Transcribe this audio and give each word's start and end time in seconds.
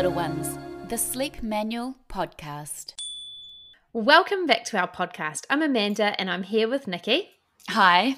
little 0.00 0.16
ones, 0.16 0.58
the 0.88 0.96
Sleep 0.96 1.42
Manual 1.42 1.94
Podcast. 2.08 2.94
Welcome 3.92 4.46
back 4.46 4.64
to 4.64 4.78
our 4.78 4.88
podcast. 4.88 5.44
I'm 5.50 5.60
Amanda 5.60 6.18
and 6.18 6.30
I'm 6.30 6.42
here 6.42 6.70
with 6.70 6.86
Nikki. 6.86 7.28
Hi. 7.68 8.16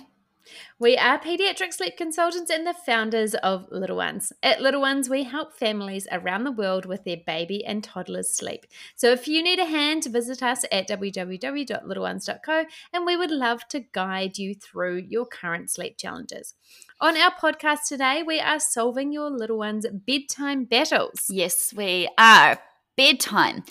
We 0.79 0.97
are 0.97 1.19
pediatric 1.19 1.73
sleep 1.73 1.97
consultants 1.97 2.53
and 2.53 2.65
the 2.65 2.75
founders 2.75 3.35
of 3.35 3.67
Little 3.73 3.97
Ones. 3.97 4.33
At 4.45 4.61
Little 4.61 4.81
Ones, 4.81 5.09
we 5.09 5.25
help 5.25 5.57
families 5.57 6.07
around 6.13 6.45
the 6.45 6.53
world 6.53 6.87
with 6.87 7.03
their 7.03 7.17
baby 7.27 7.65
and 7.65 7.83
toddler's 7.83 8.33
sleep. 8.33 8.65
So 8.95 9.11
if 9.11 9.27
you 9.27 9.43
need 9.43 9.59
a 9.59 9.65
hand, 9.65 10.05
visit 10.05 10.41
us 10.41 10.65
at 10.71 10.89
www.littleones.co 10.89 12.65
and 12.93 13.07
we 13.07 13.17
would 13.17 13.33
love 13.33 13.67
to 13.69 13.81
guide 13.81 14.39
you 14.39 14.55
through 14.55 14.99
your 15.09 15.27
current 15.27 15.69
sleep 15.69 15.97
challenges. 15.99 16.55
On 17.03 17.17
our 17.17 17.33
podcast 17.33 17.89
today, 17.89 18.23
we 18.25 18.39
are 18.39 18.61
solving 18.61 19.11
your 19.11 19.29
little 19.29 19.59
one's 19.59 19.85
bedtime 20.07 20.67
battles. 20.67 21.27
Yes, 21.29 21.75
we 21.75 22.09
are. 22.17 22.61
Bedtime 22.97 23.65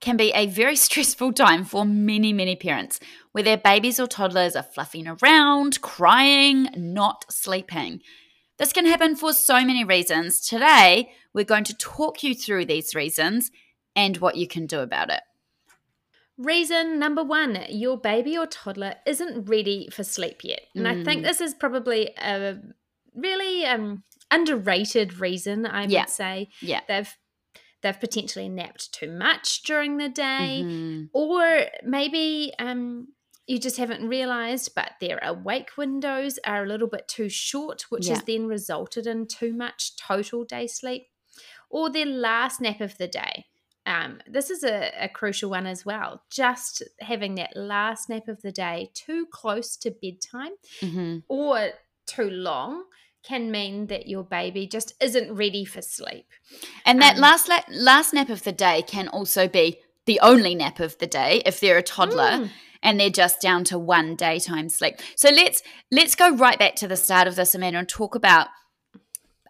can 0.00 0.16
be 0.16 0.30
a 0.32 0.46
very 0.46 0.76
stressful 0.86 1.32
time 1.32 1.64
for 1.64 1.84
many, 1.84 2.32
many 2.32 2.54
parents 2.54 3.00
where 3.32 3.42
their 3.42 3.56
babies 3.56 3.98
or 3.98 4.06
toddlers 4.06 4.54
are 4.54 4.62
fluffing 4.62 5.08
around, 5.08 5.80
crying, 5.80 6.68
not 6.76 7.24
sleeping. 7.28 8.02
This 8.56 8.72
can 8.72 8.86
happen 8.86 9.16
for 9.16 9.32
so 9.32 9.64
many 9.64 9.82
reasons. 9.82 10.38
Today, 10.38 11.10
we're 11.34 11.44
going 11.44 11.64
to 11.64 11.76
talk 11.76 12.22
you 12.22 12.36
through 12.36 12.66
these 12.66 12.94
reasons 12.94 13.50
and 13.96 14.18
what 14.18 14.36
you 14.36 14.46
can 14.46 14.64
do 14.64 14.78
about 14.78 15.10
it. 15.10 15.22
Reason 16.38 16.98
number 16.98 17.24
one 17.24 17.58
your 17.70 17.96
baby 17.98 18.36
or 18.36 18.46
toddler 18.46 18.96
isn't 19.06 19.48
ready 19.48 19.88
for 19.90 20.04
sleep 20.04 20.42
yet. 20.44 20.60
And 20.74 20.86
mm. 20.86 21.00
I 21.00 21.04
think 21.04 21.22
mm. 21.22 21.24
this 21.24 21.40
is 21.40 21.54
probably 21.54 22.10
a 22.18 22.58
really 23.14 23.64
um, 23.64 24.04
underrated 24.30 25.18
reason, 25.18 25.64
I 25.66 25.86
yeah. 25.86 26.02
would 26.02 26.10
say. 26.10 26.48
Yeah. 26.60 26.80
They've 26.88 27.16
they've 27.82 27.98
potentially 27.98 28.48
napped 28.48 28.92
too 28.92 29.10
much 29.10 29.62
during 29.62 29.96
the 29.96 30.08
day, 30.08 30.62
mm-hmm. 30.62 31.04
or 31.14 31.66
maybe 31.82 32.52
um, 32.58 33.08
you 33.46 33.58
just 33.58 33.76
haven't 33.76 34.08
realized, 34.08 34.74
but 34.74 34.92
their 35.00 35.18
awake 35.22 35.70
windows 35.78 36.38
are 36.44 36.64
a 36.64 36.68
little 36.68 36.88
bit 36.88 37.08
too 37.08 37.28
short, 37.28 37.86
which 37.88 38.08
yeah. 38.08 38.14
has 38.14 38.24
then 38.24 38.46
resulted 38.46 39.06
in 39.06 39.26
too 39.26 39.54
much 39.54 39.96
total 39.96 40.44
day 40.44 40.66
sleep, 40.66 41.04
or 41.70 41.90
their 41.90 42.06
last 42.06 42.60
nap 42.60 42.80
of 42.80 42.98
the 42.98 43.08
day 43.08 43.46
um, 43.86 44.18
this 44.26 44.50
is 44.50 44.64
a, 44.64 44.90
a, 45.00 45.08
crucial 45.08 45.50
one 45.50 45.66
as 45.66 45.86
well. 45.86 46.22
Just 46.28 46.82
having 47.00 47.36
that 47.36 47.56
last 47.56 48.08
nap 48.08 48.26
of 48.26 48.42
the 48.42 48.50
day 48.50 48.90
too 48.94 49.26
close 49.30 49.76
to 49.76 49.92
bedtime 50.02 50.52
mm-hmm. 50.82 51.18
or 51.28 51.70
too 52.06 52.28
long 52.28 52.84
can 53.22 53.50
mean 53.50 53.86
that 53.86 54.08
your 54.08 54.24
baby 54.24 54.66
just 54.66 54.94
isn't 55.00 55.32
ready 55.32 55.64
for 55.64 55.82
sleep. 55.82 56.26
And 56.84 57.00
that 57.00 57.14
um, 57.14 57.20
last 57.20 57.48
la- 57.48 57.62
last 57.70 58.12
nap 58.12 58.28
of 58.28 58.42
the 58.42 58.52
day 58.52 58.82
can 58.82 59.06
also 59.08 59.46
be 59.46 59.78
the 60.04 60.18
only 60.20 60.54
nap 60.56 60.80
of 60.80 60.98
the 60.98 61.06
day 61.06 61.42
if 61.46 61.60
they're 61.60 61.78
a 61.78 61.82
toddler. 61.82 62.22
Mm. 62.24 62.50
And 62.82 63.00
they're 63.00 63.10
just 63.10 63.40
down 63.40 63.64
to 63.64 63.78
one 63.78 64.14
daytime 64.14 64.68
sleep. 64.68 64.96
So 65.16 65.30
let's 65.30 65.62
let's 65.90 66.14
go 66.14 66.36
right 66.36 66.58
back 66.58 66.76
to 66.76 66.86
the 66.86 66.96
start 66.96 67.26
of 67.26 67.34
this, 67.34 67.54
Amanda, 67.54 67.80
and 67.80 67.88
talk 67.88 68.14
about 68.14 68.48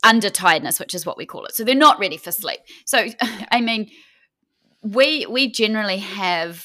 under 0.03 0.31
tiredness, 0.31 0.79
which 0.79 0.95
is 0.95 1.05
what 1.05 1.19
we 1.19 1.27
call 1.27 1.45
it. 1.45 1.55
So 1.55 1.63
they're 1.65 1.75
not 1.75 1.99
ready 1.99 2.17
for 2.17 2.33
sleep. 2.33 2.61
So 2.87 3.09
I 3.51 3.61
mean, 3.61 3.91
we 4.93 5.27
we 5.27 5.51
generally 5.51 5.99
have 5.99 6.65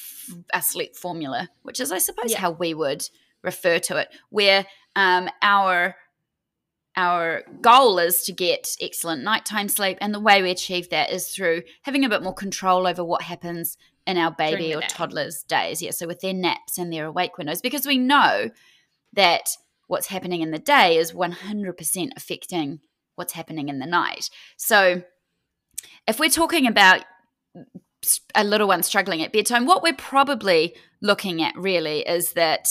a 0.54 0.62
sleep 0.62 0.96
formula, 0.96 1.48
which 1.62 1.80
is, 1.80 1.90
I 1.90 1.98
suppose, 1.98 2.32
yeah. 2.32 2.38
how 2.38 2.52
we 2.52 2.74
would 2.74 3.08
refer 3.42 3.78
to 3.80 3.96
it, 3.96 4.08
where 4.30 4.66
um, 4.94 5.28
our 5.42 5.96
our 6.94 7.42
goal 7.62 7.98
is 7.98 8.22
to 8.24 8.32
get 8.32 8.76
excellent 8.80 9.24
nighttime 9.24 9.68
sleep, 9.68 9.98
and 10.00 10.14
the 10.14 10.20
way 10.20 10.42
we 10.42 10.50
achieve 10.50 10.90
that 10.90 11.10
is 11.10 11.28
through 11.28 11.62
having 11.82 12.04
a 12.04 12.08
bit 12.08 12.22
more 12.22 12.34
control 12.34 12.86
over 12.86 13.04
what 13.04 13.22
happens 13.22 13.76
in 14.06 14.18
our 14.18 14.30
baby 14.30 14.74
or 14.74 14.80
day. 14.80 14.86
toddler's 14.88 15.42
days. 15.42 15.82
Yeah, 15.82 15.90
so 15.90 16.06
with 16.06 16.20
their 16.20 16.34
naps 16.34 16.78
and 16.78 16.92
their 16.92 17.06
awake 17.06 17.38
windows, 17.38 17.60
because 17.60 17.86
we 17.86 17.98
know 17.98 18.50
that 19.14 19.56
what's 19.86 20.08
happening 20.08 20.42
in 20.42 20.50
the 20.50 20.58
day 20.58 20.96
is 20.96 21.12
100% 21.12 22.10
affecting 22.16 22.80
what's 23.14 23.32
happening 23.32 23.68
in 23.68 23.78
the 23.78 23.86
night. 23.86 24.30
So 24.56 25.02
if 26.06 26.18
we're 26.18 26.30
talking 26.30 26.66
about 26.66 27.04
a 28.34 28.44
little 28.44 28.68
one 28.68 28.82
struggling 28.82 29.22
at 29.22 29.32
bedtime, 29.32 29.66
what 29.66 29.82
we're 29.82 29.94
probably 29.94 30.74
looking 31.00 31.42
at 31.42 31.56
really 31.56 32.00
is 32.00 32.32
that, 32.32 32.68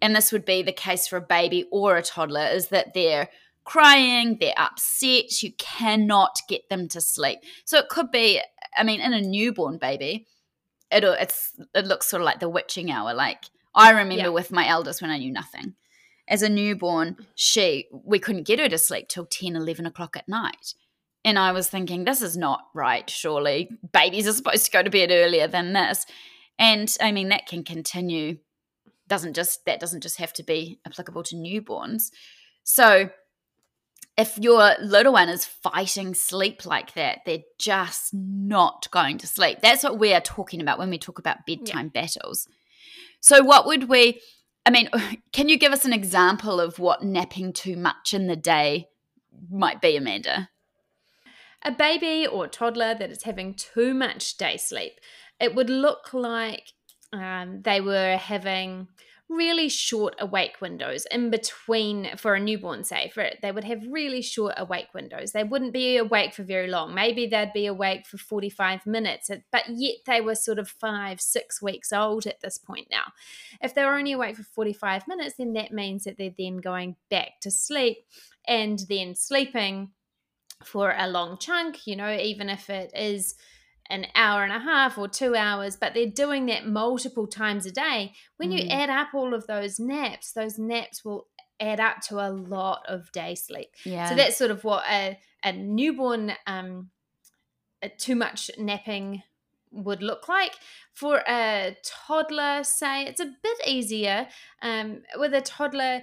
and 0.00 0.14
this 0.14 0.32
would 0.32 0.44
be 0.44 0.62
the 0.62 0.72
case 0.72 1.06
for 1.06 1.16
a 1.16 1.22
baby 1.22 1.66
or 1.70 1.96
a 1.96 2.02
toddler, 2.02 2.46
is 2.46 2.68
that 2.68 2.94
they're 2.94 3.28
crying, 3.64 4.38
they're 4.40 4.54
upset, 4.56 5.42
you 5.42 5.52
cannot 5.58 6.40
get 6.48 6.68
them 6.68 6.88
to 6.88 7.00
sleep. 7.00 7.40
So 7.64 7.78
it 7.78 7.88
could 7.88 8.10
be, 8.10 8.40
I 8.76 8.82
mean, 8.82 9.00
in 9.00 9.12
a 9.12 9.20
newborn 9.20 9.78
baby, 9.78 10.26
it 10.90 11.04
it's 11.04 11.52
it 11.74 11.86
looks 11.86 12.06
sort 12.06 12.20
of 12.22 12.26
like 12.26 12.40
the 12.40 12.48
witching 12.48 12.90
hour. 12.90 13.14
Like 13.14 13.44
I 13.74 13.90
remember 13.90 14.24
yeah. 14.24 14.28
with 14.28 14.50
my 14.50 14.66
eldest 14.66 15.02
when 15.02 15.10
I 15.10 15.18
knew 15.18 15.32
nothing. 15.32 15.74
As 16.28 16.42
a 16.42 16.48
newborn, 16.48 17.16
she 17.34 17.86
we 17.92 18.18
couldn't 18.18 18.46
get 18.46 18.58
her 18.58 18.68
to 18.68 18.78
sleep 18.78 19.08
till 19.08 19.26
10, 19.26 19.56
11 19.56 19.86
o'clock 19.86 20.16
at 20.16 20.28
night. 20.28 20.74
And 21.24 21.38
I 21.38 21.52
was 21.52 21.68
thinking, 21.68 22.04
this 22.04 22.22
is 22.22 22.36
not 22.36 22.60
right, 22.74 23.08
surely. 23.08 23.68
Babies 23.92 24.26
are 24.26 24.32
supposed 24.32 24.64
to 24.64 24.70
go 24.70 24.82
to 24.82 24.90
bed 24.90 25.10
earlier 25.12 25.46
than 25.46 25.72
this. 25.72 26.06
And 26.58 26.94
I 27.00 27.12
mean, 27.12 27.28
that 27.28 27.46
can 27.46 27.62
continue. 27.64 28.38
Doesn't 29.08 29.34
just 29.34 29.64
that 29.66 29.80
doesn't 29.80 30.02
just 30.02 30.18
have 30.18 30.32
to 30.34 30.42
be 30.42 30.80
applicable 30.86 31.24
to 31.24 31.36
newborns. 31.36 32.10
So 32.62 33.10
if 34.16 34.38
your 34.38 34.74
little 34.80 35.14
one 35.14 35.28
is 35.28 35.44
fighting 35.44 36.14
sleep 36.14 36.66
like 36.66 36.94
that, 36.94 37.20
they're 37.24 37.38
just 37.58 38.12
not 38.12 38.88
going 38.90 39.18
to 39.18 39.26
sleep. 39.26 39.60
That's 39.62 39.82
what 39.82 39.98
we 39.98 40.12
are 40.12 40.20
talking 40.20 40.60
about 40.60 40.78
when 40.78 40.90
we 40.90 40.98
talk 40.98 41.18
about 41.18 41.46
bedtime 41.46 41.90
yeah. 41.94 42.02
battles. 42.02 42.46
So, 43.20 43.42
what 43.42 43.66
would 43.66 43.88
we, 43.88 44.20
I 44.66 44.70
mean, 44.70 44.90
can 45.32 45.48
you 45.48 45.58
give 45.58 45.72
us 45.72 45.84
an 45.84 45.92
example 45.92 46.60
of 46.60 46.78
what 46.78 47.02
napping 47.02 47.52
too 47.52 47.76
much 47.76 48.12
in 48.12 48.26
the 48.26 48.36
day 48.36 48.88
might 49.50 49.80
be, 49.80 49.96
Amanda? 49.96 50.50
A 51.62 51.72
baby 51.72 52.26
or 52.26 52.48
toddler 52.48 52.94
that 52.94 53.10
is 53.10 53.24
having 53.24 53.54
too 53.54 53.92
much 53.92 54.36
day 54.36 54.56
sleep, 54.56 55.00
it 55.38 55.54
would 55.54 55.70
look 55.70 56.14
like 56.14 56.72
um, 57.12 57.62
they 57.62 57.80
were 57.80 58.16
having 58.16 58.88
really 59.30 59.68
short 59.68 60.16
awake 60.18 60.60
windows 60.60 61.06
in 61.08 61.30
between 61.30 62.16
for 62.16 62.34
a 62.34 62.40
newborn 62.40 62.82
say 62.82 63.08
for 63.14 63.20
it 63.20 63.38
they 63.42 63.52
would 63.52 63.62
have 63.62 63.80
really 63.88 64.20
short 64.20 64.54
awake 64.56 64.88
windows. 64.92 65.30
They 65.30 65.44
wouldn't 65.44 65.72
be 65.72 65.96
awake 65.96 66.34
for 66.34 66.42
very 66.42 66.66
long. 66.66 66.94
Maybe 66.94 67.28
they'd 67.28 67.52
be 67.52 67.66
awake 67.66 68.08
for 68.08 68.18
45 68.18 68.86
minutes 68.86 69.30
but 69.52 69.64
yet 69.68 69.96
they 70.04 70.20
were 70.20 70.34
sort 70.34 70.58
of 70.58 70.68
five 70.68 71.20
six 71.20 71.62
weeks 71.62 71.92
old 71.92 72.26
at 72.26 72.40
this 72.40 72.58
point 72.58 72.88
now. 72.90 73.12
If 73.62 73.72
they 73.72 73.84
were 73.84 73.94
only 73.94 74.12
awake 74.12 74.36
for 74.36 74.42
45 74.42 75.06
minutes 75.06 75.36
then 75.38 75.52
that 75.52 75.72
means 75.72 76.04
that 76.04 76.18
they're 76.18 76.34
then 76.36 76.56
going 76.56 76.96
back 77.08 77.40
to 77.42 77.52
sleep 77.52 77.98
and 78.48 78.80
then 78.88 79.14
sleeping 79.14 79.92
for 80.64 80.94
a 80.96 81.08
long 81.08 81.38
chunk, 81.38 81.86
you 81.86 81.96
know, 81.96 82.14
even 82.14 82.48
if 82.48 82.68
it 82.68 82.92
is 82.94 83.34
an 83.88 84.06
hour 84.14 84.44
and 84.44 84.52
a 84.52 84.58
half 84.58 84.96
or 84.96 85.08
two 85.08 85.34
hours, 85.34 85.76
but 85.76 85.94
they're 85.94 86.06
doing 86.06 86.46
that 86.46 86.66
multiple 86.66 87.26
times 87.26 87.66
a 87.66 87.72
day. 87.72 88.12
When 88.36 88.50
mm. 88.50 88.62
you 88.62 88.68
add 88.68 88.88
up 88.88 89.08
all 89.14 89.34
of 89.34 89.46
those 89.46 89.80
naps, 89.80 90.32
those 90.32 90.58
naps 90.58 91.04
will 91.04 91.26
add 91.58 91.80
up 91.80 92.00
to 92.08 92.18
a 92.18 92.30
lot 92.30 92.82
of 92.86 93.10
day 93.12 93.34
sleep. 93.34 93.70
Yeah. 93.84 94.08
So 94.08 94.14
that's 94.14 94.36
sort 94.36 94.50
of 94.50 94.64
what 94.64 94.84
a, 94.88 95.18
a 95.44 95.52
newborn, 95.52 96.32
um, 96.46 96.90
a 97.82 97.88
too 97.88 98.14
much 98.14 98.50
napping 98.56 99.22
would 99.72 100.02
look 100.02 100.28
like. 100.28 100.52
For 100.92 101.22
a 101.28 101.76
toddler, 101.84 102.62
say, 102.64 103.04
it's 103.04 103.20
a 103.20 103.32
bit 103.42 103.58
easier. 103.66 104.28
Um, 104.62 105.02
with 105.16 105.34
a 105.34 105.40
toddler, 105.40 106.02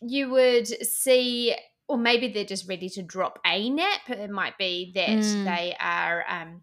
you 0.00 0.30
would 0.30 0.66
see 0.66 1.54
or 1.92 1.98
maybe 1.98 2.28
they're 2.28 2.42
just 2.42 2.66
ready 2.66 2.88
to 2.88 3.02
drop 3.02 3.38
a 3.44 3.68
nap. 3.68 4.08
It 4.08 4.30
might 4.30 4.56
be 4.56 4.92
that 4.94 5.10
mm. 5.10 5.44
they 5.44 5.76
are 5.78 6.24
um, 6.26 6.62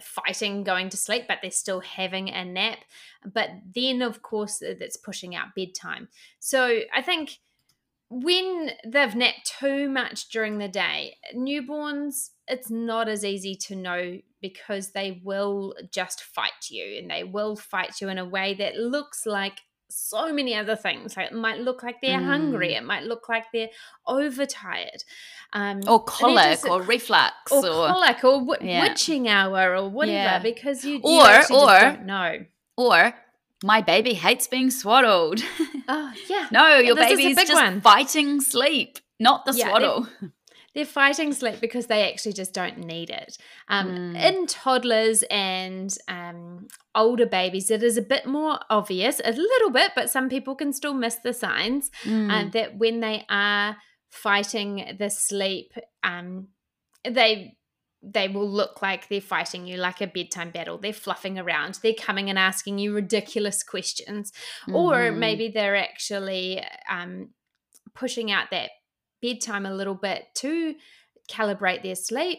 fighting 0.00 0.62
going 0.62 0.90
to 0.90 0.96
sleep, 0.96 1.24
but 1.26 1.38
they're 1.42 1.50
still 1.50 1.80
having 1.80 2.30
a 2.30 2.44
nap. 2.44 2.78
But 3.24 3.50
then, 3.74 4.00
of 4.00 4.22
course, 4.22 4.62
that's 4.78 4.96
pushing 4.96 5.34
out 5.34 5.56
bedtime. 5.56 6.06
So 6.38 6.82
I 6.94 7.02
think 7.02 7.38
when 8.10 8.70
they've 8.86 9.16
napped 9.16 9.52
too 9.58 9.88
much 9.88 10.28
during 10.28 10.58
the 10.58 10.68
day, 10.68 11.16
newborns, 11.34 12.30
it's 12.46 12.70
not 12.70 13.08
as 13.08 13.24
easy 13.24 13.56
to 13.56 13.74
know 13.74 14.20
because 14.40 14.92
they 14.92 15.20
will 15.24 15.74
just 15.90 16.22
fight 16.22 16.70
you 16.70 16.96
and 16.96 17.10
they 17.10 17.24
will 17.24 17.56
fight 17.56 18.00
you 18.00 18.08
in 18.08 18.18
a 18.18 18.24
way 18.24 18.54
that 18.54 18.76
looks 18.76 19.26
like 19.26 19.58
so 19.90 20.32
many 20.32 20.54
other 20.54 20.76
things. 20.76 21.16
Like 21.16 21.32
it 21.32 21.34
might 21.34 21.60
look 21.60 21.82
like 21.82 22.00
they're 22.00 22.20
mm. 22.20 22.26
hungry. 22.26 22.74
It 22.74 22.84
might 22.84 23.04
look 23.04 23.28
like 23.28 23.44
they're 23.52 23.70
overtired. 24.06 25.04
Um, 25.52 25.80
or 25.88 26.04
colic 26.04 26.60
just, 26.60 26.68
or 26.68 26.82
reflux. 26.82 27.50
Or, 27.50 27.66
or 27.66 27.88
colic 27.88 28.22
or 28.24 28.40
w- 28.40 28.56
yeah. 28.60 28.82
witching 28.82 29.28
hour 29.28 29.76
or 29.76 29.88
whatever 29.88 30.12
yeah. 30.12 30.38
because 30.40 30.84
you, 30.84 31.00
you 31.02 31.20
or, 31.20 31.40
or, 31.50 31.80
don't 31.80 32.06
know. 32.06 32.44
Or 32.76 33.14
my 33.64 33.80
baby 33.80 34.14
hates 34.14 34.46
being 34.46 34.70
swaddled. 34.70 35.42
Oh, 35.88 36.12
yeah. 36.28 36.48
no, 36.52 36.78
your 36.78 36.94
baby's 36.94 37.36
just 37.36 37.52
one. 37.52 37.80
fighting 37.80 38.40
sleep, 38.40 38.98
not 39.18 39.46
the 39.46 39.54
yeah, 39.54 39.68
swaddle. 39.68 40.08
There, 40.20 40.32
they're 40.78 40.86
fighting 40.86 41.32
sleep 41.32 41.58
because 41.60 41.88
they 41.88 42.08
actually 42.08 42.34
just 42.34 42.54
don't 42.54 42.78
need 42.78 43.10
it. 43.10 43.36
Um, 43.68 43.88
Mm. 43.88 44.16
In 44.28 44.46
toddlers 44.46 45.24
and 45.28 45.92
um, 46.06 46.68
older 46.94 47.26
babies, 47.26 47.68
it 47.70 47.82
is 47.82 47.96
a 47.96 48.02
bit 48.02 48.26
more 48.26 48.60
obvious, 48.70 49.20
a 49.24 49.32
little 49.32 49.70
bit, 49.70 49.90
but 49.96 50.08
some 50.08 50.28
people 50.28 50.54
can 50.54 50.72
still 50.72 50.94
miss 50.94 51.16
the 51.16 51.32
signs 51.32 51.90
Mm. 52.04 52.30
uh, 52.30 52.50
that 52.50 52.78
when 52.78 53.00
they 53.00 53.24
are 53.28 53.76
fighting 54.10 54.96
the 55.00 55.10
sleep, 55.10 55.72
um, 56.04 56.48
they 57.04 57.56
they 58.00 58.28
will 58.28 58.48
look 58.48 58.80
like 58.80 59.08
they're 59.08 59.20
fighting 59.20 59.66
you 59.66 59.76
like 59.76 60.00
a 60.00 60.06
bedtime 60.06 60.50
battle. 60.52 60.78
They're 60.78 60.92
fluffing 60.92 61.36
around. 61.36 61.80
They're 61.82 61.94
coming 62.06 62.30
and 62.30 62.38
asking 62.38 62.78
you 62.78 62.94
ridiculous 62.94 63.64
questions, 63.64 64.32
or 64.72 64.94
Mhm. 65.10 65.16
maybe 65.18 65.48
they're 65.48 65.74
actually 65.74 66.64
um, 66.88 67.30
pushing 67.94 68.30
out 68.30 68.50
that 68.52 68.70
bedtime 69.20 69.66
a 69.66 69.74
little 69.74 69.94
bit 69.94 70.26
to 70.36 70.74
calibrate 71.30 71.82
their 71.82 71.94
sleep. 71.94 72.38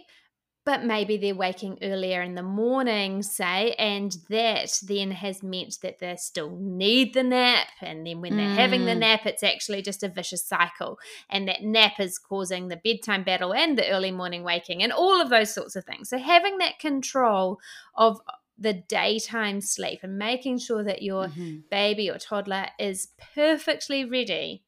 But 0.66 0.84
maybe 0.84 1.18
they're 1.18 1.34
waking 1.34 1.80
earlier 1.81 2.22
in 2.22 2.36
the 2.36 2.44
morning, 2.44 3.24
say, 3.24 3.74
and 3.80 4.16
that 4.30 4.78
then 4.84 5.10
has 5.10 5.42
meant 5.42 5.78
that 5.81 5.98
they 6.00 6.16
still 6.18 6.58
need 6.60 7.14
the 7.14 7.24
nap. 7.24 7.70
And 7.81 8.06
then 8.06 8.22
when 8.22 8.36
they're 8.36 8.46
having 8.46 8.86
the 8.86 8.92
Mm. 8.92 9.00
nap, 9.00 9.26
it's 9.26 9.42
actually 9.42 9.81
just 9.81 10.04
a 10.04 10.10
vicious 10.10 10.46
cycle. 10.46 11.00
And 11.30 11.48
that 11.48 11.64
nap 11.64 12.00
is 12.00 12.20
causing 12.20 12.68
the 12.68 12.78
bedtime 12.84 13.24
battle 13.24 13.54
and 13.54 13.78
the 13.78 13.90
early 13.90 14.12
morning 14.12 14.44
waking 14.44 14.84
and 14.84 14.92
all 14.92 15.20
of 15.22 15.30
those 15.30 15.52
sorts 15.52 15.75
of 15.75 15.86
things. 15.86 16.10
So 16.10 16.20
having 16.20 16.58
that 16.60 16.78
control 16.78 17.60
of 17.96 18.20
the 18.58 18.74
daytime 18.74 19.62
sleep 19.62 20.02
and 20.04 20.20
making 20.20 20.60
sure 20.60 20.84
that 20.84 21.02
your 21.02 21.30
Mhm. 21.30 21.64
baby 21.72 22.12
or 22.12 22.20
toddler 22.20 22.68
is 22.78 23.14
perfectly 23.34 24.04
ready 24.06 24.66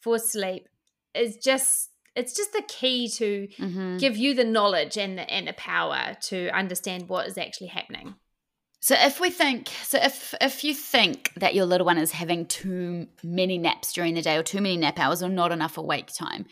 for 0.00 0.18
sleep 0.18 0.68
is 1.14 1.36
just 1.36 1.90
it's 2.16 2.34
just 2.34 2.52
the 2.52 2.62
key 2.62 3.08
to 3.08 3.46
Mhm. 3.60 3.98
give 4.00 4.16
you 4.16 4.34
the 4.34 4.44
knowledge 4.44 4.96
and 4.96 5.16
the 5.18 5.30
and 5.30 5.46
the 5.46 5.52
power 5.52 6.16
to 6.22 6.48
understand 6.50 7.08
what 7.08 7.26
is 7.28 7.38
actually 7.38 7.68
happening. 7.68 8.16
So 8.80 8.94
if 8.96 9.18
we 9.20 9.30
think, 9.30 9.68
so 9.82 9.98
if 9.98 10.34
if 10.40 10.64
you 10.64 10.74
think 10.74 11.32
that 11.36 11.54
your 11.54 11.66
little 11.66 11.84
one 11.86 11.98
is 11.98 12.12
having 12.12 12.46
too 12.46 13.08
many 13.22 13.58
naps 13.58 13.92
during 13.92 14.14
the 14.14 14.22
day 14.22 14.36
or 14.36 14.42
too 14.42 14.60
many 14.60 14.76
nap 14.76 14.98
hours 14.98 15.22
or 15.22 15.28
not 15.28 15.52
enough 15.52 15.76
awake 15.78 16.12
time, 16.12 16.46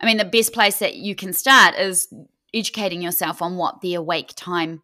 I 0.00 0.06
mean 0.06 0.16
the 0.16 0.24
best 0.24 0.52
place 0.52 0.78
that 0.78 0.96
you 0.96 1.14
can 1.14 1.32
start 1.32 1.74
is 1.74 2.12
educating 2.54 3.02
yourself 3.02 3.40
on 3.40 3.56
what 3.56 3.80
the 3.80 3.94
awake 3.94 4.32
time 4.36 4.82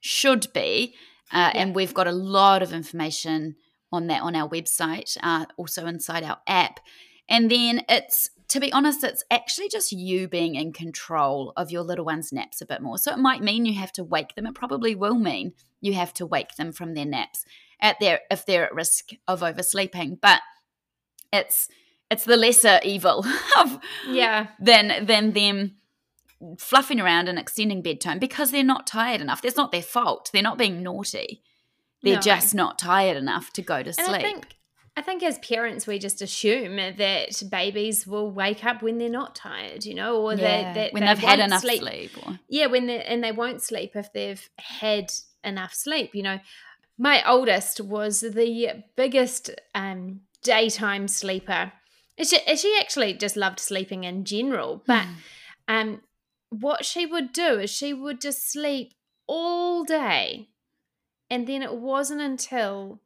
should 0.00 0.50
be, 0.54 0.94
uh, 1.32 1.50
Yeah. 1.54 1.62
and 1.62 1.74
we've 1.74 1.92
got 1.94 2.06
a 2.06 2.12
lot 2.12 2.62
of 2.62 2.72
information 2.72 3.56
on 3.92 4.06
that 4.06 4.22
on 4.22 4.34
our 4.36 4.48
website, 4.48 5.16
uh, 5.22 5.44
also 5.58 5.86
inside 5.86 6.22
our 6.22 6.40
app, 6.46 6.80
and 7.28 7.50
then 7.50 7.82
it's. 7.88 8.30
To 8.50 8.60
be 8.60 8.72
honest, 8.72 9.02
it's 9.04 9.24
actually 9.30 9.68
just 9.68 9.90
you 9.92 10.28
being 10.28 10.54
in 10.54 10.72
control 10.72 11.52
of 11.56 11.70
your 11.70 11.82
little 11.82 12.04
one's 12.04 12.32
naps 12.32 12.60
a 12.60 12.66
bit 12.66 12.82
more. 12.82 12.98
So 12.98 13.12
it 13.12 13.18
might 13.18 13.42
mean 13.42 13.64
you 13.66 13.78
have 13.80 13.92
to 13.92 14.04
wake 14.04 14.34
them. 14.34 14.46
It 14.46 14.54
probably 14.54 14.94
will 14.94 15.14
mean 15.14 15.54
you 15.80 15.94
have 15.94 16.12
to 16.14 16.26
wake 16.26 16.56
them 16.56 16.72
from 16.72 16.94
their 16.94 17.06
naps 17.06 17.44
at 17.80 17.96
their 18.00 18.20
if 18.30 18.44
they're 18.44 18.66
at 18.66 18.74
risk 18.74 19.10
of 19.26 19.40
oversleeping 19.42 20.18
but 20.20 20.40
it's 21.32 21.68
it's 22.10 22.24
the 22.24 22.36
lesser 22.36 22.78
evil 22.84 23.24
of 23.58 23.78
Yeah. 24.06 24.48
than 24.58 25.06
than 25.06 25.32
them 25.32 25.76
fluffing 26.58 27.00
around 27.00 27.28
and 27.28 27.38
extending 27.38 27.80
bedtime 27.82 28.18
because 28.18 28.50
they're 28.50 28.62
not 28.64 28.86
tired 28.86 29.20
enough 29.22 29.40
that's 29.40 29.56
not 29.56 29.72
their 29.72 29.82
fault 29.82 30.28
they're 30.32 30.42
not 30.42 30.58
being 30.58 30.82
naughty 30.82 31.42
they're 32.02 32.16
No. 32.16 32.20
just 32.20 32.54
not 32.54 32.78
tired 32.78 33.16
enough 33.16 33.52
to 33.54 33.62
go 33.62 33.82
to 33.82 33.88
And 33.88 33.96
sleep 33.96 34.44
I 35.00 35.02
think 35.02 35.22
as 35.22 35.38
parents 35.38 35.86
we 35.86 35.98
just 35.98 36.20
assume 36.20 36.76
that 36.76 37.42
babies 37.50 38.06
will 38.06 38.30
wake 38.30 38.66
up 38.66 38.82
when 38.82 38.98
they're 38.98 39.08
not 39.08 39.34
tired, 39.34 39.86
you 39.86 39.94
know, 39.94 40.20
or 40.20 40.34
Yeah, 40.34 40.44
that, 40.64 40.74
that 40.74 40.92
when 40.92 41.00
they 41.00 41.06
they've 41.06 41.18
had 41.18 41.40
enough 41.40 41.62
sleep. 41.62 41.80
sleep, 41.80 42.10
or, 42.22 42.38
Yeah, 42.50 42.66
when 42.66 42.86
they 42.86 43.02
and 43.02 43.24
they 43.24 43.32
won't 43.32 43.62
sleep 43.62 43.92
if 43.94 44.12
they've 44.12 44.46
had 44.58 45.10
enough 45.42 45.72
sleep. 45.72 46.14
You 46.14 46.22
know, 46.22 46.38
my 46.98 47.26
oldest 47.26 47.80
was 47.80 48.20
the 48.20 48.82
biggest 48.94 49.48
um, 49.74 50.20
daytime 50.42 51.08
sleeper. 51.08 51.72
She, 52.22 52.36
she 52.56 52.76
actually 52.78 53.14
just 53.14 53.38
loved 53.38 53.58
sleeping 53.58 54.04
in 54.04 54.26
general, 54.26 54.82
but 54.86 55.06
um, 55.66 56.02
what 56.50 56.84
she 56.84 57.06
would 57.06 57.32
do 57.32 57.58
is 57.58 57.70
she 57.70 57.94
would 57.94 58.20
just 58.20 58.52
sleep 58.52 58.92
all 59.26 59.82
day, 59.82 60.50
and 61.30 61.46
then 61.46 61.62
it 61.62 61.76
wasn't 61.76 62.20
until 62.20 63.00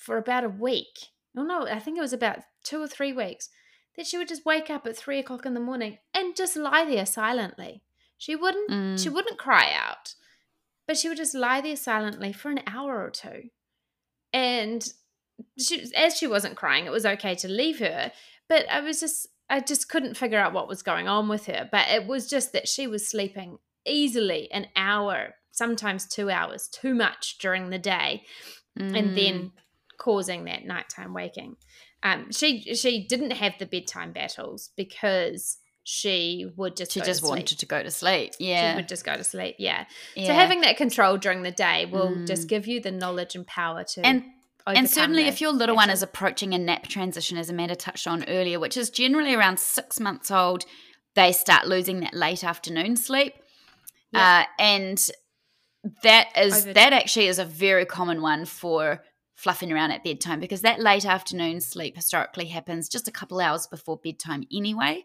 for 0.00 0.16
about 0.16 0.44
a 0.44 0.48
week. 0.48 1.08
Oh 1.36 1.42
no, 1.44 1.66
I 1.66 1.78
think 1.78 1.96
it 1.98 2.00
was 2.00 2.12
about 2.12 2.38
two 2.64 2.82
or 2.82 2.88
three 2.88 3.12
weeks 3.12 3.50
that 3.96 4.06
she 4.06 4.16
would 4.18 4.28
just 4.28 4.46
wake 4.46 4.70
up 4.70 4.86
at 4.86 4.96
three 4.96 5.18
o'clock 5.18 5.44
in 5.46 5.54
the 5.54 5.60
morning 5.60 5.98
and 6.14 6.34
just 6.34 6.56
lie 6.56 6.84
there 6.84 7.06
silently. 7.06 7.82
She 8.16 8.34
wouldn't. 8.34 8.98
She 8.98 9.08
Mm. 9.08 9.12
wouldn't 9.14 9.38
cry 9.38 9.72
out, 9.72 10.14
but 10.86 10.96
she 10.96 11.08
would 11.08 11.16
just 11.18 11.34
lie 11.34 11.60
there 11.60 11.76
silently 11.76 12.32
for 12.32 12.50
an 12.50 12.60
hour 12.66 13.02
or 13.04 13.10
two, 13.10 13.50
and 14.32 14.86
she, 15.58 15.90
as 15.96 16.16
she 16.16 16.26
wasn't 16.26 16.56
crying, 16.56 16.86
it 16.86 16.92
was 16.92 17.06
okay 17.06 17.34
to 17.36 17.48
leave 17.48 17.78
her. 17.78 18.12
But 18.48 18.68
I 18.70 18.80
was 18.80 19.00
just, 19.00 19.26
I 19.48 19.60
just 19.60 19.88
couldn't 19.88 20.16
figure 20.16 20.38
out 20.38 20.52
what 20.52 20.68
was 20.68 20.82
going 20.82 21.08
on 21.08 21.28
with 21.28 21.46
her. 21.46 21.68
But 21.70 21.88
it 21.88 22.06
was 22.06 22.28
just 22.28 22.52
that 22.52 22.68
she 22.68 22.86
was 22.86 23.08
sleeping 23.08 23.58
easily 23.86 24.50
an 24.52 24.66
hour, 24.76 25.34
sometimes 25.50 26.06
two 26.06 26.30
hours, 26.30 26.68
too 26.68 26.94
much 26.94 27.38
during 27.38 27.70
the 27.70 27.78
day, 27.78 28.24
and 28.76 29.10
Mm. 29.10 29.14
then 29.14 29.52
causing 30.00 30.44
that 30.44 30.64
nighttime 30.64 31.12
waking. 31.14 31.56
Um, 32.02 32.32
she 32.32 32.74
she 32.74 33.06
didn't 33.06 33.32
have 33.32 33.52
the 33.58 33.66
bedtime 33.66 34.12
battles 34.12 34.70
because 34.76 35.58
she 35.84 36.46
would 36.56 36.76
just 36.76 36.92
she 36.92 37.00
go 37.00 37.06
just 37.06 37.20
to 37.20 37.26
sleep. 37.26 37.38
wanted 37.38 37.58
to 37.58 37.66
go 37.66 37.82
to 37.82 37.90
sleep 37.90 38.32
Yeah, 38.38 38.72
She 38.72 38.76
would 38.76 38.88
just 38.88 39.04
go 39.04 39.16
to 39.16 39.24
sleep. 39.24 39.56
Yeah. 39.58 39.84
yeah. 40.14 40.26
So 40.28 40.32
having 40.34 40.60
that 40.62 40.76
control 40.76 41.16
during 41.18 41.42
the 41.42 41.50
day 41.50 41.86
will 41.86 42.08
Mm. 42.10 42.26
just 42.26 42.48
give 42.48 42.66
you 42.66 42.80
the 42.80 42.90
knowledge 42.90 43.34
and 43.34 43.46
power 43.46 43.84
to 43.84 44.06
and 44.06 44.24
and 44.66 44.88
certainly 44.88 45.26
if 45.26 45.40
your 45.40 45.52
little 45.52 45.74
one 45.74 45.90
is 45.90 46.02
approaching 46.02 46.54
a 46.54 46.58
nap 46.58 46.86
transition 46.86 47.36
as 47.38 47.48
amanda 47.50 47.74
touched 47.74 48.06
on 48.06 48.24
earlier 48.28 48.60
which 48.60 48.76
is 48.76 48.88
generally 48.90 49.34
around 49.34 49.58
six 49.58 49.98
months 49.98 50.30
old 50.30 50.64
they 51.14 51.32
start 51.32 51.66
losing 51.66 52.00
that 52.00 52.14
late 52.14 52.44
afternoon 52.44 52.94
sleep 52.96 53.34
Yeah. 54.12 54.40
uh, 54.40 54.62
and 54.62 55.10
that 56.02 56.28
is 56.36 56.62
Over- 56.62 56.74
that 56.74 56.92
actually 56.92 57.26
is 57.26 57.38
a 57.38 57.44
very 57.44 57.86
common 57.86 58.20
one 58.22 58.44
for 58.44 59.02
fluffing 59.42 59.72
around 59.72 59.90
at 59.90 60.04
bedtime 60.04 60.38
because 60.40 60.62
that 60.62 60.80
late 60.80 61.04
afternoon 61.06 61.60
sleep 61.60 61.96
historically 61.96 62.46
happens 62.46 62.88
just 62.88 63.08
a 63.08 63.12
couple 63.12 63.40
hours 63.40 63.66
before 63.66 63.96
bedtime 64.02 64.44
anyway 64.52 65.04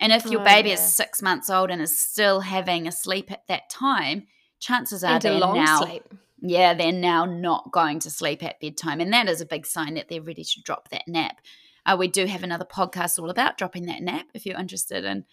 and 0.00 0.12
if 0.12 0.24
your 0.26 0.40
Oh, 0.40 0.44
baby 0.44 0.68
yeah. 0.70 0.74
is 0.74 0.92
six 0.94 1.20
months 1.22 1.48
old 1.50 1.70
and 1.70 1.80
is 1.82 1.98
still 1.98 2.40
having 2.40 2.86
a 2.86 2.92
sleep 2.92 3.30
at 3.30 3.46
that 3.48 3.68
time 3.70 4.26
chances 4.60 5.04
are 5.04 5.18
they're 5.20 5.38
long 5.38 5.56
now 5.56 5.80
sleep. 5.82 6.04
yeah, 6.40 6.72
they're 6.74 6.92
now 6.92 7.24
not 7.26 7.70
going 7.72 7.98
to 8.00 8.10
sleep 8.10 8.42
at 8.42 8.58
bedtime. 8.60 9.00
And 9.00 9.12
that 9.12 9.28
is 9.28 9.40
a 9.42 9.46
big 9.46 9.66
sign 9.66 9.94
that 9.94 10.08
they're 10.08 10.22
ready 10.22 10.44
to 10.44 10.62
drop 10.62 10.88
that 10.90 11.06
nap. 11.06 11.36
Uh, 11.84 11.96
we 11.98 12.08
do 12.08 12.24
have 12.26 12.42
another 12.42 12.64
podcast 12.64 13.18
all 13.18 13.30
about 13.30 13.58
dropping 13.58 13.84
that 13.86 14.00
nap 14.02 14.26
if 14.34 14.44
you're 14.46 14.58
interested 14.58 15.04
in 15.04 15.24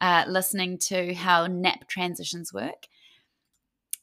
uh, 0.00 0.24
listening 0.26 0.78
to 0.88 1.14
how 1.14 1.46
nap 1.46 1.86
transitions 1.88 2.52
work. 2.52 2.86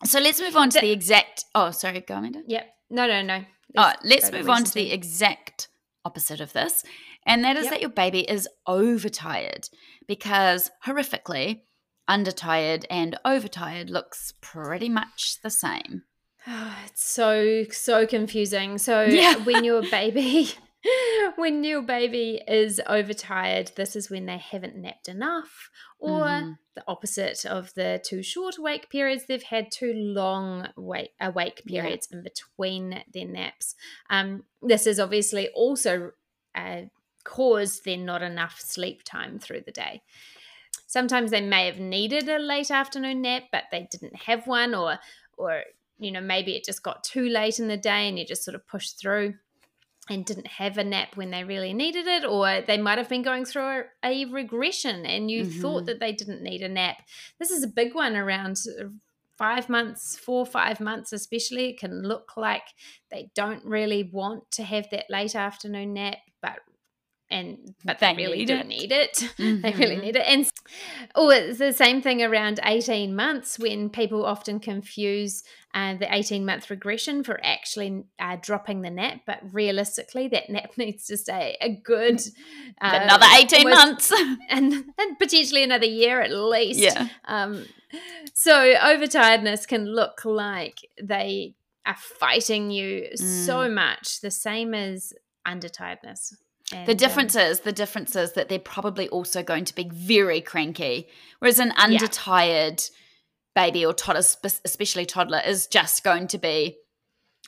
So 0.06 0.20
let's 0.20 0.40
move 0.40 0.56
on 0.56 0.70
to 0.70 0.80
The- 0.80 0.88
the 0.88 0.92
exact. 0.92 1.46
Oh, 1.54 1.72
sorry, 1.72 2.00
go 2.02 2.16
Amanda. 2.16 2.42
Yep. 2.48 2.68
No, 2.92 3.08
no, 3.08 3.22
no. 3.22 3.44
Oh, 3.78 3.94
let's 4.04 4.26
go 4.30 4.32
to 4.32 4.38
move 4.38 4.50
on 4.50 4.64
to 4.64 4.74
the 4.74 4.92
exact 4.92 5.70
opposite 6.06 6.42
of 6.42 6.54
this. 6.54 6.84
And 7.26 7.44
that 7.44 7.58
is 7.58 7.66
Yep. 7.66 7.74
that 7.74 7.82
your 7.82 7.90
baby 7.90 8.22
is 8.30 8.48
overtired 8.66 9.70
because 10.08 10.72
horrifically, 10.86 11.62
undertired 12.10 12.86
and 12.90 13.18
overtired 13.24 13.90
looks 13.90 14.34
pretty 14.42 14.90
much 14.90 15.42
the 15.44 15.52
same. 15.52 16.04
Oh, 16.48 16.76
it's 16.86 17.04
so 17.04 17.66
so 17.72 18.08
confusing. 18.08 18.78
So 18.78 19.06
Yeah. 19.06 19.36
when 19.38 19.64
your 19.64 19.84
baby 19.84 20.52
when 21.36 21.64
your 21.64 21.82
baby 21.82 22.42
is 22.48 22.82
overtired, 22.88 23.72
this 23.76 23.96
is 23.96 24.10
when 24.10 24.26
they 24.26 24.38
haven't 24.38 24.76
napped 24.76 25.08
enough, 25.10 25.70
or 26.00 26.24
Mhm. 26.26 26.58
the 26.76 26.84
opposite 26.88 27.46
of 27.46 27.74
the 27.74 28.02
too 28.06 28.24
short 28.24 28.58
awake 28.58 28.90
periods. 28.90 29.26
They've 29.26 29.44
had 29.44 29.72
too 29.72 29.94
long 29.94 30.70
wake 30.78 31.14
awake 31.20 31.62
Yeah. 31.66 31.82
periods 31.82 32.08
in 32.12 32.24
between 32.24 33.04
their 33.14 33.26
naps. 33.28 33.76
Um, 34.10 34.46
this 34.62 34.88
is 34.88 35.00
obviously 35.00 35.50
also 35.50 36.12
uh, 36.56 36.84
caused 37.26 37.84
then 37.86 38.06
not 38.06 38.22
enough 38.22 38.60
sleep 38.60 39.04
time 39.04 39.38
through 39.40 39.62
the 39.62 39.72
day. 39.72 40.02
Sometimes 40.88 41.30
they 41.32 41.42
may 41.42 41.66
have 41.68 41.80
needed 41.80 42.28
a 42.30 42.40
late 42.40 42.72
afternoon 42.72 43.22
nap, 43.22 43.44
but 43.52 43.66
they 43.72 43.88
didn't 43.92 44.16
have 44.16 44.48
one, 44.48 44.74
or 44.74 45.00
or 45.38 45.64
you 46.00 46.12
know 46.12 46.22
maybe 46.22 46.56
it 46.56 46.64
just 46.64 46.82
got 46.84 47.04
too 47.04 47.28
late 47.30 47.60
in 47.60 47.68
the 47.68 47.78
day 47.78 48.08
and 48.08 48.18
you 48.18 48.26
just 48.26 48.44
sort 48.44 48.56
of 48.56 48.66
pushed 48.68 48.98
through 49.00 49.36
and 50.10 50.26
didn't 50.26 50.48
have 50.48 50.78
a 50.78 50.84
nap 50.84 51.16
when 51.16 51.32
they 51.32 51.44
really 51.44 51.74
needed 51.74 52.08
it, 52.08 52.26
or 52.26 52.62
they 52.62 52.78
might 52.78 52.98
have 52.98 53.10
been 53.10 53.22
going 53.22 53.46
through 53.46 53.64
a, 53.64 53.84
a 54.04 54.26
regression 54.26 55.06
and 55.06 55.30
you 55.30 55.46
thought 55.46 55.84
Mhm. 55.84 55.86
that 55.88 56.00
they 56.00 56.12
didn't 56.12 56.42
need 56.44 56.62
a 56.62 56.70
nap. 56.70 56.98
This 57.40 57.52
is 57.52 57.64
a 57.64 57.68
big 57.68 57.94
one 57.96 58.16
around 58.16 58.58
five 59.38 59.70
months, 59.70 60.18
four, 60.18 60.46
five 60.46 60.80
months, 60.80 61.14
especially. 61.14 61.70
It 61.70 61.80
can 61.80 62.02
look 62.04 62.36
like 62.36 62.64
they 63.10 63.30
don't 63.36 63.64
really 63.64 64.04
want 64.04 64.52
to 64.52 64.64
have 64.64 64.90
that 64.92 65.06
late 65.10 65.36
afternoon 65.36 65.94
nap, 65.94 66.18
but 66.42 66.60
and 67.32 67.76
but 67.86 68.00
They 68.00 68.08
they, 68.14 68.24
really 68.24 68.38
need 68.40 68.48
do 68.48 68.56
it. 68.56 68.68
need 68.68 68.92
it. 68.92 69.24
they 69.38 69.74
really 69.74 69.98
Mhm. 69.98 70.02
need 70.02 70.16
it. 70.16 70.26
And 70.28 70.50
oh, 71.16 71.30
it's 71.30 71.60
the 71.60 71.74
same 71.74 72.02
thing 72.02 72.24
around 72.24 72.60
18 72.64 73.16
months 73.16 73.60
when 73.60 73.90
people 73.90 74.26
often 74.26 74.60
confuse 74.60 75.44
uh, 75.76 75.96
the 75.96 76.12
18 76.12 76.44
month 76.46 76.72
regression 76.72 77.24
for 77.24 77.40
actually 77.44 78.04
uh, 78.20 78.38
dropping 78.42 78.82
the 78.82 78.90
nap. 78.90 79.22
But 79.28 79.40
realistically, 79.52 80.28
that 80.30 80.50
nap 80.50 80.72
needs 80.78 81.06
to 81.06 81.18
stay 81.18 81.56
a 81.62 81.70
good 81.76 82.20
uh, 82.82 83.00
Another 83.04 83.28
18 83.38 83.68
almost- 83.68 84.12
months. 84.12 84.14
and, 84.50 84.74
and 84.98 85.20
potentially 85.20 85.64
another 85.64 85.86
year 85.86 86.22
at 86.22 86.32
least. 86.32 86.80
yeah. 86.80 87.10
Um, 87.26 87.66
so 88.34 88.74
overtiredness 88.76 89.68
can 89.68 89.86
look 89.86 90.26
like 90.26 90.78
they 91.02 91.56
are 91.86 91.96
fighting 92.20 92.70
you 92.72 93.16
so 93.16 93.70
much, 93.70 94.22
the 94.22 94.30
same 94.32 94.74
as 94.74 95.14
undertiredness. 95.48 96.34
And, 96.72 96.88
The 96.88 96.92
um, 96.92 96.98
difference 96.98 97.36
is 97.36 97.62
the 97.62 97.72
difference 97.72 98.16
is 98.16 98.34
that 98.34 98.50
they're 98.50 98.60
probably 98.60 99.10
also 99.10 99.42
going 99.44 99.66
to 99.66 99.76
be 99.76 99.90
very 99.92 100.42
cranky, 100.42 101.08
whereas 101.40 101.60
an 101.60 101.72
undertired 101.72 102.90
baby 103.56 103.86
or 103.86 103.94
toddler, 103.94 104.22
especially 104.64 105.06
toddler, 105.06 105.42
is 105.46 105.68
just 105.68 106.04
going 106.04 106.28
to 106.28 106.38
be 106.38 106.78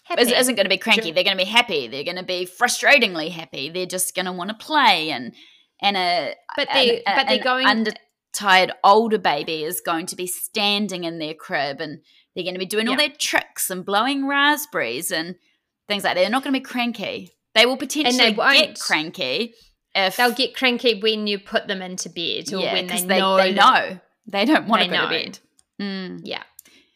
happy. 0.03 0.21
is, 0.21 0.31
isn't 0.31 0.55
going 0.55 0.65
to 0.65 0.69
be 0.69 0.77
cranky. 0.77 1.11
They're 1.11 1.23
going 1.23 1.37
to 1.37 1.43
be 1.43 1.49
happy. 1.49 1.87
They're 1.87 2.03
going 2.03 2.17
to 2.17 2.23
be 2.23 2.45
frustratingly 2.47 3.31
happy. 3.31 3.69
They're 3.69 3.85
just 3.85 4.15
going 4.15 4.25
to 4.25 4.31
want 4.31 4.49
to 4.49 4.55
play 4.55 5.11
and 5.11 5.33
and 5.81 5.97
a 5.97 6.35
but 6.55 6.69
they 6.73 6.99
a- 6.99 7.03
but 7.05 7.27
they're 7.27 7.37
an 7.37 7.43
going 7.43 7.65
undertired 7.67 8.71
older 8.83 9.17
baby 9.17 9.63
is 9.63 9.81
going 9.81 10.05
to 10.07 10.15
be 10.15 10.27
standing 10.27 11.03
in 11.03 11.19
their 11.19 11.33
crib 11.33 11.81
and 11.81 12.01
they're 12.35 12.43
going 12.43 12.55
to 12.55 12.59
be 12.59 12.65
doing 12.65 12.87
all 12.87 12.95
their 12.95 13.09
tricks 13.09 13.69
and 13.69 13.85
blowing 13.85 14.27
raspberries 14.27 15.11
and 15.11 15.35
things 15.87 16.03
like 16.03 16.15
that. 16.15 16.21
They're 16.21 16.29
not 16.29 16.43
going 16.43 16.53
to 16.53 16.59
be 16.59 16.63
cranky. 16.63 17.31
They 17.53 17.65
will 17.65 17.77
potentially 17.77 18.31
get 18.31 18.37
won't. 18.37 18.79
cranky 18.79 19.53
if 19.93 20.17
they'll 20.17 20.33
get 20.33 20.55
cranky 20.55 20.99
when 20.99 21.27
you 21.27 21.39
put 21.39 21.67
them 21.67 21.81
into 21.81 22.09
bed 22.09 22.53
or 22.53 22.61
yeah, 22.61 22.73
when 22.73 22.87
they 22.87 23.01
they, 23.01 23.19
know 23.19 23.37
they 23.37 23.53
know 23.53 23.99
they 24.25 24.45
don't 24.45 24.67
want 24.67 24.83
to 24.83 24.89
they 24.89 24.95
go 24.95 25.03
to 25.03 25.09
bed. 25.09 25.39
Mm. 25.79 26.21
Yeah. 26.23 26.43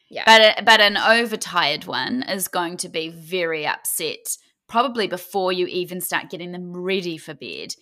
Yeah. 0.09 0.23
But 0.25 0.59
a, 0.59 0.63
but 0.63 0.81
an 0.81 0.97
overtired 0.97 1.85
one 1.85 2.23
is 2.23 2.47
going 2.47 2.77
to 2.77 2.89
be 2.89 3.09
very 3.09 3.65
upset 3.65 4.37
probably 4.67 5.07
before 5.07 5.51
you 5.51 5.65
even 5.67 5.99
start 5.99 6.29
getting 6.29 6.51
them 6.51 6.73
ready 6.75 7.17
for 7.17 7.33
bed. 7.33 7.73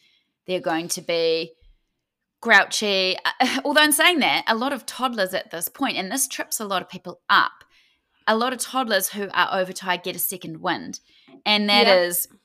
They're 0.48 0.60
going 0.60 0.88
to 0.89 1.01
be 1.01 1.53
grouchy. 2.42 3.18
Uh, 3.24 3.60
Although 3.65 3.84
in 3.84 3.92
saying 3.94 4.20
that, 4.20 4.46
a 4.48 4.56
lot 4.56 4.74
of 4.74 4.86
toddlers 4.86 5.34
at 5.34 5.51
this 5.51 5.70
point, 5.70 5.98
and 5.98 6.12
this 6.12 6.27
trips 6.27 6.60
a 6.60 6.65
lot 6.65 6.82
of 6.82 6.89
people 6.89 7.22
up. 7.30 7.51
A 8.25 8.38
lot 8.38 8.53
of 8.53 8.60
toddlers 8.60 9.10
who 9.10 9.27
are 9.34 9.50
overtired 9.51 10.03
get 10.03 10.15
a 10.15 10.20
second 10.20 10.62
wind, 10.62 11.01
and 11.46 11.70
that 11.70 11.88
is 11.88 12.27
Yeah. 12.32 12.38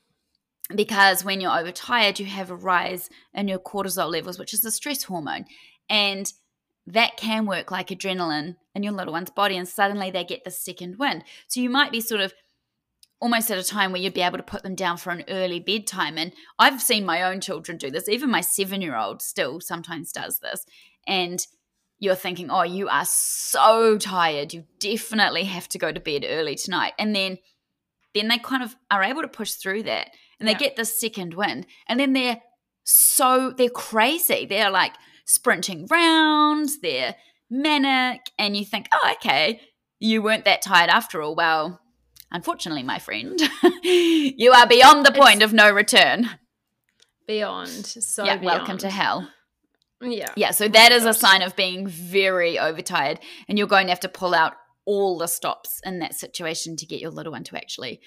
Because 0.75 1.23
when 1.23 1.41
you're 1.41 1.57
overtired, 1.57 2.19
you 2.19 2.25
have 2.27 2.51
a 2.51 2.55
rise 2.55 3.09
in 3.33 3.47
your 3.47 3.59
cortisol 3.59 4.11
levels, 4.11 4.37
which 4.37 4.53
is 4.53 4.61
the 4.61 4.71
stress 4.71 5.03
hormone, 5.03 5.45
and 5.89 6.31
that 6.85 7.17
can 7.17 7.45
work 7.45 7.71
like 7.71 7.89
adrenaline 7.89 8.55
in 8.73 8.83
your 8.83 8.93
little 8.93 9.13
one's 9.13 9.29
body, 9.29 9.57
and 9.57 9.67
suddenly 9.67 10.11
they 10.11 10.23
get 10.23 10.43
the 10.43 10.51
second 10.51 10.97
wind. 10.97 11.23
So 11.47 11.59
you 11.59 11.69
might 11.69 11.91
be 11.91 12.01
sort 12.01 12.21
of 12.21 12.33
almost 13.19 13.51
at 13.51 13.57
a 13.57 13.63
time 13.63 13.91
where 13.91 14.01
you'd 14.01 14.13
be 14.13 14.21
able 14.21 14.37
to 14.37 14.43
put 14.43 14.63
them 14.63 14.75
down 14.75 14.97
for 14.97 15.11
an 15.11 15.25
early 15.27 15.59
bedtime. 15.59 16.17
And 16.17 16.33
I've 16.57 16.81
seen 16.81 17.05
my 17.05 17.21
own 17.21 17.41
children 17.41 17.77
do 17.77 17.91
this. 17.91 18.07
Even 18.07 18.31
my 18.31 18.41
seven 18.41 18.81
year 18.81 18.95
old 18.95 19.21
still 19.21 19.59
sometimes 19.59 20.11
does 20.11 20.39
this. 20.39 20.65
And 21.05 21.45
you're 21.99 22.15
thinking, 22.15 22.49
oh, 22.49 22.63
you 22.63 22.87
are 22.87 23.05
so 23.05 23.97
tired. 23.97 24.53
You 24.53 24.63
definitely 24.79 25.43
have 25.43 25.67
to 25.69 25.77
go 25.77 25.91
to 25.91 25.99
bed 25.99 26.25
early 26.27 26.55
tonight. 26.55 26.93
And 26.97 27.15
then 27.15 27.39
then 28.15 28.27
they 28.27 28.39
kind 28.39 28.63
of 28.63 28.75
are 28.89 29.03
able 29.03 29.21
to 29.21 29.27
push 29.27 29.51
through 29.53 29.83
that 29.83 30.09
and 30.39 30.47
they 30.47 30.53
Yeah. 30.53 30.57
get 30.59 30.75
the 30.75 30.85
second 30.85 31.33
wind. 31.33 31.65
And 31.87 31.99
then 31.99 32.13
they're 32.13 32.41
so 32.83 33.51
they're 33.55 33.69
crazy. 33.69 34.45
They're 34.45 34.71
like 34.71 34.93
sprinting 35.25 35.87
round, 35.91 36.69
they're 36.81 37.15
manic, 37.49 38.21
and 38.39 38.55
you 38.57 38.65
think, 38.65 38.87
oh, 38.93 39.11
okay, 39.13 39.61
you 39.99 40.21
weren't 40.21 40.45
that 40.45 40.61
tired 40.61 40.89
after 40.89 41.21
all. 41.21 41.35
Well, 41.35 41.81
unfortunately, 42.31 42.83
my 42.83 42.99
friend, 42.99 43.39
you 43.83 44.51
are 44.51 44.65
beyond 44.67 45.05
the 45.05 45.11
point 45.11 45.41
of 45.43 45.53
no 45.53 45.71
return. 45.71 46.29
beyond. 47.27 47.69
So 47.85 48.25
yeah, 48.25 48.41
welcome 48.41 48.77
to 48.79 48.89
hell. 48.89 49.29
Yeah. 50.01 50.27
Yeah, 50.35 50.51
so 50.51 50.65
Oh 50.65 50.69
that 50.69 50.91
is 50.91 51.05
a 51.05 51.13
sign 51.13 51.41
of 51.41 51.55
being 51.55 51.85
very 51.87 52.57
overtired, 52.57 53.19
and 53.47 53.57
you're 53.57 53.67
going 53.67 53.87
to 53.87 53.91
have 53.91 53.99
to 54.01 54.09
pull 54.09 54.33
out 54.33 54.53
all 54.85 55.17
the 55.17 55.27
stops 55.27 55.81
in 55.85 55.99
that 55.99 56.15
situation 56.15 56.75
to 56.77 56.85
get 56.85 56.99
your 57.01 57.11
little 57.11 57.33
one 57.33 57.43
to 57.43 57.55
actually 57.57 57.99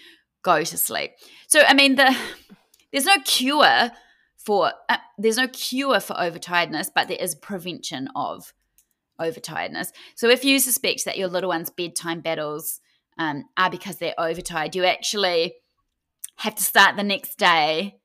go 0.43 0.63
to 0.63 0.77
sleep. 0.77 1.13
So, 1.47 1.61
I 1.61 1.75
mean, 1.75 1.97
the 1.97 2.17
there's 2.93 3.07
no 3.07 3.17
cure 3.25 3.91
for 4.37 4.73
uh, 4.89 4.97
there's 5.19 5.37
no 5.37 5.49
cure 5.49 6.01
for 6.01 6.15
overtiredness, 6.15 6.91
but 6.95 7.09
there 7.09 7.19
is 7.21 7.35
prevention 7.35 8.09
of 8.15 8.53
overtiredness. 9.21 9.93
So, 10.15 10.29
if 10.29 10.45
you 10.45 10.59
suspect 10.59 11.05
that 11.05 11.19
your 11.19 11.29
little 11.29 11.49
one's 11.49 11.71
bedtime 11.71 12.21
battles 12.21 12.81
um, 13.19 13.45
are 13.57 13.71
because 13.71 13.97
they're 13.97 14.19
overtired, 14.19 14.75
you 14.75 14.85
actually 14.85 15.55
have 16.37 16.55
to 16.57 16.63
start 16.63 16.97
the 16.97 17.03
next 17.05 17.39
day 17.39 17.99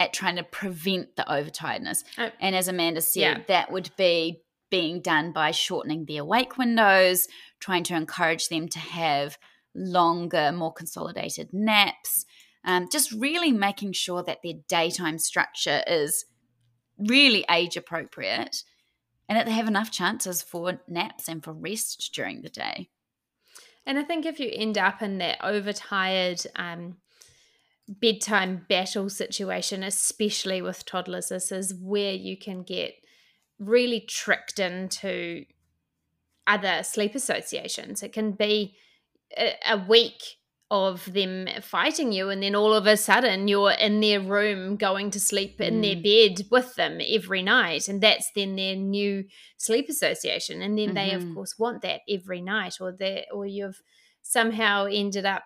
at 0.00 0.12
trying 0.12 0.36
to 0.36 0.42
prevent 0.42 1.14
the 1.16 1.24
overtiredness. 1.28 2.04
Oh. 2.18 2.30
And 2.40 2.56
as 2.56 2.68
Amanda 2.68 3.00
said, 3.00 3.20
Yeah. 3.20 3.38
that 3.48 3.70
would 3.70 3.90
be 3.96 4.42
being 4.70 5.00
done 5.00 5.32
by 5.32 5.50
shortening 5.50 6.06
the 6.06 6.16
awake 6.16 6.56
windows, 6.56 7.28
trying 7.60 7.84
to 7.84 7.94
encourage 7.94 8.48
them 8.48 8.68
to 8.68 8.78
have 8.78 9.36
longer, 9.74 10.52
more 10.52 10.72
consolidated 10.72 11.52
naps, 11.52 12.24
um, 12.64 12.88
just 12.90 13.12
really 13.12 13.52
making 13.52 13.92
sure 13.92 14.22
that 14.22 14.38
their 14.42 14.54
daytime 14.68 15.18
structure 15.18 15.82
is 15.86 16.24
really 16.98 17.44
age 17.50 17.76
appropriate 17.76 18.64
and 19.28 19.36
that 19.36 19.46
they 19.46 19.52
have 19.52 19.68
enough 19.68 19.90
chances 19.90 20.42
for 20.42 20.80
naps 20.86 21.28
and 21.28 21.42
for 21.42 21.52
rest 21.52 22.10
during 22.14 22.42
the 22.42 22.48
day. 22.48 22.88
And 23.84 23.98
I 23.98 24.04
think 24.04 24.26
if 24.26 24.38
you 24.38 24.50
end 24.52 24.78
up 24.78 25.02
in 25.02 25.18
that 25.18 25.38
overtired 25.42 26.42
um, 26.54 26.98
bedtime 27.88 28.66
battle 28.68 29.08
situation, 29.08 29.82
especially 29.82 30.62
with 30.62 30.84
toddlers, 30.84 31.30
this 31.30 31.50
is 31.50 31.74
where 31.74 32.12
you 32.12 32.36
can 32.36 32.62
get 32.62 32.94
really 33.58 34.00
tricked 34.00 34.58
into 34.58 35.44
other 36.46 36.82
sleep 36.82 37.14
associations. 37.14 38.02
It 38.02 38.12
can 38.12 38.32
be 38.32 38.76
a, 39.36 39.54
a 39.68 39.76
week 39.78 40.22
of 40.70 41.12
them 41.12 41.46
fighting 41.60 42.12
you, 42.12 42.30
and 42.30 42.42
then 42.42 42.54
all 42.54 42.72
of 42.72 42.86
a 42.86 42.96
sudden 42.96 43.46
you're 43.46 43.72
in 43.72 44.00
their 44.00 44.20
room 44.20 44.76
going 44.76 45.10
to 45.10 45.20
sleep 45.20 45.60
in 45.60 45.82
their 45.82 45.96
bed 45.96 46.46
with 46.50 46.74
them 46.76 46.98
every 47.06 47.42
night. 47.42 47.88
And 47.88 48.00
that's 48.00 48.30
then 48.34 48.56
their 48.56 48.74
new 48.76 49.24
sleep 49.58 49.88
association. 49.90 50.62
And 50.62 50.78
then 50.78 50.94
they, 50.94 51.12
of 51.12 51.22
Mhm. 51.24 51.34
course, 51.34 51.58
want 51.58 51.82
that 51.82 52.00
every 52.08 52.40
night, 52.40 52.76
or 52.80 52.92
they 52.92 53.26
or 53.32 53.44
you've 53.46 53.82
somehow 54.22 54.86
ended 54.86 55.26
up 55.26 55.42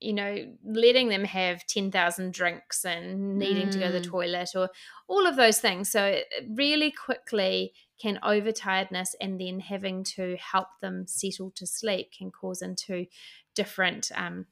you 0.00 0.12
know 0.12 0.54
letting 0.64 1.08
them 1.08 1.24
have 1.24 1.66
10,000 1.66 2.32
drinks 2.32 2.84
and 2.84 3.38
needing 3.38 3.70
to 3.70 3.78
go 3.78 3.86
to 3.86 3.92
the 3.92 4.00
Mm. 4.00 4.04
toilet 4.10 4.50
or 4.54 4.68
all 5.08 5.26
of 5.26 5.36
those 5.36 5.58
things 5.58 5.90
so 5.90 6.20
really 6.48 6.90
quickly 6.90 7.72
can 8.00 8.18
overtiredness 8.22 9.14
and 9.20 9.40
then 9.40 9.60
having 9.60 10.04
to 10.04 10.36
help 10.36 10.68
them 10.82 11.06
settle 11.06 11.50
to 11.52 11.66
sleep 11.66 12.12
can 12.12 12.30
cause 12.30 12.60
into 12.60 13.06
different 13.54 14.10
um 14.14 14.46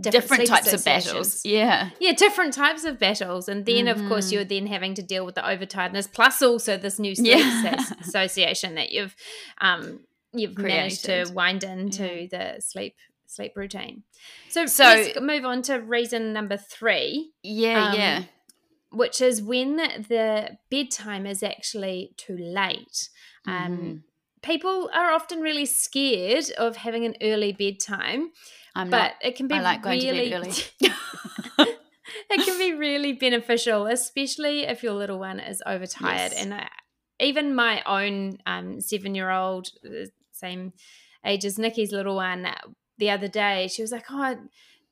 Different, 0.00 0.28
sleep 0.28 0.48
types 0.48 0.72
of 0.72 0.84
battles. 0.84 1.44
Yeah. 1.44 1.90
Yeah, 2.00 2.12
different 2.12 2.52
types 2.52 2.82
of 2.82 2.98
battles. 2.98 3.48
And 3.48 3.64
then, 3.64 3.86
of 3.86 4.04
course, 4.06 4.32
you're 4.32 4.44
then 4.44 4.66
having 4.66 4.94
to 4.94 5.02
deal 5.02 5.24
with 5.24 5.36
the 5.36 5.40
overtiredness, 5.40 6.12
plus 6.12 6.42
also 6.42 6.76
this 6.76 6.98
new 6.98 7.14
sleep 7.14 7.28
Yeah. 7.38 7.76
association 8.00 8.74
that 8.74 8.90
you've 8.90 9.14
um, 9.60 10.00
you've 10.32 10.58
managed 10.58 11.04
to 11.04 11.30
wind 11.32 11.62
into 11.62 12.26
the 12.28 12.56
sleep 12.58 12.96
sleep 13.28 13.52
routine. 13.56 14.02
So, 14.48 14.66
So- 14.66 14.82
let's 14.84 15.20
move 15.20 15.44
on 15.44 15.62
to 15.62 15.76
reason 15.76 16.32
number 16.32 16.56
three, 16.56 17.32
Yeah, 17.42 17.90
Um, 17.90 17.94
yeah. 17.94 18.22
which 18.90 19.20
is 19.20 19.40
when 19.40 19.76
the 19.76 20.58
bedtime 20.70 21.26
is 21.26 21.42
actually 21.42 22.14
too 22.16 22.36
late. 22.36 23.08
Um, 23.46 23.78
Mhm. 23.78 24.02
People 24.42 24.88
are 24.92 25.12
often 25.12 25.40
really 25.40 25.66
scared 25.66 26.50
of 26.58 26.76
having 26.76 27.04
an 27.04 27.16
early 27.20 27.52
bedtime 27.52 28.32
I'm 28.74 28.88
but 28.88 28.96
not 28.98 29.12
it 29.22 29.34
can 29.36 29.48
be 29.48 29.56
I 29.56 29.60
like 29.60 29.82
going 29.82 29.98
to 30.00 30.06
bed 30.06 30.12
really 30.12 30.32
early. 30.34 30.52
it 32.30 32.44
can 32.44 32.58
be 32.58 32.72
really 32.72 33.12
beneficial 33.12 33.86
especially 33.86 34.60
if 34.62 34.82
your 34.82 34.92
little 34.94 35.18
one 35.18 35.40
is 35.40 35.62
overtired 35.66 36.32
Yes. 36.32 36.42
and 36.42 36.54
I, 36.54 36.68
even 37.20 37.54
my 37.54 37.82
own 37.84 38.38
um, 38.46 38.80
seven 38.80 39.14
year 39.16 39.30
old 39.30 39.68
same 40.32 40.72
age 41.26 41.44
as 41.44 41.58
nikki's 41.58 41.90
little 41.90 42.14
one 42.16 42.46
uh, 42.46 42.54
the 42.98 43.10
other 43.10 43.28
day 43.28 43.68
she 43.68 43.82
was 43.82 43.92
like 43.92 44.06
oh 44.10 44.36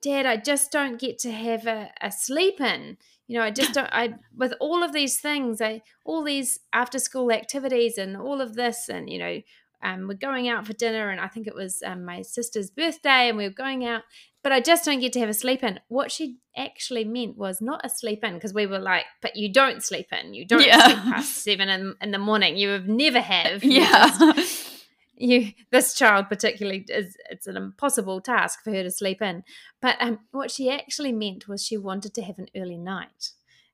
dad 0.01 0.25
i 0.25 0.37
just 0.37 0.71
don't 0.71 0.99
get 0.99 1.17
to 1.19 1.31
have 1.31 1.65
a, 1.67 1.89
a 2.01 2.11
sleep 2.11 2.61
in 2.61 2.97
you 3.27 3.37
know 3.37 3.43
i 3.43 3.51
just 3.51 3.73
don't 3.73 3.89
i 3.91 4.13
with 4.37 4.53
all 4.59 4.83
of 4.83 4.93
these 4.93 5.19
things 5.19 5.61
i 5.61 5.81
all 6.05 6.23
these 6.23 6.59
after 6.73 6.99
school 6.99 7.31
activities 7.31 7.97
and 7.97 8.15
all 8.17 8.41
of 8.41 8.55
this 8.55 8.89
and 8.89 9.09
you 9.09 9.19
know 9.19 9.41
um, 9.83 10.07
we're 10.07 10.15
going 10.15 10.47
out 10.49 10.65
for 10.65 10.73
dinner 10.73 11.09
and 11.09 11.21
i 11.21 11.27
think 11.27 11.45
it 11.47 11.53
was 11.55 11.83
um, 11.85 12.03
my 12.05 12.21
sister's 12.23 12.69
birthday 12.71 13.29
and 13.29 13.37
we 13.37 13.43
were 13.43 13.49
going 13.53 13.85
out 13.85 14.01
but 14.43 14.53
I 14.53 14.61
just 14.61 14.85
don't 14.85 15.01
get 15.01 15.11
to 15.13 15.19
have 15.19 15.27
a 15.27 15.33
sleep 15.33 15.61
in. 15.61 15.77
What 15.89 16.09
she 16.09 16.37
actually 16.55 17.03
meant 17.03 17.35
was 17.37 17.59
not 17.59 17.81
a 17.83 17.89
sleep 17.89 18.23
in 18.23 18.35
because 18.35 18.53
we 18.53 18.65
were 18.65 18.79
like, 18.79 19.03
but 19.21 19.35
you 19.35 19.51
don't 19.51 19.83
sleep 19.83 20.07
in. 20.13 20.33
You 20.33 20.45
don't 20.45 20.63
Yeah. 20.65 20.85
sleep 20.85 20.97
past 21.13 21.43
seven 21.43 21.67
in, 21.67 21.95
in 21.99 22.11
the 22.11 22.17
morning. 22.17 22.55
You 22.55 22.69
have 22.69 22.87
never 22.87 23.19
have. 23.35 23.61
You 23.61 23.81
yeah. 23.81 24.07
just- 24.35 24.76
you 25.17 25.51
this 25.71 25.93
child 25.93 26.27
particularly 26.29 26.85
is 26.89 27.17
it's 27.29 27.47
an 27.47 27.57
impossible 27.57 28.21
task 28.21 28.59
for 28.63 28.71
her 28.71 28.83
to 28.83 28.91
sleep 28.91 29.21
in. 29.21 29.43
But 29.81 29.97
um, 29.99 30.19
what 30.31 30.51
she 30.51 30.69
actually 30.71 31.11
meant 31.11 31.47
was 31.47 31.65
she 31.65 31.77
wanted 31.77 32.13
to 32.15 32.21
have 32.21 32.37
an 32.37 32.47
early 32.55 32.77
night. 32.77 33.31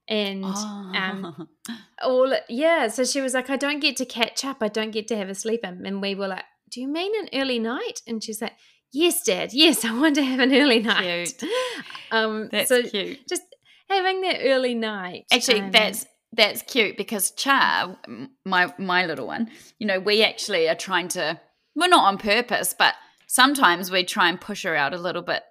And 0.07 0.43
um, 0.45 1.47
Oh. 1.69 1.77
all 2.03 2.33
yeah 2.49 2.89
so 2.89 3.05
she 3.05 3.21
was 3.21 3.33
like 3.33 3.49
i 3.49 3.55
don't 3.55 3.79
get 3.79 3.95
to 3.97 4.05
catch 4.05 4.43
up. 4.43 4.57
I 4.61 4.67
don't 4.67 4.91
get 4.91 5.07
to 5.09 5.15
have 5.17 5.29
a 5.29 5.35
sleep 5.35 5.61
in. 5.63 5.85
And 5.85 6.01
we 6.01 6.13
were 6.15 6.27
like 6.27 6.43
do 6.71 6.81
you 6.81 6.87
mean 6.87 7.11
an 7.21 7.29
early 7.39 7.59
night? 7.59 8.01
And 8.07 8.23
she's 8.23 8.41
like 8.41 8.53
yes 8.91 9.23
dad. 9.23 9.53
Yes 9.53 9.85
i 9.85 9.91
want 9.97 10.15
to 10.15 10.23
have 10.23 10.39
an 10.39 10.53
early 10.53 10.79
night. 10.79 11.41
Um 12.11 12.49
That's 12.51 12.69
so 12.69 12.83
cute. 12.83 13.27
just 13.27 13.43
having 13.89 14.21
that 14.21 14.39
early 14.43 14.75
night 14.75 15.25
Actually, 15.31 15.61
um, 15.61 15.71
that's 15.71 16.05
that's 16.35 16.63
cute 16.63 16.97
because 16.97 17.31
Char, 17.31 17.97
my 18.43 18.73
my 18.77 19.05
little 19.05 19.27
one, 19.27 19.49
you 19.79 19.87
know, 19.87 19.99
we 19.99 20.23
actually 20.23 20.67
are 20.67 20.75
trying 20.75 21.07
to 21.09 21.39
we're 21.75 21.81
well 21.81 21.89
not 21.89 22.05
on 22.05 22.17
purpose, 22.17 22.73
but 22.77 22.95
sometimes 23.27 23.91
we 23.91 24.03
try 24.03 24.29
and 24.29 24.41
push 24.41 24.63
her 24.63 24.75
out 24.75 24.93
a 24.93 24.97
little 24.97 25.21
bit 25.21 25.43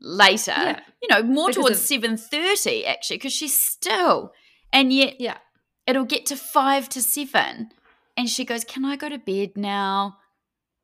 later. 0.00 0.52
Yeah. 0.52 0.80
You 1.02 1.08
know, 1.10 1.22
more 1.22 1.48
Because 1.48 1.64
towards 1.64 1.80
seven 1.80 2.16
thirty 2.16 2.86
actually, 2.86 3.16
because 3.16 3.32
she's 3.32 3.58
still, 3.58 4.32
and 4.72 4.92
yet 4.92 5.20
yeah 5.20 5.38
it'll 5.86 6.04
get 6.04 6.26
to 6.26 6.36
five 6.36 6.88
to 6.90 7.02
seven, 7.02 7.70
and 8.16 8.28
she 8.28 8.44
goes, 8.44 8.64
"Can 8.64 8.84
I 8.84 8.96
go 8.96 9.08
to 9.08 9.18
bed 9.18 9.56
now?" 9.56 10.18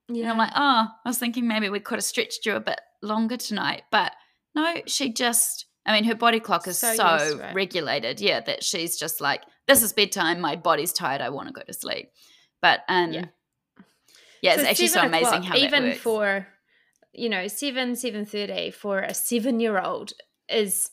yeah 0.08 0.22
And 0.22 0.32
I'm 0.32 0.38
like, 0.38 0.52
"Oh, 0.56 0.88
I 1.04 1.08
was 1.08 1.18
thinking 1.18 1.46
maybe 1.46 1.68
we 1.68 1.80
could 1.80 1.96
have 1.96 2.04
stretched 2.04 2.44
you 2.44 2.56
a 2.56 2.60
bit 2.60 2.80
longer 3.02 3.36
tonight," 3.36 3.82
but 3.90 4.12
no, 4.54 4.82
she 4.86 5.12
just. 5.12 5.66
I 5.88 5.92
mean, 5.94 6.04
her 6.04 6.14
body 6.14 6.38
clock 6.38 6.68
is 6.68 6.78
So 6.78 6.94
so, 6.94 7.12
used 7.14 7.36
to 7.38 7.48
it. 7.48 7.54
regulated, 7.54 8.20
yeah, 8.20 8.40
that 8.40 8.62
she's 8.62 8.96
just 8.98 9.20
like, 9.20 9.42
"This 9.66 9.82
is 9.82 9.92
bedtime. 9.92 10.40
My 10.40 10.54
body's 10.54 10.92
tired. 10.92 11.20
I 11.20 11.30
want 11.30 11.48
to 11.48 11.54
go 11.54 11.62
to 11.66 11.72
sleep." 11.72 12.10
But 12.60 12.80
um, 12.88 13.12
Yeah. 13.12 13.24
yeah, 14.42 14.54
it's 14.54 14.64
actually 14.64 14.88
so 14.88 15.02
amazing 15.02 15.42
how 15.44 15.56
even 15.56 15.94
for 15.94 16.46
you 17.12 17.28
know 17.28 17.48
seven 17.48 17.96
seven 17.96 18.26
thirty 18.26 18.70
for 18.70 19.00
a 19.00 19.14
seven 19.14 19.58
year 19.60 19.80
old 19.80 20.12
is 20.48 20.90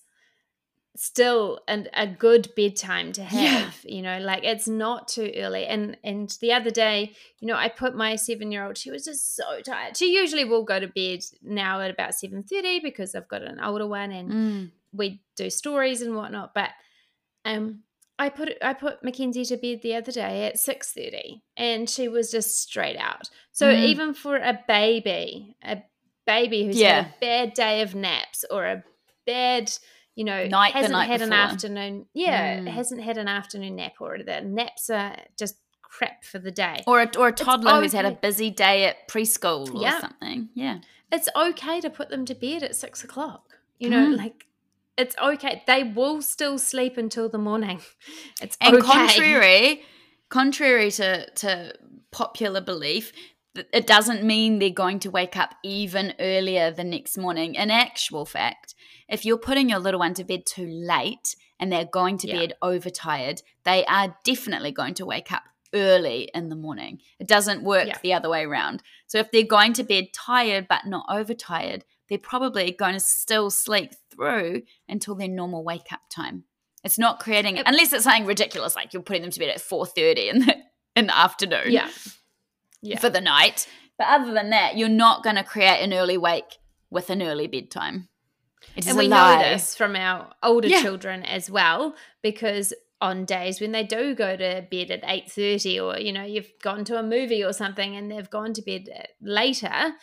still 0.97 1.59
an, 1.67 1.89
a 1.93 2.07
good 2.07 2.47
bedtime 2.55 3.11
to 3.11 3.21
have 3.23 3.41
Yeah. 3.43 3.69
you 3.83 4.01
know 4.01 4.17
like 4.19 4.45
it's 4.45 4.65
not 4.67 5.09
too 5.09 5.29
early 5.35 5.65
and 5.65 5.97
and 6.05 6.29
the 6.39 6.53
other 6.53 6.69
day 6.69 7.13
you 7.41 7.47
know 7.49 7.55
i 7.55 7.67
put 7.67 7.95
my 7.97 8.15
seven 8.15 8.49
year 8.49 8.65
old 8.65 8.77
she 8.77 8.91
was 8.91 9.03
just 9.03 9.35
so 9.35 9.59
tired 9.59 9.97
she 9.97 10.13
usually 10.15 10.45
will 10.45 10.63
go 10.63 10.79
to 10.79 10.87
bed 10.87 11.19
now 11.43 11.81
at 11.81 11.91
about 11.91 12.11
7.30 12.11 12.81
because 12.81 13.13
i've 13.13 13.27
got 13.27 13.41
an 13.41 13.59
older 13.59 13.85
one 13.87 14.11
and 14.13 14.31
Mm. 14.31 14.71
We 14.95 15.21
do 15.35 15.49
stories 15.49 16.01
and 16.01 16.15
whatnot. 16.15 16.53
But 16.53 16.69
um, 17.43 17.83
I 18.17 18.29
put 18.29 18.53
I 18.61 18.73
put 18.73 19.03
Mackenzie 19.03 19.45
to 19.45 19.57
bed 19.57 19.81
the 19.81 19.95
other 19.95 20.11
day 20.11 20.47
at 20.47 20.57
six 20.57 20.91
thirty, 20.93 21.43
and 21.57 21.89
she 21.89 22.07
was 22.07 22.31
just 22.31 22.61
straight 22.61 22.97
out. 22.97 23.29
So 23.51 23.67
Mm. 23.67 23.83
even 23.83 24.13
for 24.13 24.37
a 24.37 24.59
baby, 24.67 25.55
a 25.63 25.83
baby 26.25 26.65
who's 26.65 26.79
Yeah. 26.79 27.03
had 27.03 27.05
a 27.05 27.13
bad 27.21 27.53
day 27.53 27.81
of 27.81 27.93
naps 27.95 28.45
or 28.49 28.65
a 28.65 28.83
bad 29.25 29.71
you 30.15 30.23
know 30.23 30.47
Night 30.47 30.71
hasn't 30.73 30.93
night 30.93 31.09
had 31.09 31.21
an 31.21 31.33
afternoon 31.33 32.05
yeah 32.13 32.59
Mm. 32.59 32.67
hasn't 32.69 33.01
had 33.01 33.17
an 33.17 33.27
afternoon 33.27 33.75
nap 33.75 33.93
or 33.99 34.17
the 34.25 34.39
naps 34.41 34.89
are 34.89 35.17
just 35.37 35.55
crap 35.81 36.23
for 36.23 36.39
the 36.39 36.51
day 36.51 36.83
Or 36.87 37.01
a, 37.01 37.09
or 37.17 37.27
a 37.27 37.31
toddler 37.33 37.81
who's 37.81 37.91
had 37.91 38.05
a 38.05 38.11
busy 38.11 38.49
day 38.49 38.85
at 38.85 39.07
preschool 39.09 39.73
or 39.75 39.81
Yeah. 39.81 39.99
something. 39.99 40.49
Yeah. 40.53 40.79
it's 41.11 41.27
okay 41.35 41.79
to 41.81 41.89
put 41.89 42.09
them 42.09 42.25
to 42.25 42.33
bed 42.35 42.63
at 42.63 42.75
six 42.75 43.03
o'clock. 43.03 43.57
You 43.77 43.89
know, 43.89 44.07
Mhm. 44.07 44.17
like 44.17 44.47
it's 44.97 45.15
okay. 45.21 45.63
They 45.67 45.83
will 45.83 46.21
still 46.21 46.57
sleep 46.57 46.97
until 46.97 47.29
the 47.29 47.37
morning. 47.37 47.81
It's 48.41 48.57
And 48.61 48.75
okay. 48.77 48.81
contrary, 48.85 49.83
contrary 50.29 50.91
to 50.91 51.29
to 51.31 51.73
popular 52.11 52.61
belief, 52.61 53.11
it 53.73 53.87
doesn't 53.87 54.23
mean 54.23 54.59
they're 54.59 54.69
going 54.69 54.99
to 54.99 55.11
wake 55.11 55.37
up 55.37 55.55
even 55.63 56.13
earlier 56.19 56.71
the 56.71 56.83
next 56.83 57.17
morning. 57.17 57.55
In 57.55 57.71
actual 57.71 58.25
fact, 58.25 58.75
if 59.07 59.23
you're 59.25 59.37
putting 59.37 59.69
your 59.69 59.79
little 59.79 59.99
one 59.99 60.13
to 60.15 60.23
bed 60.23 60.45
too 60.45 60.67
late 60.67 61.35
and 61.59 61.71
they're 61.71 61.85
going 61.85 62.17
to 62.19 62.27
Yeah. 62.27 62.39
bed 62.39 62.53
overtired, 62.61 63.41
they 63.63 63.85
are 63.85 64.17
definitely 64.23 64.71
going 64.71 64.93
to 64.95 65.05
wake 65.05 65.31
up 65.31 65.43
early 65.73 66.29
in 66.33 66.49
the 66.49 66.55
morning. 66.55 66.99
It 67.19 67.27
doesn't 67.27 67.63
work 67.63 67.87
Yeah. 67.87 67.97
the 68.01 68.13
other 68.13 68.29
way 68.29 68.43
around. 68.43 68.81
So 69.07 69.19
if 69.19 69.31
they're 69.31 69.43
going 69.43 69.73
to 69.73 69.83
bed 69.83 70.05
tired 70.13 70.67
but 70.67 70.85
not 70.85 71.05
overtired, 71.09 71.85
they're 72.09 72.17
probably 72.17 72.71
going 72.71 72.93
to 72.93 72.99
still 72.99 73.49
sleep 73.49 73.91
through 74.11 74.61
until 74.87 75.15
their 75.15 75.27
normal 75.27 75.63
wake 75.63 75.91
up 75.91 76.01
time. 76.09 76.43
It's 76.83 76.99
not 76.99 77.19
creating 77.19 77.57
It- 77.57 77.63
unless 77.65 77.93
it's 77.93 78.03
something 78.03 78.25
ridiculous 78.25 78.75
like 78.75 78.93
you're 78.93 79.01
putting 79.01 79.23
them 79.23 79.31
to 79.31 79.39
bed 79.39 79.49
at 79.49 79.61
four 79.61 79.85
thirty 79.85 80.29
in 80.29 80.39
the 80.39 80.55
in 80.95 81.07
the 81.07 81.17
afternoon 81.17 81.71
Yeah. 81.71 81.89
Yeah. 82.81 82.99
for 82.99 83.09
the 83.09 83.21
night. 83.21 83.67
But 83.97 84.07
other 84.07 84.33
than 84.33 84.49
that, 84.51 84.77
you're 84.77 84.89
not 84.89 85.23
going 85.23 85.37
to 85.37 85.43
create 85.43 85.81
an 85.81 85.93
early 85.93 86.17
wake 86.17 86.57
with 86.89 87.09
an 87.09 87.21
early 87.21 87.47
bedtime. 87.47 88.07
It 88.75 88.83
is 88.85 88.89
and 88.89 88.97
we 88.97 89.07
know 89.07 89.37
this 89.39 89.75
from 89.75 89.95
our 89.95 90.31
older 90.43 90.67
Yeah. 90.67 90.81
children 90.81 91.23
as 91.23 91.49
well 91.49 91.95
because 92.21 92.73
on 93.01 93.25
days 93.25 93.59
when 93.61 93.71
they 93.71 93.83
do 93.83 94.15
go 94.15 94.35
to 94.35 94.65
bed 94.71 94.89
at 94.91 95.03
8.30 95.03 95.79
or 95.83 95.99
you 95.99 96.11
know 96.13 96.23
you've 96.23 96.51
gone 96.61 96.83
to 96.85 96.97
a 96.97 97.03
movie 97.03 97.43
or 97.43 97.51
something 97.53 97.95
and 97.95 98.09
they've 98.11 98.29
gone 98.29 98.53
to 98.53 98.61
bed 98.61 98.87
later 99.21 99.93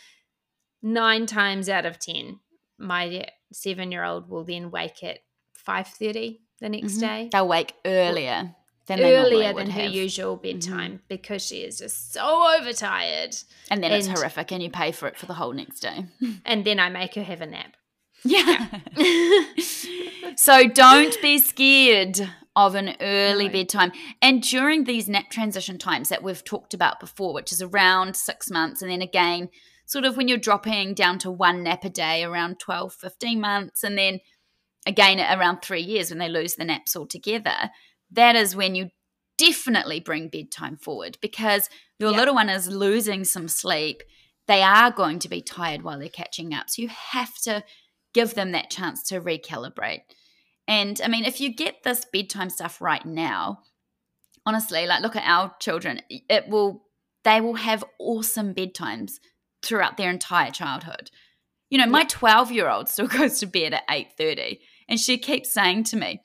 nine 0.83 1.25
times 1.25 1.67
out 1.69 1.85
of 1.85 1.97
ten 1.97 2.39
my 2.77 3.25
seven 3.51 3.91
year 3.91 4.03
old 4.03 4.29
will 4.29 4.43
then 4.43 4.69
wake 4.69 5.03
at 5.03 5.19
5.30 5.67 6.39
the 6.59 6.69
next 6.69 6.97
Mhm. 6.97 6.99
day 6.99 7.29
They'll 7.31 7.47
wake 7.47 7.73
earlier 7.85 8.53
than 8.87 8.99
earlier 8.99 9.53
than 9.53 9.67
her 9.67 9.81
have. 9.81 9.91
Mm-hmm. 9.91 9.93
usual 9.97 10.35
bedtime 10.35 11.01
because 11.07 11.41
she 11.41 11.61
is 11.61 11.77
just 11.79 12.11
so 12.13 12.57
overtired 12.59 13.33
and 13.71 13.81
then 13.81 13.91
it's 13.93 14.07
horrific, 14.07 14.51
and 14.51 14.61
you 14.61 14.69
pay 14.69 14.91
for 14.91 15.07
it 15.07 15.17
for 15.17 15.25
the 15.25 15.35
whole 15.35 15.53
next 15.53 15.79
day. 15.79 16.05
and 16.45 16.65
then 16.65 16.79
i 16.79 16.89
make 16.89 17.15
her 17.15 17.23
have 17.23 17.39
a 17.41 17.45
nap 17.45 17.77
Yeah. 18.25 18.67
so 20.35 20.67
don't 20.67 21.15
be 21.21 21.37
scared 21.51 22.19
of 22.55 22.75
an 22.75 22.95
early 23.01 23.47
No. 23.47 23.51
bedtime. 23.53 23.91
And 24.21 24.43
during 24.43 24.83
these 24.83 25.09
nap 25.09 25.29
transition 25.31 25.77
times 25.77 26.09
that 26.09 26.21
we've 26.23 26.43
talked 26.43 26.73
about 26.73 26.99
before, 26.99 27.33
which 27.33 27.51
is 27.51 27.61
around 27.61 28.15
six 28.15 28.49
months, 28.51 28.81
and 28.81 28.91
then 28.91 29.01
again, 29.01 29.49
sort 29.85 30.05
of 30.05 30.17
when 30.17 30.27
you're 30.27 30.37
dropping 30.37 30.93
down 30.93 31.19
to 31.19 31.31
one 31.31 31.63
nap 31.63 31.83
a 31.83 31.89
day 31.89 32.23
around 32.23 32.59
12, 32.59 32.93
15 32.93 33.39
months, 33.39 33.83
and 33.83 33.97
then 33.97 34.19
again 34.85 35.19
at 35.19 35.37
around 35.37 35.61
three 35.61 35.81
years 35.81 36.09
when 36.09 36.19
they 36.19 36.29
lose 36.29 36.55
the 36.55 36.65
naps 36.65 36.95
altogether, 36.95 37.71
that 38.11 38.35
is 38.35 38.55
when 38.55 38.75
you 38.75 38.89
definitely 39.37 39.99
bring 39.99 40.29
bedtime 40.29 40.77
forward 40.77 41.17
because 41.21 41.69
your 41.99 42.11
Yeah. 42.11 42.17
little 42.17 42.35
one 42.35 42.49
is 42.49 42.67
losing 42.67 43.23
some 43.23 43.47
sleep. 43.47 44.03
They 44.47 44.61
are 44.61 44.91
going 44.91 45.19
to 45.19 45.29
be 45.29 45.41
tired 45.41 45.81
while 45.81 45.97
they're 45.99 46.09
catching 46.09 46.53
up. 46.53 46.69
So 46.69 46.81
you 46.81 46.89
have 46.89 47.35
to 47.43 47.63
give 48.13 48.35
them 48.35 48.51
that 48.51 48.69
chance 48.69 49.01
to 49.03 49.19
recalibrate. 49.19 50.01
And 50.67 51.01
I 51.03 51.07
mean, 51.07 51.25
if 51.25 51.41
you 51.41 51.53
get 51.53 51.83
this 51.83 52.05
bedtime 52.05 52.49
stuff 52.49 52.79
right 52.79 53.05
now, 53.05 53.59
honestly, 54.45 54.85
like 54.85 55.01
look 55.01 55.15
at 55.15 55.27
our 55.27 55.55
children, 55.59 56.01
it 56.09 56.47
will 56.47 56.85
they 57.23 57.39
will 57.39 57.55
have 57.55 57.85
awesome 57.99 58.53
bedtimes 58.53 59.13
throughout 59.63 59.97
their 59.97 60.09
entire 60.09 60.51
childhood. 60.51 61.09
You 61.69 61.77
know, 61.79 61.87
my 61.87 62.05
12-year-old 62.05 62.89
still 62.89 63.07
goes 63.19 63.39
to 63.39 63.45
bed 63.47 63.73
at 63.73 63.87
8:30 63.89 64.59
and 64.87 64.99
she 64.99 65.17
keeps 65.17 65.51
saying 65.53 65.85
to 65.85 65.97
me, 65.97 66.21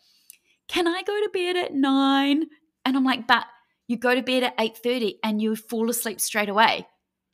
"Can 0.68 0.86
I 0.86 1.02
go 1.02 1.14
to 1.14 1.30
bed 1.32 1.56
at 1.56 1.74
9?" 1.74 2.44
And 2.84 2.96
I'm 2.96 3.04
like, 3.04 3.26
"But 3.26 3.46
you 3.86 3.96
go 3.96 4.14
to 4.14 4.22
bed 4.22 4.42
at 4.42 4.56
8:30 4.58 5.18
and 5.22 5.40
you 5.40 5.56
fall 5.56 5.88
asleep 5.88 6.20
straight 6.20 6.48
away 6.48 6.86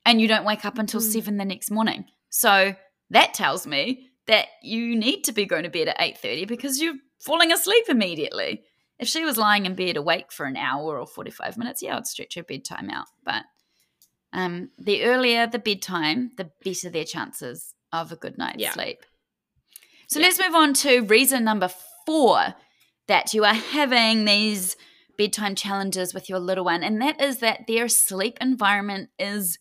and 0.05 0.21
you 0.21 0.29
don't 0.29 0.45
wake 0.45 0.64
up 0.64 0.79
until 0.79 1.01
Mm. 1.01 1.12
7 1.12 1.37
the 1.38 1.45
next 1.45 1.71
morning." 1.71 2.05
So 2.31 2.77
that 3.11 3.35
tells 3.35 3.67
me 3.67 4.11
that 4.27 4.47
you 4.62 4.97
need 4.97 5.23
to 5.25 5.33
be 5.33 5.45
going 5.45 5.64
to 5.64 5.71
bed 5.71 5.88
at 5.88 6.01
8:30 6.01 6.47
because 6.47 6.81
you're 6.81 6.95
falling 7.21 7.53
asleep 7.53 7.85
immediately. 7.88 8.62
If 8.99 9.09
she 9.09 9.25
was 9.25 9.37
lying 9.37 9.67
in 9.67 9.75
bed 9.75 9.97
awake 9.97 10.31
for 10.31 10.47
an 10.47 10.57
hour 10.57 10.99
or 11.01 11.07
45 11.07 11.57
minutes, 11.59 11.83
yeah, 11.83 11.97
I'd 11.97 12.07
stretch 12.07 12.37
her 12.37 12.45
bedtime 12.45 12.90
out. 12.90 13.07
But 13.25 13.45
um, 14.35 14.70
the 14.77 15.05
earlier 15.05 15.47
the 15.47 15.59
bedtime, 15.59 16.33
the 16.37 16.51
better 16.62 16.90
their 16.90 17.05
chances 17.05 17.73
of 17.92 18.12
a 18.12 18.16
good 18.16 18.37
night's 18.37 18.61
Yeah. 18.61 18.73
sleep. 18.73 18.99
So 20.09 20.18
Yeah. 20.18 20.27
let's 20.27 20.40
move 20.40 20.55
on 20.55 20.75
to 20.75 21.01
reason 21.03 21.44
number 21.44 21.70
four 22.05 22.55
that 23.07 23.33
you 23.33 23.44
are 23.44 23.55
having 23.55 24.25
these 24.25 24.77
bedtime 25.16 25.55
challenges 25.55 26.12
with 26.12 26.29
your 26.29 26.40
little 26.40 26.64
one, 26.64 26.83
and 26.83 27.01
that 27.01 27.20
is 27.20 27.38
that 27.38 27.66
their 27.66 27.88
sleep 27.88 28.37
environment 28.40 29.11
is 29.18 29.59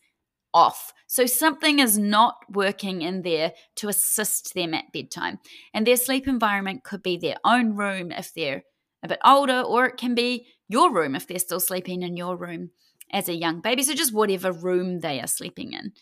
off. 0.53 0.91
So 1.07 1.27
something 1.27 1.79
is 1.79 1.97
not 1.97 2.37
working 2.49 3.03
in 3.03 3.21
there 3.21 3.53
to 3.75 3.87
assist 3.87 4.55
them 4.55 4.73
at 4.73 4.91
bedtime. 4.91 5.39
And 5.73 5.85
their 5.85 5.97
sleep 5.97 6.27
environment 6.27 6.83
could 6.83 7.03
be 7.03 7.17
their 7.17 7.37
own 7.43 7.75
room 7.75 8.11
if 8.11 8.33
they're 8.33 8.63
a 9.03 9.07
bit 9.07 9.19
older, 9.23 9.61
or 9.61 9.85
it 9.85 9.97
can 9.97 10.15
be 10.15 10.47
your 10.67 10.91
room 10.91 11.15
if 11.15 11.27
they're 11.27 11.37
still 11.37 11.59
sleeping 11.59 12.01
in 12.01 12.17
your 12.17 12.35
room 12.35 12.71
as 13.13 13.29
a 13.29 13.33
young 13.35 13.61
baby. 13.61 13.83
So 13.83 13.93
just 13.93 14.13
whatever 14.13 14.51
room 14.51 14.99
they 14.99 15.21
are 15.21 15.27
sleeping 15.27 15.71
in. 15.73 15.93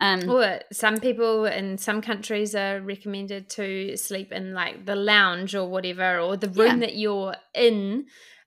Um, 0.00 0.28
Or 0.28 0.60
some 0.72 0.96
people 0.96 1.44
in 1.44 1.78
some 1.78 2.00
countries 2.02 2.54
are 2.56 2.80
recommended 2.80 3.48
to 3.50 3.96
sleep 3.96 4.32
in 4.32 4.52
like 4.52 4.84
the 4.86 4.96
lounge 4.96 5.54
or 5.54 5.68
whatever, 5.68 6.18
or 6.18 6.36
the 6.36 6.48
room 6.48 6.80
Yeah. 6.80 6.86
that 6.86 6.96
you're 6.96 7.36
in. 7.54 8.06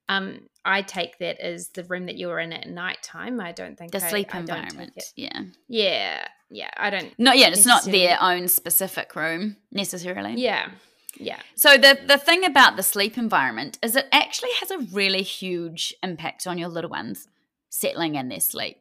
Um, 0.10 0.48
I 0.66 0.82
take 0.82 1.18
that 1.20 1.40
as 1.40 1.70
the 1.70 1.84
room 1.86 2.06
that 2.08 2.18
you're 2.18 2.40
in 2.40 2.52
at 2.52 2.68
nighttime. 2.68 3.40
I 3.40 3.54
don't 3.54 3.78
think 3.78 3.92
the 3.94 4.04
I- 4.04 4.10
sleep 4.10 4.36
I 4.36 4.40
environment. 4.40 5.02
Yeah. 5.16 5.42
Yeah, 5.70 6.28
yeah. 6.50 6.72
I 6.76 6.90
don't. 6.90 7.18
No, 7.18 7.32
yeah, 7.32 7.48
it's 7.48 7.66
not 7.66 7.84
their 7.86 8.18
own 8.22 8.50
specific 8.50 9.16
room 9.16 9.56
necessarily. 9.72 10.34
Yeah, 10.36 10.72
yeah. 11.18 11.40
So 11.56 11.78
the 11.78 11.98
the 12.06 12.18
thing 12.18 12.44
about 12.44 12.76
the 12.76 12.84
sleep 12.84 13.18
environment 13.18 13.78
is 13.82 13.96
it 13.96 14.08
actually 14.12 14.52
has 14.60 14.70
a 14.72 14.80
really 14.92 15.24
huge 15.24 15.94
impact 16.04 16.46
on 16.46 16.58
your 16.58 16.70
little 16.70 16.90
ones 16.90 17.28
settling 17.70 18.16
in 18.16 18.30
their 18.30 18.40
sleep. 18.40 18.78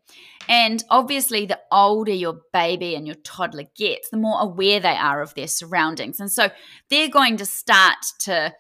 And 0.49 0.83
obviously 0.91 1.45
the 1.47 1.61
older 1.73 2.13
your 2.13 2.41
baby 2.53 2.95
and 2.95 3.07
your 3.07 3.17
toddler 3.17 3.65
gets, 3.77 4.11
the 4.11 4.17
more 4.17 4.41
aware 4.41 4.79
they 4.81 4.97
are 4.97 5.21
of 5.23 5.35
their 5.35 5.49
surroundings. 5.49 6.21
And 6.21 6.31
so 6.31 6.51
they're 6.89 7.09
going 7.09 7.37
to 7.39 7.47
start 7.47 7.99
to 8.21 8.55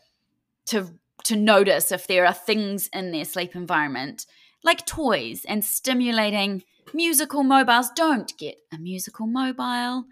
to 0.66 0.88
to 1.24 1.36
notice 1.36 1.90
if 1.92 2.06
there 2.06 2.26
are 2.26 2.32
things 2.32 2.88
in 2.92 3.10
their 3.12 3.24
sleep 3.24 3.54
environment 3.56 4.26
like 4.64 4.84
toys 4.86 5.44
and 5.48 5.64
stimulating 5.64 6.62
musical 6.92 7.42
mobiles. 7.44 7.90
Don't 7.94 8.32
get 8.38 8.56
a 8.72 8.78
musical 8.78 9.26
mobile 9.26 10.04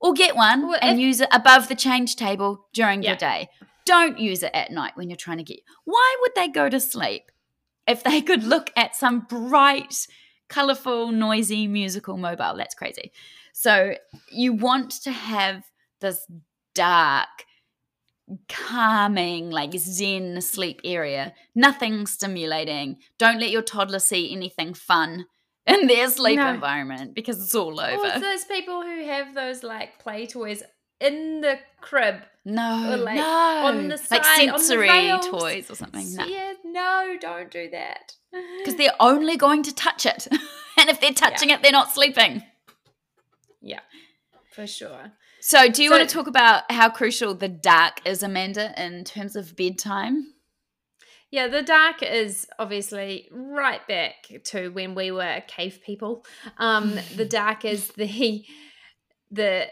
or 0.00 0.12
get 0.12 0.36
one 0.36 0.68
Well, 0.68 0.78
and 0.82 0.98
if- 0.98 1.02
use 1.04 1.20
it 1.20 1.28
above 1.32 1.68
the 1.68 1.74
change 1.74 2.16
table 2.16 2.66
during 2.74 3.02
Yeah. 3.02 3.14
the 3.14 3.18
day. 3.18 3.48
Don't 3.86 4.18
use 4.18 4.42
it 4.42 4.50
at 4.54 4.70
night 4.70 4.92
when 4.96 5.08
you're 5.10 5.16
trying 5.16 5.38
to 5.38 5.42
get. 5.44 5.60
Why 5.84 6.16
would 6.20 6.32
they 6.34 6.48
go 6.48 6.68
to 6.70 6.80
sleep 6.80 7.30
if 7.86 8.02
they 8.02 8.20
could 8.20 8.44
look 8.44 8.70
at 8.76 8.96
some 8.96 9.20
bright, 9.20 10.06
colorful, 10.48 11.10
noisy 11.12 11.66
musical 11.66 12.16
mobile? 12.16 12.54
That's 12.56 12.74
crazy. 12.74 13.12
So 13.52 13.94
you 14.30 14.52
want 14.52 14.90
to 15.02 15.12
have 15.12 15.64
this 16.00 16.26
dark, 16.74 17.28
calming, 18.48 19.50
like 19.50 19.72
zen 19.76 20.40
sleep 20.40 20.80
area. 20.84 21.34
Nothing 21.54 22.06
stimulating. 22.06 22.98
Don't 23.18 23.40
let 23.40 23.50
your 23.50 23.62
toddler 23.62 23.98
see 23.98 24.32
anything 24.32 24.74
fun 24.74 25.26
in 25.66 25.86
their 25.86 26.08
sleep 26.08 26.36
No. 26.38 26.52
environment 26.52 27.14
because 27.14 27.40
it's 27.42 27.54
all 27.54 27.80
over. 27.80 28.18
those 28.20 28.44
people 28.44 28.82
who 28.82 29.04
have 29.04 29.34
those 29.34 29.62
like 29.62 29.98
play 29.98 30.26
toys 30.26 30.62
in 31.04 31.40
the 31.40 31.58
crib. 31.80 32.16
No, 32.44 33.00
like, 33.02 33.16
no, 33.16 33.22
on 33.64 33.88
the 33.88 33.96
like 34.10 34.24
side, 34.24 34.48
the 34.52 34.58
sensory 34.58 34.88
toys 35.30 35.70
or 35.70 35.74
something. 35.76 36.14
No, 36.14 36.24
Yeah, 36.26 36.52
no, 36.64 37.16
don't 37.20 37.50
do 37.50 37.70
that. 37.70 38.14
because 38.58 38.76
they're 38.76 38.92
only 39.00 39.36
going 39.36 39.62
to 39.62 39.74
touch 39.74 40.04
it, 40.04 40.26
and 40.78 40.90
if 40.90 41.00
they're 41.00 41.12
touching 41.12 41.50
it, 41.50 41.62
they're 41.62 41.72
not 41.72 41.92
sleeping. 41.92 42.42
yeah, 43.62 43.80
for 44.54 44.66
sure. 44.66 45.12
So, 45.40 45.68
do 45.70 45.82
you 45.82 45.90
So- 45.90 45.96
want 45.96 46.08
to 46.08 46.14
talk 46.14 46.26
about 46.26 46.70
how 46.70 46.90
crucial 46.90 47.34
the 47.34 47.48
dark 47.48 48.00
is, 48.06 48.22
Amanda, 48.22 48.72
in 48.82 49.04
terms 49.04 49.36
of 49.36 49.56
bedtime? 49.56 50.32
Yeah, 51.30 51.48
the 51.48 51.62
dark 51.62 52.02
is 52.02 52.46
obviously 52.58 53.28
right 53.32 53.84
back 53.88 54.28
to 54.44 54.68
when 54.68 54.94
we 54.94 55.10
were 55.10 55.42
cave 55.48 55.80
people. 55.84 56.24
Um, 56.58 56.96
the 57.16 57.24
dark 57.40 57.64
is 57.64 57.88
the 57.88 58.44
the 59.30 59.66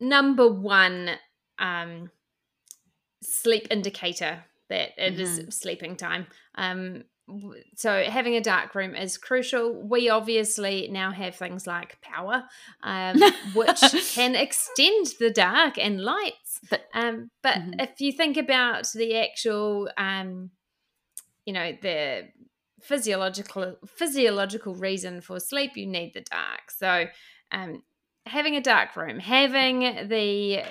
number 0.00 0.48
one 0.50 1.10
um, 1.58 2.10
sleep 3.22 3.66
indicator 3.70 4.44
that 4.68 4.90
it 4.98 5.18
is 5.20 5.44
sleeping 5.50 5.96
time. 5.96 6.26
Um, 6.56 7.04
so 7.74 8.02
having 8.04 8.34
a 8.36 8.40
dark 8.40 8.74
room 8.74 8.94
is 8.94 9.18
crucial. 9.18 9.82
We 9.88 10.08
obviously 10.10 10.88
now 10.90 11.10
have 11.12 11.34
things 11.34 11.66
like 11.66 12.00
power, 12.00 12.44
um, 12.82 13.20
which 13.54 13.80
can 14.12 14.34
extend 14.36 15.06
the 15.18 15.30
dark 15.30 15.78
and 15.78 16.00
lights. 16.00 16.60
But- 16.70 16.84
um, 16.94 17.30
but 17.42 17.56
Mhm. 17.58 17.80
if 17.80 18.00
you 18.00 18.12
think 18.12 18.36
about 18.36 18.86
the 18.94 19.16
actual, 19.18 19.90
um, 19.96 20.50
you 21.44 21.52
know, 21.52 21.72
the 21.80 22.28
physiological 22.80 23.76
physiological 23.86 24.74
reason 24.74 25.20
for 25.20 25.40
sleep, 25.40 25.76
you 25.76 25.86
need 25.86 26.12
the 26.14 26.20
dark. 26.22 26.70
So 26.70 27.06
um, 27.52 27.82
having 28.26 28.56
a 28.56 28.60
dark 28.60 28.96
room, 28.96 29.18
having 29.20 30.08
the 30.08 30.62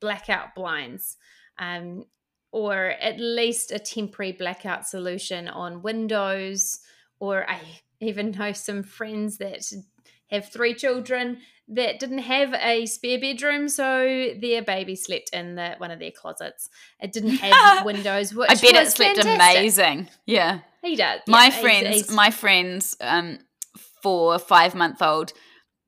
blackout 0.00 0.54
blinds, 0.54 1.16
um, 1.58 2.04
or 2.52 2.86
at 3.00 3.18
least 3.18 3.72
a 3.72 3.78
temporary 3.78 4.32
blackout 4.32 4.86
solution 4.86 5.48
on 5.48 5.82
windows. 5.82 6.80
Or 7.20 7.48
I 7.48 7.60
even 8.00 8.30
know 8.38 8.52
some 8.52 8.82
friends 8.82 9.38
that 9.38 9.62
have 10.30 10.48
three 10.50 10.74
children 10.74 11.38
that 11.70 11.98
didn't 12.00 12.18
have 12.20 12.54
a 12.54 12.86
spare 12.86 13.20
bedroom, 13.20 13.68
so 13.68 14.30
their 14.40 14.62
baby 14.62 14.96
slept 14.96 15.28
in 15.34 15.54
the, 15.56 15.74
one 15.76 15.90
of 15.90 15.98
their 15.98 16.10
closets. 16.10 16.70
It 16.98 17.12
didn't 17.12 17.30
have 17.36 17.84
windows, 17.84 18.34
which 18.34 18.48
I 18.50 18.54
bet 18.54 18.74
it 18.74 18.90
slept 18.90 19.16
fantastic. 19.16 19.58
amazing. 19.58 20.08
Yeah, 20.24 20.60
He 20.82 20.96
does. 20.96 21.20
my 21.28 21.44
yeah, 21.46 21.50
he's- 21.50 21.60
friends, 21.60 21.88
he's- 21.88 22.10
my 22.10 22.30
friends, 22.30 22.96
um, 23.00 23.38
four 24.02 24.38
five 24.38 24.74
month 24.74 25.02
old 25.02 25.32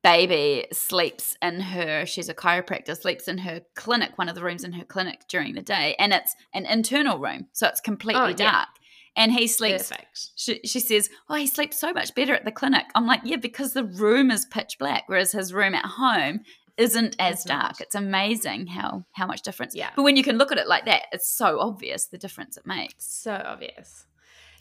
baby 0.03 0.65
sleeps 0.71 1.37
in 1.41 1.59
her. 1.59 2.05
She's 2.05 2.29
a 2.29 2.33
chiropractor. 2.33 2.99
Sleeps 2.99 3.27
in 3.27 3.39
her 3.39 3.61
clinic, 3.75 4.17
one 4.17 4.29
of 4.29 4.35
the 4.35 4.43
rooms 4.43 4.63
in 4.63 4.73
her 4.73 4.85
clinic 4.85 5.21
during 5.27 5.53
the 5.53 5.61
day, 5.61 5.95
and 5.99 6.13
it's 6.13 6.35
an 6.53 6.65
internal 6.65 7.19
room, 7.19 7.47
so 7.53 7.67
it's 7.67 7.81
completely 7.81 8.21
Oh, 8.21 8.27
yeah. 8.27 8.35
dark. 8.51 8.69
And 9.15 9.33
he 9.33 9.45
sleeps 9.47 9.89
perfect. 9.89 10.29
she, 10.37 10.61
she 10.63 10.79
says, 10.79 11.09
Oh, 11.29 11.35
he 11.35 11.45
sleeps 11.45 11.77
so 11.77 11.91
much 11.91 12.15
better 12.15 12.33
at 12.33 12.45
the 12.45 12.51
clinic. 12.51 12.85
I'm 12.95 13.05
like, 13.05 13.21
Yeah, 13.25 13.35
because 13.37 13.73
the 13.73 13.83
room 13.83 14.31
is 14.31 14.45
pitch 14.45 14.77
black, 14.79 15.03
whereas 15.07 15.33
his 15.33 15.53
room 15.53 15.75
at 15.75 15.85
home 15.85 16.41
isn't 16.77 17.17
as 17.19 17.35
It's 17.35 17.43
dark. 17.43 17.81
It's 17.81 17.93
amazing 17.95 18.67
how 18.67 19.03
how 19.11 19.27
much 19.27 19.41
difference. 19.41 19.75
Yeah. 19.75 19.89
But 19.97 20.03
when 20.03 20.15
you 20.15 20.23
can 20.23 20.37
look 20.37 20.53
at 20.53 20.57
it 20.57 20.67
like 20.67 20.85
that, 20.85 21.03
it's 21.11 21.29
so 21.29 21.59
obvious 21.59 22.05
the 22.05 22.17
difference 22.17 22.55
it 22.55 22.65
makes. 22.65 22.95
So 23.05 23.33
obvious. 23.45 24.05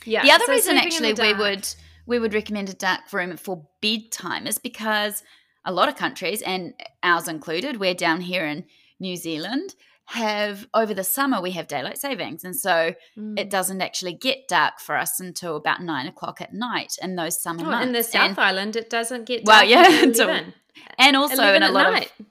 Yeah. 0.04 0.24
the 0.24 0.32
other 0.32 0.46
so 0.46 0.52
reason 0.52 0.76
actually 0.76 1.12
we 1.12 1.32
would 1.34 1.68
we 2.06 2.18
would 2.18 2.34
recommend 2.34 2.68
a 2.68 2.74
dark 2.74 3.12
room 3.12 3.36
for 3.36 3.66
bedtime 3.80 4.46
is 4.46 4.58
because 4.58 5.22
a 5.64 5.72
lot 5.72 5.88
of 5.88 5.96
countries 5.96 6.42
and 6.42 6.74
ours 7.02 7.28
included, 7.28 7.78
we're 7.78 7.94
down 7.94 8.20
here 8.22 8.46
in 8.46 8.64
New 8.98 9.16
Zealand, 9.16 9.74
have 10.06 10.66
over 10.74 10.92
the 10.92 11.04
summer 11.04 11.40
we 11.40 11.52
have 11.52 11.68
daylight 11.68 11.98
savings. 11.98 12.42
And 12.42 12.56
so 12.56 12.94
Mm. 13.16 13.38
it 13.38 13.48
doesn't 13.48 13.80
actually 13.80 14.14
get 14.14 14.48
dark 14.48 14.80
for 14.80 14.96
us 14.96 15.20
until 15.20 15.56
about 15.56 15.82
nine 15.82 16.06
o'clock 16.08 16.40
at 16.40 16.52
night 16.52 16.94
in 17.00 17.14
those 17.14 17.40
summer 17.40 17.62
Oh, 17.64 17.70
months. 17.70 17.86
in 17.86 17.92
the 17.92 18.02
South 18.02 18.30
and, 18.30 18.38
Island, 18.38 18.74
it 18.76 18.90
doesn't 18.90 19.24
get 19.26 19.44
dark. 19.44 19.60
Well, 19.62 19.68
yeah, 19.70 20.02
until 20.02 20.30
until 20.30 20.52
and 20.98 21.16
also 21.16 21.54
in 21.54 21.62
a 21.62 21.70
lot 21.70 21.92
night. 21.92 22.12
of 22.18 22.26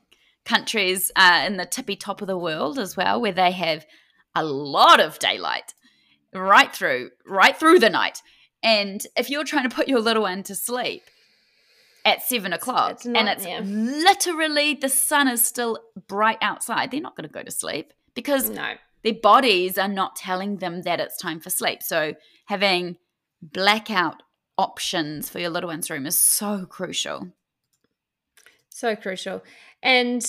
countries 0.46 1.12
uh, 1.16 1.44
in 1.46 1.58
the 1.58 1.66
tippy 1.66 1.96
top 1.96 2.22
of 2.22 2.28
the 2.28 2.38
world 2.38 2.80
as 2.80 2.98
well, 2.98 3.22
where 3.22 3.32
they 3.32 3.52
have 3.52 3.86
a 4.36 4.44
lot 4.44 5.00
of 5.00 5.20
daylight 5.20 5.74
right 6.34 6.74
through, 6.76 7.12
right 7.26 7.56
through 7.58 7.80
the 7.80 7.90
night. 7.90 8.22
And 8.64 9.06
if 9.18 9.30
you're 9.30 9.44
trying 9.46 9.70
to 9.70 9.76
put 9.76 9.88
your 9.88 10.00
little 10.00 10.24
one 10.24 10.44
to 10.44 10.56
sleep 10.56 11.04
at 12.06 12.22
seven 12.24 12.54
o'clock 12.54 12.92
it's 12.92 13.06
and 13.06 13.14
not- 13.14 13.28
it's 13.38 13.46
yeah. 13.46 13.60
literally 13.64 14.74
the 14.74 14.90
sun 14.90 15.28
is 15.28 15.46
still 15.46 15.80
bright 16.08 16.38
outside, 16.42 16.92
they're 16.92 17.02
not 17.02 17.16
going 17.16 17.28
to 17.28 17.34
go 17.34 17.44
to 17.44 17.52
sleep 17.52 17.94
because 18.16 18.50
No. 18.50 18.74
their 19.04 19.14
bodies 19.14 19.78
are 19.78 19.88
not 19.88 20.16
telling 20.16 20.58
them 20.58 20.82
that 20.84 21.00
it's 21.00 21.18
time 21.18 21.40
for 21.40 21.50
sleep. 21.50 21.84
So 21.84 22.16
having 22.46 22.98
blackout 23.42 24.24
options 24.58 25.30
for 25.30 25.40
your 25.40 25.50
little 25.50 25.70
one's 25.70 25.90
room 25.90 26.06
is 26.06 26.20
so 26.20 26.66
crucial. 26.66 27.30
So 28.70 28.96
crucial. 28.96 29.44
And 29.84 30.26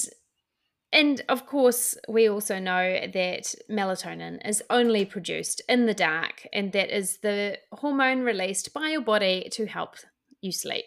and 0.92 1.22
of 1.28 1.46
course, 1.46 1.96
we 2.08 2.28
also 2.28 2.58
know 2.58 3.00
that 3.12 3.54
melatonin 3.70 4.46
is 4.48 4.62
only 4.70 5.04
produced 5.04 5.62
in 5.68 5.86
the 5.86 5.94
dark, 5.94 6.46
and 6.52 6.72
that 6.72 6.90
is 6.96 7.18
the 7.18 7.58
hormone 7.72 8.22
released 8.22 8.72
by 8.74 8.88
your 8.88 9.02
body 9.02 9.48
to 9.52 9.66
help 9.66 9.96
you 10.40 10.52
sleep 10.52 10.86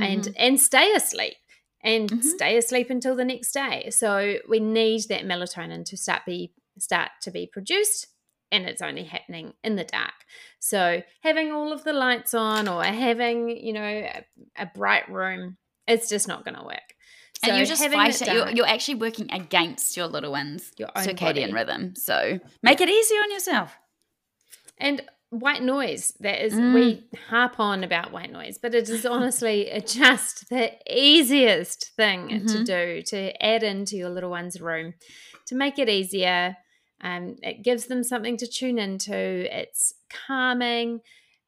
and 0.00 0.22
Mhm. 0.24 0.34
and 0.36 0.60
stay 0.60 0.92
asleep 0.94 1.36
and 1.82 2.10
Mhm. 2.10 2.22
stay 2.22 2.56
asleep 2.56 2.90
until 2.90 3.14
the 3.14 3.24
next 3.24 3.52
day. 3.52 3.90
So 3.90 4.38
we 4.48 4.60
need 4.60 5.02
that 5.08 5.24
melatonin 5.24 5.84
to 5.86 5.96
start 5.96 6.24
be 6.24 6.52
start 6.78 7.10
to 7.22 7.30
be 7.30 7.46
produced 7.46 8.08
and 8.50 8.66
it's 8.66 8.82
only 8.82 9.04
happening 9.04 9.54
in 9.62 9.76
the 9.76 9.84
dark. 9.84 10.14
So 10.60 11.02
having 11.22 11.52
all 11.52 11.72
of 11.72 11.84
the 11.84 11.92
lights 11.92 12.34
on 12.34 12.68
or 12.68 12.82
having, 12.84 13.48
you 13.50 13.72
know, 13.72 13.82
a, 13.82 14.24
a 14.56 14.66
bright 14.66 15.08
room, 15.10 15.58
it's 15.86 16.08
just 16.08 16.28
not 16.28 16.44
going 16.44 16.56
to 16.56 16.62
work. 16.64 16.93
So 17.44 17.50
and 17.50 17.56
you're 17.58 17.66
just 17.66 17.82
fighting. 17.84 18.34
You're, 18.34 18.50
you're 18.50 18.66
actually 18.66 18.96
working 18.96 19.30
against 19.32 19.96
your 19.96 20.06
little 20.06 20.32
one's 20.32 20.72
Your 20.78 20.88
circadian 20.96 21.18
body. 21.18 21.52
rhythm. 21.52 21.94
So 21.96 22.38
make 22.62 22.80
it 22.80 22.88
easier 22.88 23.18
on 23.18 23.30
yourself. 23.32 23.76
And 24.78 25.02
white 25.30 25.62
noise, 25.62 26.12
that 26.20 26.44
is, 26.44 26.54
Mm. 26.54 26.74
we 26.74 27.04
harp 27.28 27.58
on 27.58 27.82
about 27.84 28.12
white 28.12 28.30
noise, 28.30 28.56
but 28.58 28.74
it 28.74 28.88
is 28.88 29.04
honestly 29.06 29.70
just 29.86 30.48
the 30.48 30.72
easiest 30.88 31.90
thing 31.96 32.46
to 32.46 32.54
Mhm. 32.58 32.64
do 32.64 33.02
to 33.02 33.44
add 33.44 33.62
into 33.62 33.96
your 33.96 34.10
little 34.10 34.30
one's 34.30 34.60
room 34.60 34.94
to 35.46 35.54
make 35.54 35.78
it 35.78 35.88
easier. 35.88 36.56
Um, 37.00 37.36
it 37.42 37.62
gives 37.62 37.86
them 37.86 38.02
something 38.04 38.36
to 38.38 38.46
tune 38.46 38.78
into. 38.78 39.14
It's 39.14 39.94
calming. 40.08 41.00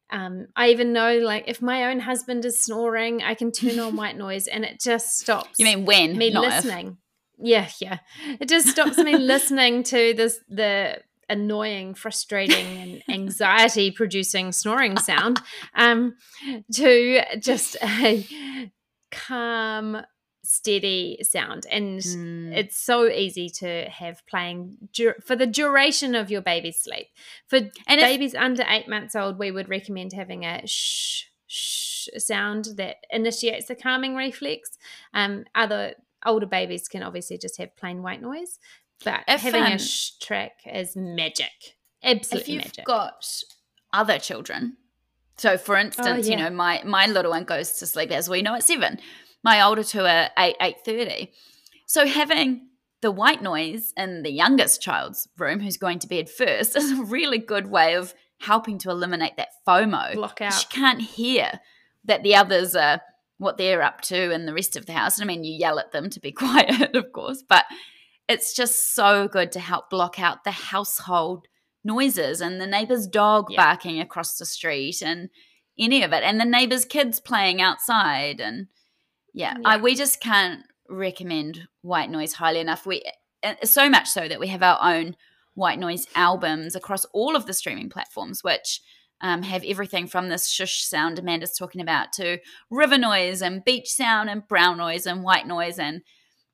Um, 0.09 0.47
I 0.55 0.69
even 0.69 0.93
know, 0.93 1.17
like, 1.17 1.45
if 1.47 1.61
my 1.61 1.85
own 1.85 1.99
husband 1.99 2.45
is 2.45 2.61
snoring, 2.61 3.21
I 3.21 3.33
can 3.33 3.51
turn 3.51 3.79
on 3.79 3.95
white 3.95 4.17
noise, 4.25 4.47
and 4.47 4.63
it 4.63 4.79
just 4.79 5.19
stops. 5.19 5.59
You 5.59 5.65
mean 5.65 5.85
when? 5.85 6.17
me 6.17 6.29
not 6.29 6.45
if. 6.45 6.63
listening? 6.65 6.97
Yeah, 7.37 7.69
yeah. 7.79 7.99
It 8.39 8.49
just 8.49 8.67
stops 8.67 8.97
me 8.97 9.17
listening 9.17 9.83
to 9.83 10.13
this 10.15 10.39
the 10.49 11.01
annoying, 11.29 11.93
frustrating, 11.93 12.65
and 12.77 13.03
anxiety 13.09 13.91
producing 13.91 14.51
snoring 14.51 14.97
sound 14.97 15.41
um, 15.75 16.15
to 16.73 17.21
just 17.39 17.75
a 17.83 18.71
calm, 19.11 20.01
steady 20.49 21.19
sound. 21.23 21.65
And 21.69 21.99
Mm. 21.99 22.55
it's 22.55 22.77
so 22.77 23.09
easy 23.09 23.49
to 23.59 23.89
have 23.89 24.25
playing 24.27 24.77
dur- 24.93 25.17
for 25.25 25.35
the 25.35 25.45
duration 25.45 26.15
of 26.15 26.31
your 26.31 26.39
baby's 26.41 26.79
sleep. 26.79 27.07
For 27.47 27.57
And 27.57 27.99
if- 27.99 28.01
babies 28.01 28.33
under 28.33 28.63
eight 28.69 28.87
months 28.87 29.13
old, 29.13 29.37
we 29.37 29.51
would 29.51 29.67
recommend 29.67 30.13
having 30.13 30.45
a 30.45 30.65
shh, 30.65 31.25
shh 31.47 32.07
sound 32.17 32.69
that 32.77 32.97
initiates 33.11 33.67
the 33.67 33.75
calming 33.75 34.15
reflex. 34.15 34.77
Um, 35.13 35.43
other 35.53 35.95
older 36.25 36.45
babies 36.45 36.87
can 36.87 37.03
obviously 37.03 37.37
just 37.37 37.57
have 37.57 37.75
plain 37.75 38.01
white 38.01 38.21
noise, 38.21 38.57
but 39.03 39.25
If, 39.27 39.41
having 39.41 39.63
um, 39.63 39.73
a 39.73 39.79
shh 39.79 40.11
track 40.19 40.61
is 40.65 40.95
magic. 40.95 41.75
absolutely 42.01 42.39
if 42.41 42.47
you've 42.47 42.65
magic. 42.65 42.85
got 42.85 43.25
other 43.91 44.17
children 44.19 44.77
so 45.37 45.57
for 45.57 45.75
instance 45.77 46.27
you 46.27 46.35
Oh, 46.35 46.37
yeah. 46.37 46.49
know 46.49 46.55
my 46.55 46.81
my 46.83 47.05
little 47.07 47.31
one 47.31 47.43
goes 47.45 47.73
to 47.79 47.85
sleep 47.87 48.11
as 48.11 48.29
we 48.29 48.41
know 48.41 48.55
at 48.55 48.63
seven 48.63 48.99
my 49.43 49.61
older 49.61 49.83
two 49.83 50.01
are 50.05 50.29
eight 50.37 50.55
eight 50.61 50.77
thirty 50.85 51.31
so 51.85 52.05
having 52.05 52.67
the 53.01 53.11
white 53.11 53.41
noise 53.41 53.93
in 53.95 54.23
the 54.23 54.31
youngest 54.31 54.81
child's 54.81 55.27
room 55.37 55.59
who's 55.59 55.77
going 55.77 55.99
to 55.99 56.07
bed 56.07 56.29
first 56.29 56.75
is 56.75 56.91
a 56.91 57.03
really 57.03 57.37
good 57.37 57.67
way 57.67 57.95
of 57.95 58.13
helping 58.39 58.77
to 58.79 58.89
eliminate 58.89 59.37
that 59.37 59.49
fomo 59.67 60.13
Block 60.13 60.41
out. 60.41 60.53
she 60.53 60.65
can't 60.67 61.01
hear 61.01 61.59
that 62.05 62.23
the 62.23 62.35
others 62.35 62.75
are 62.75 63.01
what 63.39 63.57
they're 63.57 63.83
up 63.83 64.01
to 64.01 64.31
in 64.31 64.45
the 64.47 64.53
rest 64.53 64.75
of 64.75 64.87
the 64.87 64.93
house. 64.93 65.19
And 65.19 65.29
I 65.29 65.31
mean, 65.31 65.43
you 65.43 65.53
yell 65.53 65.77
at 65.77 65.91
them 65.91 66.09
to 66.09 66.19
be 66.19 66.31
quiet, 66.43 66.95
of 66.95 67.11
course, 67.11 67.43
but 67.47 67.65
it's 68.27 68.55
just 68.55 68.95
so 68.95 69.27
good 69.27 69.51
to 69.51 69.59
help 69.59 69.89
block 69.91 70.19
out 70.19 70.43
the 70.43 70.49
household 70.51 71.45
noises 71.83 72.41
and 72.41 72.59
the 72.59 72.65
neighbor's 72.65 73.05
dog 73.05 73.47
Yeah. 73.51 73.63
barking 73.63 73.99
across 73.99 74.37
the 74.37 74.45
street 74.45 75.01
and 75.03 75.29
any 75.77 76.01
of 76.01 76.13
it, 76.13 76.23
and 76.23 76.39
the 76.39 76.45
neighbor's 76.45 76.83
kids 76.85 77.19
playing 77.19 77.61
outside. 77.61 78.39
And 78.39 78.67
yeah, 79.37 79.55
I, 79.63 79.77
we 79.77 79.93
just 79.93 80.19
can't 80.19 80.61
recommend 80.89 81.67
white 81.81 82.09
noise 82.09 82.33
highly 82.33 82.59
enough. 82.59 82.85
We 82.87 83.03
uh, 83.43 83.53
so 83.63 83.87
much 83.89 84.07
so 84.09 84.27
that 84.27 84.39
we 84.39 84.47
have 84.47 84.63
our 84.63 84.79
own 84.81 85.15
white 85.53 85.77
noise 85.79 86.07
albums 86.15 86.75
across 86.75 87.05
all 87.13 87.35
of 87.35 87.45
the 87.45 87.53
streaming 87.53 87.89
platforms, 87.89 88.43
which 88.43 88.81
um, 89.21 89.43
have 89.43 89.63
everything 89.63 90.07
from 90.07 90.29
this 90.29 90.47
shush 90.49 90.81
sound 90.83 91.19
Amanda's 91.19 91.55
talking 91.55 91.81
about 91.81 92.11
to 92.13 92.39
river 92.71 92.97
noise 92.97 93.41
and 93.43 93.63
beach 93.63 93.89
sound 93.89 94.29
and 94.29 94.47
brown 94.47 94.77
noise 94.77 95.05
and 95.05 95.23
white 95.23 95.45
noise 95.47 95.77
and 95.77 96.01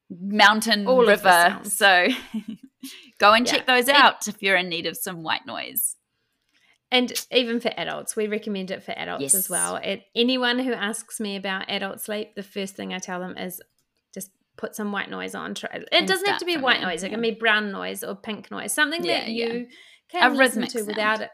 mountain 0.09 0.85
All 0.85 1.05
river. 1.05 1.59
So 1.63 2.07
go 3.19 3.33
and 3.33 3.45
Yeah. 3.45 3.51
check 3.53 3.65
those 3.65 3.87
out 3.87 4.27
if 4.27 4.41
you're 4.41 4.57
in 4.57 4.67
need 4.69 4.85
of 4.85 4.97
some 4.97 5.23
white 5.23 5.45
noise. 5.45 5.95
And 6.93 7.11
even 7.31 7.59
for 7.59 7.71
adults, 7.75 8.15
we 8.15 8.27
recommend 8.27 8.69
it 8.71 8.83
for 8.83 8.91
adults 8.91 9.21
Yes. 9.23 9.33
as 9.35 9.49
well. 9.49 9.77
It, 9.77 10.03
anyone 10.15 10.59
who 10.59 10.71
asks 10.73 11.19
me 11.19 11.35
about 11.35 11.69
adult 11.69 11.99
sleep, 11.99 12.35
the 12.35 12.43
first 12.43 12.75
thing 12.75 12.93
I 12.93 12.99
tell 12.99 13.19
them 13.19 13.35
is 13.37 13.61
just 14.13 14.29
put 14.57 14.75
some 14.75 14.91
white 14.91 15.09
noise 15.09 15.33
on. 15.33 15.51
It 15.51 15.89
And 15.91 16.07
doesn't 16.07 16.27
have 16.27 16.39
to 16.39 16.45
be 16.45 16.55
white 16.57 16.81
noise. 16.81 17.01
It 17.03 17.09
can 17.09 17.21
be 17.21 17.31
brown 17.31 17.71
noise 17.71 18.03
or 18.03 18.15
pink 18.15 18.51
noise, 18.51 18.71
something 18.73 19.03
Yeah, 19.03 19.21
that 19.21 19.29
yeah. 19.29 19.45
you 19.47 19.51
A 19.61 20.11
can 20.11 20.37
listen 20.37 20.39
rhythmic 20.39 20.69
to 20.69 20.77
sound. 20.79 20.87
without 20.87 21.21
it 21.21 21.29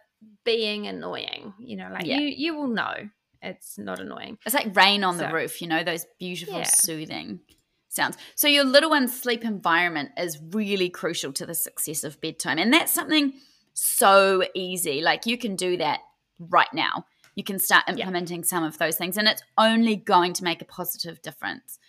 being 0.45 0.87
annoying. 0.87 1.53
You 1.59 1.75
know, 1.77 1.89
like 1.93 2.05
Yeah. 2.05 2.19
you 2.19 2.27
you 2.27 2.55
will 2.55 2.67
know 2.69 3.09
it's 3.41 3.77
not 3.77 3.99
annoying. 3.99 4.37
It's 4.45 4.55
like 4.55 4.73
rain 4.75 5.03
on 5.03 5.17
the 5.17 5.27
roof, 5.31 5.61
you 5.61 5.67
know, 5.67 5.83
those 5.83 6.05
beautiful, 6.19 6.59
Yeah. 6.59 6.63
soothing 6.63 7.41
sounds. 7.89 8.17
So, 8.35 8.47
your 8.47 8.63
little 8.63 8.89
one's 8.89 9.17
sleep 9.19 9.43
environment 9.43 10.11
is 10.17 10.37
really 10.51 10.89
crucial 10.89 11.33
to 11.33 11.45
the 11.45 11.53
success 11.55 12.03
of 12.05 12.19
bedtime. 12.21 12.57
And 12.59 12.71
that's 12.71 12.93
something 12.93 13.33
so 13.81 14.43
easy. 14.53 15.01
Like, 15.01 15.25
you 15.25 15.37
can 15.37 15.55
do 15.55 15.77
that 15.77 16.01
right 16.39 16.73
now. 16.73 17.05
You 17.35 17.43
can 17.43 17.59
start 17.59 17.83
Yeah. 17.87 17.93
implementing 17.93 18.43
some 18.43 18.63
of 18.63 18.77
those 18.77 18.97
things, 18.97 19.17
and 19.17 19.27
it's 19.27 19.43
only 19.57 19.95
going 19.95 20.33
to 20.33 20.43
make 20.43 20.61
a 20.61 20.65
positive 20.65 21.21
difference 21.21 21.79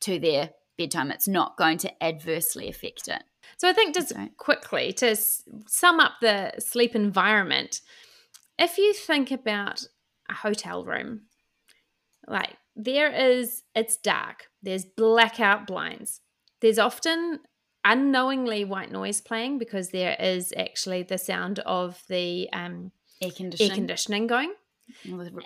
to 0.00 0.18
their 0.18 0.50
bedtime. 0.76 1.10
It's 1.10 1.28
not 1.28 1.56
going 1.56 1.78
to 1.78 2.04
adversely 2.04 2.68
affect 2.68 3.08
it. 3.08 3.22
So 3.56 3.68
I 3.68 3.72
think 3.72 3.94
just 3.94 4.12
quickly 4.36 4.92
to 4.94 5.16
sum 5.16 6.00
up 6.00 6.12
the 6.20 6.52
sleep 6.58 6.94
environment, 6.94 7.80
if 8.58 8.76
you 8.76 8.92
think 8.92 9.30
about 9.30 9.86
a 10.28 10.34
hotel 10.34 10.84
room, 10.84 11.22
like 12.26 12.56
there 12.76 13.10
is, 13.10 13.62
it's 13.74 13.96
dark, 13.96 14.50
there's 14.62 14.84
blackout 14.84 15.66
blinds, 15.66 16.20
there's 16.60 16.78
often 16.78 17.40
unknowingly 17.84 18.64
white 18.64 18.90
noise 18.90 19.20
playing 19.20 19.58
because 19.58 19.90
there 19.90 20.16
is 20.18 20.52
actually 20.56 21.02
the 21.02 21.18
sound 21.18 21.58
of 21.60 22.02
the 22.08 22.48
um, 22.52 22.92
Air 23.20 23.28
air 23.28 23.32
conditioning, 23.36 23.74
conditioning 23.74 24.26
going. 24.26 24.52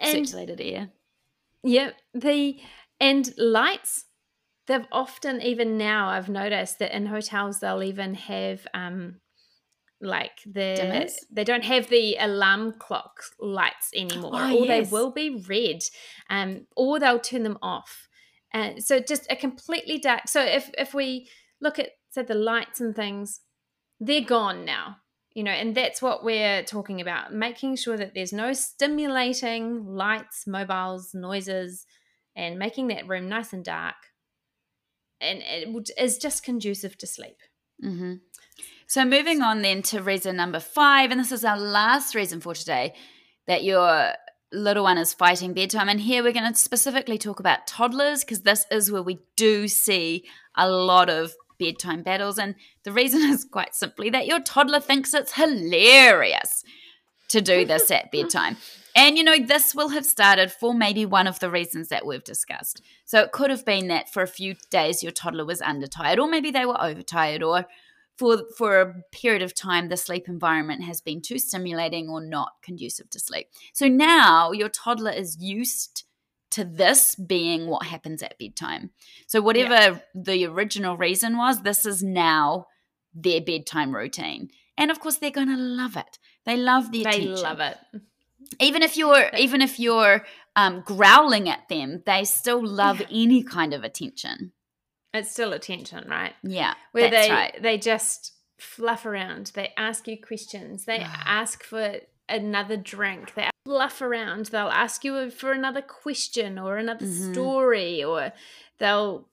And- 0.00 0.28
circulated 0.28 0.60
air. 0.60 0.90
Yeah, 1.64 1.90
the 2.14 2.58
and 3.00 3.32
lights. 3.38 4.04
They've 4.68 4.86
often 4.92 5.40
even 5.42 5.76
now 5.76 6.08
I've 6.08 6.28
noticed 6.28 6.78
that 6.78 6.94
in 6.94 7.06
hotels 7.06 7.60
they'll 7.60 7.82
even 7.82 8.14
have 8.14 8.66
um 8.74 9.16
like 10.00 10.38
the 10.44 10.76
Dimmers? 10.78 11.12
they 11.30 11.44
don't 11.44 11.64
have 11.64 11.88
the 11.88 12.16
alarm 12.18 12.74
clock 12.78 13.22
lights 13.40 13.90
anymore, 13.94 14.32
Oh, 14.34 14.58
or 14.58 14.66
yes. 14.66 14.68
they 14.68 14.92
will 14.92 15.12
be 15.12 15.44
red, 15.48 15.82
um, 16.28 16.66
or 16.76 16.98
they'll 16.98 17.20
turn 17.20 17.44
them 17.44 17.58
off. 17.62 18.08
Uh, 18.52 18.78
so 18.78 18.98
just 19.00 19.26
a 19.30 19.36
completely 19.36 19.98
dark. 19.98 20.28
So 20.28 20.42
if 20.42 20.70
if 20.76 20.92
we 20.94 21.28
look 21.60 21.78
at 21.78 21.90
say 22.12 22.22
the 22.22 22.34
lights 22.34 22.80
and 22.80 22.94
things, 22.94 23.40
they're 23.98 24.20
gone 24.20 24.64
now. 24.64 24.98
You 25.34 25.44
know, 25.44 25.50
and 25.50 25.74
that's 25.74 26.02
what 26.02 26.22
we're 26.22 26.62
talking 26.62 27.00
about, 27.00 27.32
making 27.32 27.76
sure 27.76 27.96
that 27.96 28.12
there's 28.14 28.34
no 28.34 28.52
stimulating 28.52 29.86
lights, 29.86 30.46
mobiles, 30.46 31.14
noises, 31.14 31.86
and 32.36 32.58
making 32.58 32.88
that 32.88 33.08
room 33.08 33.30
nice 33.30 33.54
and 33.54 33.64
dark. 33.64 33.94
And 35.22 35.40
it 35.42 35.90
is 35.96 36.18
just 36.18 36.44
conducive 36.44 36.98
to 36.98 37.06
sleep. 37.06 37.38
hmm 37.80 38.16
So 38.86 39.06
moving 39.06 39.40
on 39.40 39.62
then 39.62 39.80
to 39.84 40.02
reason 40.02 40.36
number 40.36 40.60
five, 40.60 41.10
and 41.10 41.18
this 41.18 41.32
is 41.32 41.46
our 41.46 41.58
last 41.58 42.14
reason 42.14 42.42
for 42.42 42.54
today 42.54 42.94
that 43.46 43.64
your 43.64 44.12
little 44.52 44.84
one 44.84 44.98
is 44.98 45.14
fighting 45.14 45.54
bedtime. 45.54 45.88
And 45.88 46.00
here 46.00 46.22
we're 46.22 46.32
going 46.32 46.52
to 46.52 46.58
specifically 46.58 47.16
talk 47.16 47.40
about 47.40 47.66
toddlers 47.66 48.22
because 48.22 48.42
this 48.42 48.66
is 48.70 48.92
where 48.92 49.02
we 49.02 49.20
do 49.36 49.66
see 49.66 50.24
a 50.56 50.68
lot 50.68 51.08
of 51.08 51.32
bedtime 51.62 52.02
battles. 52.02 52.38
And 52.38 52.54
the 52.84 52.92
reason 52.92 53.22
is 53.30 53.44
quite 53.44 53.74
simply 53.74 54.10
that 54.10 54.26
your 54.26 54.40
toddler 54.40 54.80
thinks 54.80 55.14
it's 55.14 55.34
hilarious 55.34 56.64
to 57.28 57.40
do 57.40 57.64
this 57.64 57.90
at 57.90 58.10
bedtime. 58.12 58.56
And 58.94 59.16
you 59.16 59.24
know, 59.24 59.38
this 59.38 59.74
will 59.74 59.88
have 59.90 60.04
started 60.04 60.52
for 60.52 60.74
maybe 60.74 61.06
one 61.06 61.26
of 61.26 61.38
the 61.38 61.50
reasons 61.50 61.88
that 61.88 62.04
we've 62.04 62.24
discussed. 62.24 62.82
So 63.06 63.20
it 63.20 63.32
could 63.32 63.50
have 63.50 63.64
been 63.64 63.88
that 63.88 64.12
for 64.12 64.22
a 64.22 64.26
few 64.28 64.54
days 64.70 65.02
your 65.02 65.12
toddler 65.12 65.46
was 65.46 65.60
undertired, 65.60 66.18
or 66.18 66.28
maybe 66.28 66.50
they 66.50 66.66
were 66.66 66.82
overtired, 66.82 67.42
or 67.42 67.66
for 68.18 68.42
for 68.58 68.80
a 68.80 68.94
period 69.10 69.40
of 69.40 69.54
time 69.54 69.88
the 69.88 69.96
sleep 69.96 70.28
environment 70.28 70.84
has 70.84 71.00
been 71.00 71.22
too 71.22 71.38
stimulating 71.38 72.10
or 72.10 72.20
not 72.20 72.52
conducive 72.62 73.08
to 73.10 73.18
sleep. 73.18 73.48
So 73.72 73.88
now 73.88 74.52
your 74.52 74.68
toddler 74.68 75.12
is 75.12 75.38
used 75.40 76.04
to 76.52 76.64
this 76.64 77.14
being 77.14 77.66
what 77.66 77.86
happens 77.86 78.22
at 78.22 78.38
bedtime. 78.38 78.90
So 79.26 79.40
whatever 79.40 80.02
the 80.14 80.46
original 80.46 80.96
reason 80.96 81.36
was, 81.36 81.62
this 81.62 81.84
is 81.86 82.02
now 82.02 82.66
their 83.14 83.40
bedtime 83.40 83.94
routine. 83.94 84.48
And 84.78 84.90
of 84.90 85.00
course 85.00 85.16
they're 85.18 85.30
going 85.30 85.48
to 85.48 85.56
love 85.56 85.96
it. 85.96 86.18
They 86.46 86.56
love 86.56 86.90
the 86.92 87.04
They 87.04 87.20
love 87.26 87.60
it. 87.60 87.76
even 88.60 88.82
if 88.82 88.96
you're 88.96 89.28
even 89.36 89.60
if 89.62 89.78
you're 89.78 90.24
um, 90.56 90.82
growling 90.84 91.48
at 91.48 91.68
them 91.68 92.02
they 92.04 92.24
still 92.24 92.64
love 92.64 93.00
Yeah. 93.00 93.06
any 93.10 93.42
kind 93.42 93.72
of 93.74 93.84
attention 93.84 94.52
It's 95.14 95.30
still 95.30 95.52
attention, 95.52 96.08
right? 96.08 96.34
yeah 96.42 96.74
Where 96.92 97.10
that's 97.10 97.28
they 97.28 97.32
right 97.32 97.62
they 97.62 97.78
just 97.78 98.32
fluff 98.58 99.04
around. 99.06 99.50
They 99.54 99.72
ask 99.76 100.06
you 100.06 100.16
questions. 100.20 100.84
They 100.84 100.98
ask 101.42 101.62
for 101.64 101.96
another 102.28 102.76
drink. 102.76 103.34
They 103.34 103.48
fluff 103.64 104.00
around. 104.02 104.46
They'll 104.46 104.68
ask 104.68 105.04
you 105.04 105.30
for 105.30 105.52
another 105.52 105.82
question 105.82 106.58
or 106.58 106.76
another 106.76 107.06
Mhm. 107.06 107.32
story, 107.32 108.02
or 108.02 108.32
they'll 108.78 109.28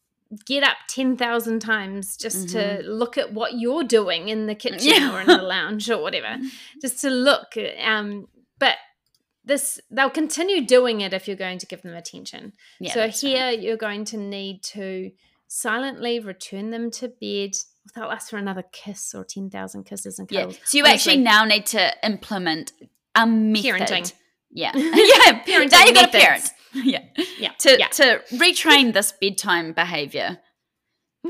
get 0.45 0.63
up 0.63 0.77
10,000 0.87 1.59
times 1.59 2.15
just 2.15 2.49
to 2.49 2.83
look 2.85 3.17
at 3.17 3.33
what 3.33 3.55
you're 3.55 3.83
doing 3.83 4.29
in 4.29 4.45
the 4.45 4.53
kitchen 4.53 4.79
Mm-hmm. 4.93 5.01
Yeah. 5.03 5.15
or 5.15 5.21
in 5.21 5.27
the 5.27 5.41
lounge 5.41 5.89
or 5.89 5.99
whatever, 6.01 6.37
just 6.81 7.01
to 7.01 7.09
look. 7.09 7.55
Um, 7.83 8.27
but 8.59 8.75
this 9.43 9.79
they'll 9.89 10.11
continue 10.11 10.61
doing 10.63 11.01
it 11.01 11.13
if 11.13 11.27
you're 11.27 11.35
going 11.37 11.57
to 11.57 11.65
give 11.65 11.81
them 11.81 11.95
attention. 11.95 12.53
yeah 12.79 12.93
so 12.93 12.99
that's 12.99 13.23
right. 13.23 13.29
here 13.35 13.49
you're 13.51 13.77
going 13.77 14.05
to 14.05 14.17
need 14.17 14.61
to 14.61 15.11
silently 15.47 16.19
return 16.19 16.69
them 16.69 16.91
to 16.91 17.07
bed. 17.07 17.55
They'll 17.95 18.11
ask 18.11 18.29
for 18.29 18.37
another 18.37 18.63
kiss 18.71 19.15
or 19.15 19.23
10,000 19.23 19.83
kisses 19.85 20.19
and 20.19 20.29
yeah 20.31 20.41
cuddles. 20.41 20.59
so 20.65 20.77
you 20.77 20.83
Honestly, 20.83 21.13
actually 21.13 21.23
now 21.23 21.43
need 21.45 21.65
to 21.67 21.91
implement 22.05 22.73
a 23.15 23.25
method 23.27 23.63
Parenting. 23.81 24.13
yeah, 24.51 24.71
yeah. 24.75 25.43
Parenting 25.43 25.71
now 25.71 25.85
you 25.85 25.93
got 25.93 26.09
a 26.13 26.17
parent. 26.17 26.49
Yeah, 26.73 27.01
Yeah. 27.39 27.51
to 27.59 27.77
yeah. 27.79 27.87
to 27.87 28.21
retrain 28.33 28.93
this 28.93 29.11
bedtime 29.11 29.73
behavior. 29.73 30.37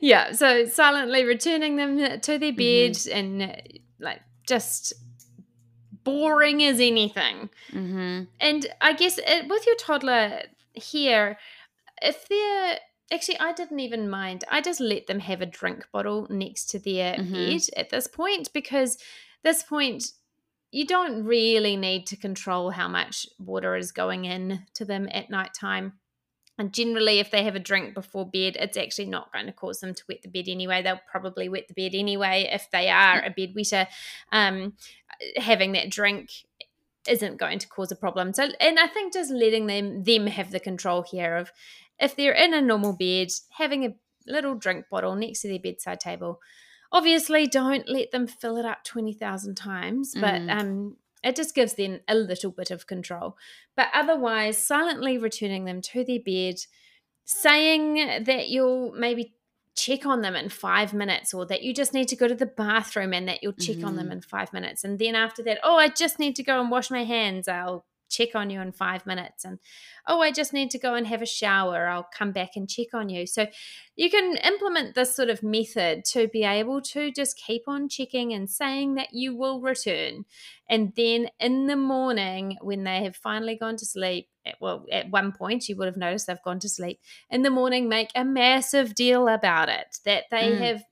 yeah. 0.00 0.32
So 0.32 0.64
silently 0.66 1.24
returning 1.24 1.76
them 1.76 2.20
to 2.20 2.38
their 2.38 2.52
bed 2.52 2.92
Mm-hmm. 2.92 3.12
and 3.18 3.42
uh, 3.42 3.56
like 4.00 4.20
just 4.46 4.94
boring 6.04 6.62
as 6.62 6.80
anything. 6.80 7.50
Mm-hmm. 7.72 8.24
And 8.40 8.66
I 8.80 8.92
guess 8.94 9.18
it, 9.18 9.48
with 9.48 9.66
your 9.66 9.76
toddler 9.76 10.42
here, 10.72 11.36
if 12.02 12.28
they're 12.28 12.78
actually, 13.12 13.38
I 13.38 13.52
didn't 13.52 13.80
even 13.80 14.08
mind. 14.08 14.44
I 14.50 14.60
just 14.60 14.80
let 14.80 15.06
them 15.06 15.20
have 15.20 15.40
a 15.40 15.46
drink 15.46 15.86
bottle 15.92 16.26
next 16.30 16.66
to 16.70 16.78
their 16.78 17.14
Mhm. 17.14 17.32
bed 17.32 17.62
at 17.76 17.90
this 17.90 18.06
point 18.06 18.52
because 18.52 18.98
this 19.42 19.62
point 19.62 20.12
you 20.76 20.84
don't 20.84 21.24
really 21.24 21.74
need 21.74 22.06
to 22.06 22.18
control 22.18 22.68
how 22.68 22.86
much 22.86 23.26
water 23.38 23.76
is 23.76 23.92
going 23.92 24.26
in 24.26 24.66
to 24.74 24.84
them 24.84 25.08
at 25.10 25.30
night 25.30 25.54
time. 25.58 25.94
And 26.58 26.70
generally, 26.70 27.18
if 27.18 27.30
they 27.30 27.44
have 27.44 27.56
a 27.56 27.58
drink 27.60 27.94
before 27.94 28.28
bed, 28.28 28.58
it's 28.60 28.76
actually 28.76 29.06
not 29.06 29.32
going 29.32 29.46
to 29.46 29.52
cause 29.52 29.80
them 29.80 29.94
to 29.94 30.02
wet 30.06 30.20
the 30.20 30.28
bed 30.28 30.50
anyway. 30.50 30.82
They'll 30.82 31.00
probably 31.10 31.48
wet 31.48 31.68
the 31.68 31.72
bed 31.72 31.96
anyway 31.96 32.50
if 32.52 32.70
they 32.72 32.90
are 32.90 33.20
a 33.20 33.30
bedwetter. 33.30 33.86
Um, 34.32 34.74
having 35.36 35.72
that 35.72 35.88
drink 35.88 36.28
isn't 37.08 37.38
going 37.38 37.58
to 37.60 37.68
cause 37.68 37.90
a 37.90 37.96
problem. 37.96 38.34
So, 38.34 38.46
and 38.60 38.78
I 38.78 38.86
think 38.86 39.14
just 39.14 39.30
letting 39.30 39.68
them 39.68 40.04
them 40.04 40.26
have 40.26 40.50
the 40.50 40.60
control 40.60 41.06
here 41.10 41.36
of 41.36 41.52
if 41.98 42.16
they're 42.16 42.34
in 42.34 42.52
a 42.52 42.60
normal 42.60 42.92
bed, 42.92 43.28
having 43.56 43.86
a 43.86 43.94
little 44.26 44.54
drink 44.54 44.84
bottle 44.90 45.14
next 45.14 45.40
to 45.40 45.48
their 45.48 45.58
bedside 45.58 46.00
table. 46.00 46.38
Obviously, 46.92 47.46
don't 47.46 47.88
let 47.88 48.10
them 48.12 48.26
fill 48.26 48.56
it 48.56 48.64
up 48.64 48.84
twenty 48.84 49.12
thousand 49.12 49.56
times, 49.56 50.14
but 50.14 50.40
Mm. 50.42 50.60
um, 50.60 50.96
it 51.24 51.34
just 51.36 51.54
gives 51.54 51.74
them 51.74 52.00
a 52.06 52.14
little 52.14 52.50
bit 52.50 52.70
of 52.70 52.86
control. 52.86 53.36
But 53.76 53.88
otherwise, 53.94 54.58
silently 54.58 55.18
returning 55.18 55.64
them 55.64 55.80
to 55.82 56.04
their 56.04 56.20
bed, 56.20 56.56
saying 57.24 58.24
that 58.24 58.48
you'll 58.48 58.92
maybe 58.92 59.34
check 59.74 60.06
on 60.06 60.22
them 60.22 60.34
in 60.36 60.48
five 60.48 60.94
minutes 60.94 61.34
or 61.34 61.44
that 61.46 61.62
you 61.62 61.74
just 61.74 61.92
need 61.92 62.08
to 62.08 62.16
go 62.16 62.26
to 62.28 62.34
the 62.34 62.46
bathroom 62.46 63.12
and 63.12 63.28
that 63.28 63.42
you'll 63.42 63.52
check 63.52 63.84
on 63.84 63.96
them 63.96 64.08
Mhm. 64.08 64.12
in 64.12 64.20
five 64.22 64.52
minutes. 64.52 64.84
And 64.84 64.98
then 64.98 65.14
after 65.14 65.42
that, 65.42 65.58
oh, 65.62 65.76
I 65.76 65.88
just 65.88 66.18
need 66.18 66.34
to 66.36 66.42
go 66.42 66.60
and 66.60 66.70
wash 66.70 66.90
my 66.90 67.04
hands. 67.04 67.46
I'll 67.46 67.84
check 68.08 68.34
on 68.34 68.50
you 68.50 68.60
in 68.60 68.72
five 68.72 69.06
minutes. 69.06 69.44
And 69.44 69.58
oh, 70.06 70.20
I 70.20 70.30
just 70.30 70.52
need 70.52 70.70
to 70.70 70.78
go 70.78 70.94
and 70.94 71.06
have 71.06 71.22
a 71.22 71.26
shower. 71.26 71.88
I'll 71.88 72.08
come 72.12 72.32
back 72.32 72.50
and 72.56 72.68
check 72.68 72.94
on 72.94 73.08
you. 73.08 73.26
So 73.26 73.46
you 73.96 74.10
can 74.10 74.36
implement 74.36 74.94
this 74.94 75.14
sort 75.14 75.30
of 75.30 75.42
method 75.42 76.04
to 76.06 76.28
be 76.28 76.44
able 76.44 76.80
to 76.82 77.10
just 77.10 77.36
keep 77.36 77.62
on 77.66 77.88
checking 77.88 78.32
and 78.32 78.48
saying 78.48 78.94
that 78.94 79.08
you 79.12 79.34
will 79.36 79.60
return. 79.60 80.24
And 80.68 80.92
then 80.96 81.28
in 81.40 81.66
the 81.66 81.76
morning, 81.76 82.56
when 82.60 82.84
they 82.84 83.02
have 83.04 83.16
finally 83.16 83.56
gone 83.56 83.76
to 83.76 83.86
sleep, 83.86 84.28
at, 84.44 84.56
well, 84.60 84.86
at 84.92 85.10
one 85.10 85.32
point, 85.32 85.68
you 85.68 85.76
would 85.76 85.86
have 85.86 85.96
noticed 85.96 86.26
they've 86.26 86.42
gone 86.44 86.60
to 86.60 86.68
sleep. 86.68 87.00
In 87.30 87.42
the 87.42 87.50
morning, 87.50 87.88
make 87.88 88.10
a 88.14 88.24
massive 88.24 88.94
deal 88.94 89.28
about 89.28 89.68
it 89.68 89.98
that 90.04 90.24
they 90.30 90.50
Mm. 90.50 90.58
have 90.60 90.84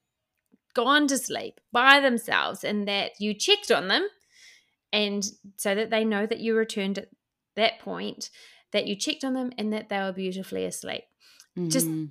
gone 0.74 1.07
to 1.07 1.16
sleep 1.16 1.61
by 1.70 2.00
themselves 2.00 2.64
and 2.64 2.88
that 2.88 3.12
you 3.20 3.33
checked 3.33 3.70
on 3.70 3.87
them. 3.87 4.09
And 5.02 5.22
so 5.57 5.74
that 5.74 5.90
they 5.90 6.04
know 6.04 6.24
that 6.26 6.38
you 6.40 6.54
returned 6.57 6.98
at 6.98 7.09
that 7.57 7.78
point, 7.80 8.30
that 8.72 8.87
you 8.87 8.94
checked 8.96 9.24
on 9.24 9.35
them 9.35 9.50
and 9.59 9.72
that 9.72 9.88
they 9.88 9.98
were 9.98 10.12
beautifully 10.12 10.64
asleep 10.64 11.04
Just- 11.68 11.87
Mhm. 11.88 12.11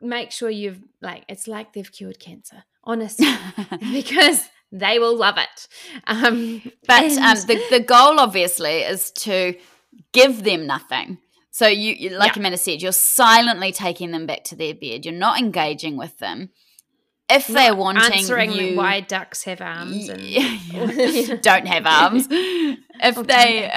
make 0.00 0.30
sure 0.30 0.50
you've 0.50 0.80
like 1.00 1.24
it's 1.28 1.46
like 1.48 1.72
they've 1.72 1.90
cured 1.98 2.18
cancer 2.20 2.64
honestly 2.84 3.26
because 3.92 4.40
they 4.70 4.98
will 4.98 5.16
love 5.16 5.38
it 5.38 5.68
um 6.06 6.60
But 6.86 7.12
um, 7.28 7.36
the, 7.46 7.56
the 7.70 7.80
goal 7.80 8.20
obviously 8.20 8.76
is 8.92 9.10
to 9.26 9.54
give 10.12 10.44
them 10.44 10.66
nothing. 10.66 11.18
So 11.50 11.66
you, 11.66 11.92
you 11.94 12.10
like 12.10 12.34
Yeah. 12.36 12.40
Amanda 12.40 12.58
said, 12.58 12.82
you're 12.82 12.92
silently 13.22 13.72
taking 13.72 14.10
them 14.12 14.26
back 14.26 14.44
to 14.44 14.54
their 14.56 14.74
bed. 14.74 15.04
You're 15.04 15.14
not 15.28 15.38
engaging 15.40 15.96
with 15.96 16.18
them. 16.18 16.50
If 17.30 17.46
they're 17.46 17.74
wanting 17.74 18.12
answering 18.14 18.52
you, 18.52 18.76
why 18.76 19.00
ducks 19.00 19.44
have 19.44 19.60
arms 19.60 20.08
and 20.08 20.22
don't 21.42 21.66
have 21.68 21.86
arms. 21.86 22.26
If 23.00 23.16
Or 23.16 23.22
they, 23.22 23.70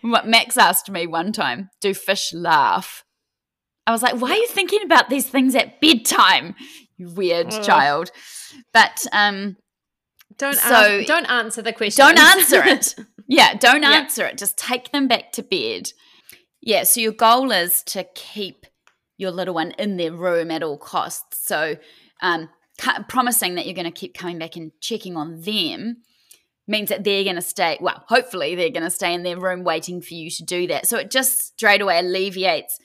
what 0.00 0.26
Max 0.26 0.56
asked 0.56 0.90
me 0.90 1.06
one 1.06 1.32
time, 1.32 1.68
do 1.80 1.92
fish 1.92 2.32
laugh? 2.32 3.04
I 3.86 3.92
was 3.92 4.02
like, 4.02 4.20
why 4.20 4.30
are 4.30 4.36
you 4.36 4.46
thinking 4.48 4.82
about 4.82 5.10
these 5.10 5.28
things 5.28 5.54
at 5.54 5.80
bedtime? 5.80 6.54
You 6.96 7.10
weird 7.10 7.52
Ugh. 7.52 7.62
child. 7.62 8.10
But 8.72 9.04
um, 9.12 9.56
don't 10.38 10.56
So- 10.56 11.00
ask, 11.00 11.06
don't 11.06 11.26
answer 11.30 11.62
the 11.62 11.72
question 11.72 12.04
don't 12.06 12.18
answer 12.18 12.62
it. 12.64 12.94
Yeah, 13.28 13.54
don't 13.54 13.82
Yeah. 13.82 13.90
answer 13.92 14.24
it. 14.24 14.38
Just 14.38 14.56
take 14.56 14.92
them 14.92 15.08
back 15.08 15.30
to 15.32 15.42
bed. 15.42 15.90
Yeah, 16.62 16.84
so 16.84 17.00
your 17.00 17.12
goal 17.12 17.52
is 17.52 17.82
to 17.88 18.04
keep 18.14 18.66
your 19.18 19.30
little 19.30 19.54
one 19.54 19.72
in 19.72 19.96
their 19.98 20.12
room 20.12 20.50
at 20.50 20.62
all 20.62 20.78
costs. 20.78 21.46
So, 21.46 21.76
um, 22.20 22.48
promising 23.08 23.54
that 23.54 23.66
you're 23.66 23.74
going 23.74 23.84
to 23.84 23.90
keep 23.90 24.14
coming 24.16 24.38
back 24.38 24.56
and 24.56 24.72
checking 24.80 25.16
on 25.16 25.40
them 25.40 25.98
means 26.68 26.88
that 26.88 27.04
they're 27.04 27.24
going 27.24 27.36
to 27.36 27.42
stay, 27.42 27.78
well, 27.80 28.04
hopefully 28.08 28.54
they're 28.54 28.70
going 28.70 28.82
to 28.82 28.90
stay 28.90 29.14
in 29.14 29.22
their 29.22 29.38
room 29.38 29.62
waiting 29.62 30.00
for 30.00 30.14
you 30.14 30.30
to 30.30 30.44
do 30.44 30.66
that. 30.66 30.86
So 30.86 30.98
it 30.98 31.10
just 31.10 31.48
straight 31.54 31.80
away 31.80 31.98
alleviates 32.00 32.78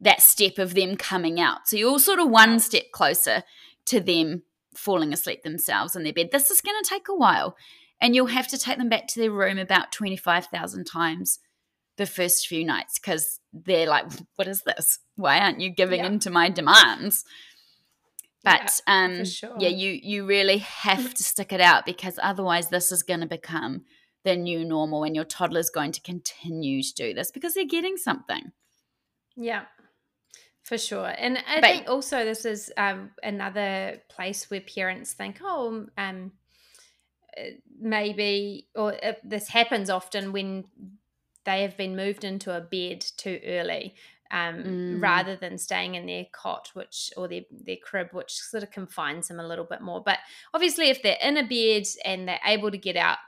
that 0.00 0.20
step 0.20 0.58
of 0.58 0.74
them 0.74 0.96
coming 0.96 1.38
out. 1.40 1.68
So 1.68 1.76
you're 1.76 1.90
all 1.90 1.98
sort 1.98 2.18
of 2.18 2.28
one 2.28 2.58
step 2.58 2.90
closer 2.92 3.44
to 3.86 4.00
them 4.00 4.42
falling 4.74 5.12
asleep 5.12 5.44
themselves 5.44 5.94
in 5.94 6.02
their 6.02 6.12
bed. 6.12 6.30
This 6.32 6.50
is 6.50 6.60
going 6.60 6.76
to 6.82 6.88
take 6.88 7.08
a 7.08 7.14
while 7.14 7.56
and 8.00 8.14
you'll 8.14 8.26
have 8.26 8.48
to 8.48 8.58
take 8.58 8.78
them 8.78 8.88
back 8.88 9.06
to 9.08 9.20
their 9.20 9.30
room 9.30 9.58
about 9.58 9.92
25,000 9.92 10.84
times 10.84 11.38
the 11.96 12.06
first 12.06 12.48
few 12.48 12.64
nights 12.64 12.98
because 12.98 13.38
they're 13.52 13.86
like, 13.88 14.06
what 14.34 14.48
is 14.48 14.62
this? 14.62 14.98
Why 15.14 15.38
aren't 15.38 15.60
you 15.60 15.70
giving 15.70 16.00
Yeah. 16.00 16.06
in 16.08 16.18
to 16.20 16.30
my 16.30 16.50
demands? 16.50 17.24
But 18.44 18.80
um, 18.86 19.24
sure. 19.24 19.56
yeah, 19.58 19.70
you 19.70 19.98
you 20.02 20.26
really 20.26 20.58
have 20.58 21.14
to 21.14 21.22
stick 21.24 21.52
it 21.52 21.60
out 21.60 21.86
because 21.86 22.18
otherwise, 22.22 22.68
this 22.68 22.92
is 22.92 23.02
going 23.02 23.20
to 23.20 23.26
become 23.26 23.84
the 24.22 24.36
new 24.36 24.64
normal, 24.64 25.04
and 25.04 25.14
your 25.16 25.24
toddler's 25.24 25.70
going 25.70 25.92
to 25.92 26.00
continue 26.00 26.82
to 26.82 26.94
do 26.94 27.14
this 27.14 27.30
because 27.30 27.54
they're 27.54 27.64
getting 27.64 27.96
something. 27.96 28.52
Yeah, 29.36 29.64
for 30.62 30.78
sure. 30.78 31.12
And 31.18 31.38
I 31.38 31.60
But- 31.60 31.70
think 31.70 31.88
also 31.88 32.24
this 32.24 32.44
is 32.44 32.72
um, 32.76 33.10
another 33.22 34.02
place 34.08 34.50
where 34.50 34.60
parents 34.60 35.12
think, 35.12 35.38
oh, 35.42 35.86
um, 35.98 36.32
uh, 37.36 37.42
maybe, 37.78 38.68
or 38.74 38.94
uh, 39.04 39.14
this 39.24 39.48
happens 39.48 39.90
often 39.90 40.32
when 40.32 40.64
they 41.44 41.62
have 41.62 41.76
been 41.76 41.96
moved 41.96 42.24
into 42.24 42.56
a 42.56 42.60
bed 42.60 43.00
too 43.16 43.40
early. 43.44 43.94
Um, 44.34 44.64
Mm. 44.64 45.02
rather 45.02 45.36
than 45.36 45.58
staying 45.58 45.94
in 45.94 46.06
their 46.06 46.24
cot, 46.32 46.70
which 46.74 47.12
or 47.16 47.28
their 47.28 47.42
their 47.52 47.76
crib, 47.76 48.08
which 48.12 48.32
sort 48.32 48.62
of 48.64 48.70
confines 48.72 49.28
them 49.28 49.38
a 49.38 49.46
little 49.46 49.64
bit 49.64 49.80
more. 49.80 50.02
But 50.02 50.18
obviously, 50.52 50.88
if 50.90 51.02
they're 51.02 51.18
in 51.22 51.36
a 51.36 51.44
bed 51.46 51.84
and 52.04 52.26
they're 52.26 52.40
able 52.44 52.70
to 52.72 52.78
get 52.78 52.96
out, 52.96 53.18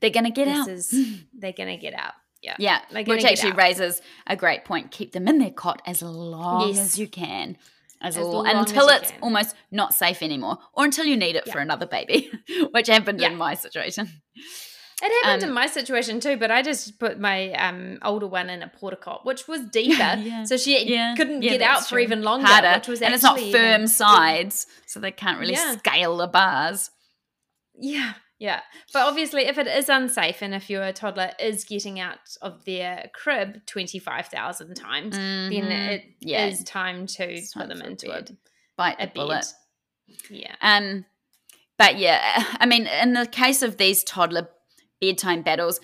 They're 0.00 0.10
going 0.10 0.26
to 0.26 0.30
get 0.30 0.46
out. 0.46 0.68
is 0.68 0.94
they're 1.36 1.52
gonna 1.52 1.76
get 1.78 1.94
out. 1.94 2.12
Yeah, 2.42 2.54
Yeah, 2.60 2.80
which 2.92 3.24
actually 3.24 3.52
raises 3.52 4.00
a 4.28 4.36
great 4.36 4.64
point. 4.64 4.92
Keep 4.92 5.10
them 5.12 5.26
in 5.26 5.38
their 5.38 5.50
cot 5.50 5.82
as 5.86 6.02
long 6.02 6.68
Yes. 6.68 6.78
as 6.78 6.98
you 6.98 7.08
can. 7.08 7.56
As, 8.00 8.16
As 8.16 8.22
long, 8.24 8.32
long 8.44 8.46
as 8.46 8.70
until 8.70 8.88
it's 8.90 9.10
can. 9.10 9.20
almost 9.22 9.56
not 9.72 9.92
safe 9.92 10.22
anymore, 10.22 10.58
or 10.74 10.84
until 10.84 11.04
you 11.04 11.16
need 11.16 11.34
it 11.34 11.42
Yeah. 11.48 11.52
for 11.52 11.58
another 11.58 11.86
baby, 11.86 12.30
which 12.70 12.86
happened 12.86 13.20
Yeah. 13.20 13.30
in 13.30 13.36
my 13.36 13.54
situation. 13.54 14.08
It 15.00 15.24
happened 15.24 15.44
Um, 15.44 15.48
in 15.50 15.54
my 15.54 15.66
situation 15.68 16.18
too, 16.18 16.36
but 16.36 16.50
I 16.50 16.60
just 16.60 16.98
put 16.98 17.20
my 17.20 17.52
um, 17.52 17.98
older 18.02 18.26
one 18.26 18.50
in 18.50 18.62
a 18.62 18.68
porta 18.68 18.96
cot, 18.96 19.24
which 19.24 19.46
was 19.46 19.60
deeper, 19.66 19.92
Yeah. 20.18 20.42
so 20.44 20.56
she 20.56 20.84
Yeah, 20.92 21.14
couldn't 21.16 21.42
yeah, 21.42 21.52
get 21.52 21.62
out 21.62 21.82
for 21.84 21.90
true. 21.90 21.98
even 22.00 22.22
longer, 22.22 22.46
Harder, 22.48 22.72
which 22.78 22.88
was 22.88 23.00
and 23.02 23.14
it's 23.14 23.22
not 23.22 23.38
firm 23.38 23.86
sides, 23.86 24.66
so 24.86 24.98
they 24.98 25.12
can't 25.12 25.38
really 25.38 25.54
scale 25.54 26.16
the 26.16 26.26
bars. 26.26 26.90
Yeah, 27.78 28.14
yeah. 28.40 28.62
But 28.92 29.06
obviously, 29.06 29.42
if 29.42 29.56
it 29.56 29.68
is 29.68 29.88
unsafe, 29.88 30.42
and 30.42 30.52
if 30.52 30.68
your 30.68 30.90
toddler 30.92 31.30
is 31.38 31.64
getting 31.64 32.00
out 32.00 32.18
of 32.42 32.64
their 32.64 33.08
crib 33.14 33.64
twenty 33.66 34.00
five 34.00 34.26
thousand 34.26 34.74
times, 34.74 35.16
then 35.16 35.52
Mhm. 35.52 35.88
it 35.88 36.04
is 36.22 36.64
time 36.64 37.06
to 37.06 37.40
put 37.54 37.68
them 37.68 37.82
into 37.82 38.10
a, 38.10 38.14
bed. 38.22 38.36
bite 38.76 38.96
a 38.98 39.06
the 39.06 39.12
bullet. 39.14 39.46
Yeah, 40.28 40.56
Um, 40.60 41.04
but 41.76 41.98
yeah, 41.98 42.44
I 42.58 42.66
mean, 42.66 42.88
in 42.88 43.12
the 43.12 43.26
case 43.26 43.62
of 43.62 43.76
these 43.76 44.02
toddler 44.02 44.48
bedtime 45.00 45.42
battles, 45.42 45.80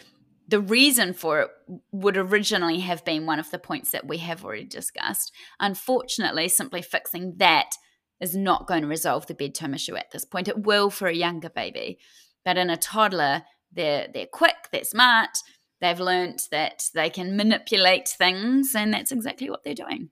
the 0.46 0.60
reason 0.60 1.14
for 1.14 1.40
it 1.40 1.50
would 1.90 2.16
originally 2.16 2.80
have 2.80 3.04
been 3.04 3.26
one 3.26 3.38
of 3.38 3.50
the 3.50 3.58
points 3.58 3.90
that 3.92 4.06
we 4.06 4.18
have 4.18 4.44
already 4.44 4.64
discussed. 4.64 5.32
Unfortunately, 5.58 6.48
simply 6.48 6.82
fixing 6.82 7.34
that 7.38 7.76
is 8.20 8.36
not 8.36 8.66
going 8.66 8.82
to 8.82 8.88
resolve 8.88 9.26
the 9.26 9.34
bedtime 9.34 9.74
issue 9.74 9.96
at 9.96 10.10
this 10.10 10.24
point. 10.24 10.48
It 10.48 10.64
will 10.64 10.90
for 10.90 11.08
a 11.08 11.14
younger 11.14 11.48
baby, 11.48 11.98
but 12.44 12.56
in 12.58 12.70
a 12.70 12.76
toddler, 12.76 13.42
they're 13.72 14.08
they're 14.12 14.26
quick, 14.26 14.68
they're 14.70 14.84
smart, 14.84 15.38
they've 15.80 15.98
learnt 15.98 16.42
that 16.50 16.84
they 16.94 17.10
can 17.10 17.36
manipulate 17.36 18.08
things, 18.08 18.74
and 18.74 18.92
that's 18.92 19.12
exactly 19.12 19.48
what 19.50 19.64
they're 19.64 19.74
doing. 19.74 20.10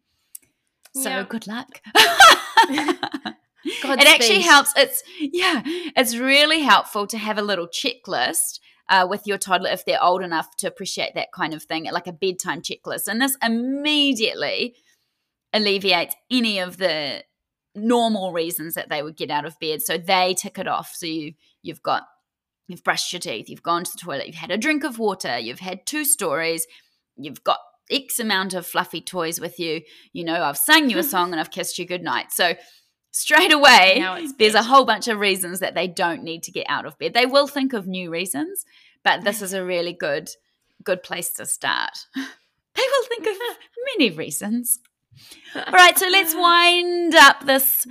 So 0.95 1.11
Yeah. 1.11 1.27
good 1.29 1.47
luck. 1.47 1.81
It 3.65 4.09
actually 4.09 4.41
helps. 4.41 4.73
It's 4.77 5.03
yeah, 5.21 5.63
it's 5.65 6.17
really 6.17 6.61
helpful 6.63 7.07
to 7.07 7.19
have 7.19 7.39
a 7.39 7.43
little 7.43 7.69
checklist 7.69 8.59
uh, 8.93 9.07
with 9.09 9.27
your 9.27 9.39
toddler 9.39 9.71
if 9.71 9.87
they're 9.87 10.03
old 10.03 10.23
enough 10.23 10.55
to 10.59 10.67
appreciate 10.67 11.15
that 11.15 11.33
kind 11.33 11.55
of 11.55 11.63
thing, 11.63 11.85
like 11.91 12.07
a 12.07 12.13
bedtime 12.13 12.61
checklist. 12.61 13.09
And 13.09 13.21
this 13.21 13.39
immediately 13.43 14.77
alleviates 15.55 16.15
any 16.31 16.59
of 16.59 16.77
the 16.77 17.25
normal 17.75 18.33
reasons 18.33 18.75
that 18.75 18.91
they 18.91 19.03
would 19.03 19.17
get 19.17 19.31
out 19.31 19.47
of 19.47 19.59
bed. 19.59 19.81
So 19.81 19.97
they 19.97 20.35
tick 20.35 20.59
it 20.59 20.69
off. 20.69 20.93
So 20.95 21.07
you 21.07 21.33
you've 21.63 21.83
got 21.83 22.03
you've 22.69 22.85
brushed 22.85 23.15
your 23.15 23.21
teeth, 23.21 23.49
you've 23.49 23.63
gone 23.63 23.85
to 23.85 23.91
the 23.91 23.99
toilet, 23.99 24.27
you've 24.27 24.37
had 24.37 24.51
a 24.51 24.59
drink 24.59 24.85
of 24.85 24.99
water, 24.99 25.39
you've 25.39 25.61
had 25.61 25.87
two 25.87 26.05
stories, 26.05 26.67
you've 27.17 27.43
got 27.43 27.59
X 27.91 28.21
amount 28.21 28.53
of 28.53 28.67
fluffy 28.67 29.01
toys 29.01 29.41
with 29.41 29.59
you. 29.59 29.81
You 30.13 30.25
know, 30.25 30.43
I've 30.43 30.59
sung 30.59 30.91
you 30.91 30.99
a 30.99 31.03
song 31.03 31.33
and 31.33 31.41
I've 31.41 31.51
kissed 31.51 31.79
you 31.79 31.87
goodnight. 31.87 32.31
So 32.31 32.57
straight 33.13 33.53
away, 33.53 34.05
there's 34.39 34.55
a 34.55 34.65
whole 34.65 34.85
bunch 34.85 35.07
of 35.07 35.21
reasons 35.21 35.61
that 35.61 35.75
they 35.75 35.87
don't 35.87 36.25
need 36.25 36.43
to 36.43 36.51
get 36.51 36.67
out 36.69 36.87
of 36.87 36.99
bed. 36.99 37.15
They 37.15 37.27
will 37.27 37.47
think 37.47 37.73
of 37.73 37.87
new 37.87 38.11
reasons, 38.11 38.65
but 39.05 39.23
this 39.23 39.41
is 39.41 39.53
a 39.53 39.65
really 39.65 39.93
good 39.93 40.31
good 40.83 41.03
place 41.03 41.33
to 41.35 41.47
start. 41.47 42.07
They 42.75 42.81
will 42.81 43.07
think 43.07 43.27
of 43.27 43.37
many 43.99 44.11
reasons. 44.17 44.81
All 45.55 45.75
right, 45.75 45.99
so 45.99 46.09
let's 46.09 46.35
wind 46.35 47.15
up 47.15 47.45
this 47.45 47.87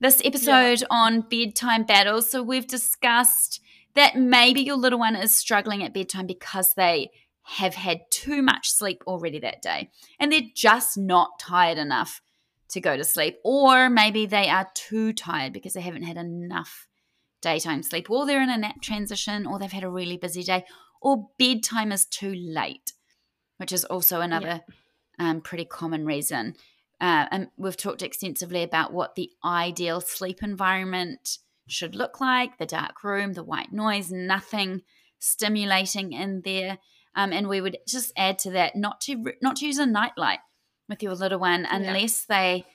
this 0.00 0.20
episode 0.22 0.82
yeah. 0.82 0.86
on 0.90 1.22
bedtime 1.22 1.84
battles. 1.84 2.30
So 2.30 2.42
we've 2.42 2.66
discussed 2.66 3.62
that 3.94 4.16
maybe 4.16 4.60
your 4.60 4.76
little 4.76 4.98
one 4.98 5.16
is 5.16 5.34
struggling 5.34 5.82
at 5.82 5.94
bedtime 5.94 6.26
because 6.26 6.74
they 6.74 7.10
have 7.42 7.74
had 7.74 8.02
too 8.10 8.42
much 8.42 8.70
sleep 8.70 9.02
already 9.06 9.38
that 9.38 9.62
day 9.62 9.90
and 10.20 10.30
they're 10.30 10.42
just 10.54 10.98
not 10.98 11.40
tired 11.40 11.78
enough 11.78 12.20
to 12.70 12.80
go 12.80 12.96
to 12.96 13.04
sleep 13.04 13.38
or 13.44 13.88
maybe 13.88 14.26
they 14.26 14.48
are 14.48 14.68
too 14.74 15.12
tired 15.12 15.52
because 15.52 15.72
they 15.72 15.80
haven't 15.80 16.02
had 16.02 16.16
enough 16.16 16.86
daytime 17.40 17.82
sleep 17.82 18.10
or 18.10 18.26
they're 18.26 18.42
in 18.42 18.50
a 18.50 18.58
nap 18.58 18.82
transition 18.82 19.46
or 19.46 19.58
they've 19.58 19.72
had 19.72 19.84
a 19.84 19.90
really 19.90 20.16
busy 20.16 20.42
day 20.42 20.64
or 21.00 21.28
bedtime 21.38 21.92
is 21.92 22.04
too 22.04 22.34
late 22.34 22.92
which 23.58 23.72
is 23.72 23.84
also 23.84 24.20
another 24.20 24.60
um, 25.18 25.40
pretty 25.40 25.64
common 25.64 26.04
reason 26.04 26.54
uh, 27.00 27.26
and 27.30 27.48
we've 27.56 27.76
talked 27.76 28.02
extensively 28.02 28.62
about 28.62 28.92
what 28.92 29.14
the 29.14 29.30
ideal 29.44 30.00
sleep 30.00 30.42
environment 30.42 31.38
should 31.68 31.94
look 31.94 32.20
like 32.20 32.58
the 32.58 32.66
dark 32.66 33.04
room, 33.04 33.34
the 33.34 33.44
white 33.44 33.72
noise, 33.72 34.10
nothing 34.10 34.82
stimulating 35.18 36.12
in 36.12 36.42
there. 36.44 36.78
Um, 37.14 37.32
and 37.32 37.48
we 37.48 37.60
would 37.60 37.78
just 37.86 38.12
add 38.16 38.38
to 38.40 38.50
that 38.52 38.74
not 38.76 39.00
to 39.02 39.24
not 39.42 39.56
to 39.56 39.66
use 39.66 39.78
a 39.78 39.86
nightlight 39.86 40.40
with 40.88 41.02
your 41.02 41.14
little 41.14 41.38
one 41.38 41.66
unless 41.70 42.26
yeah. 42.28 42.36
they 42.36 42.66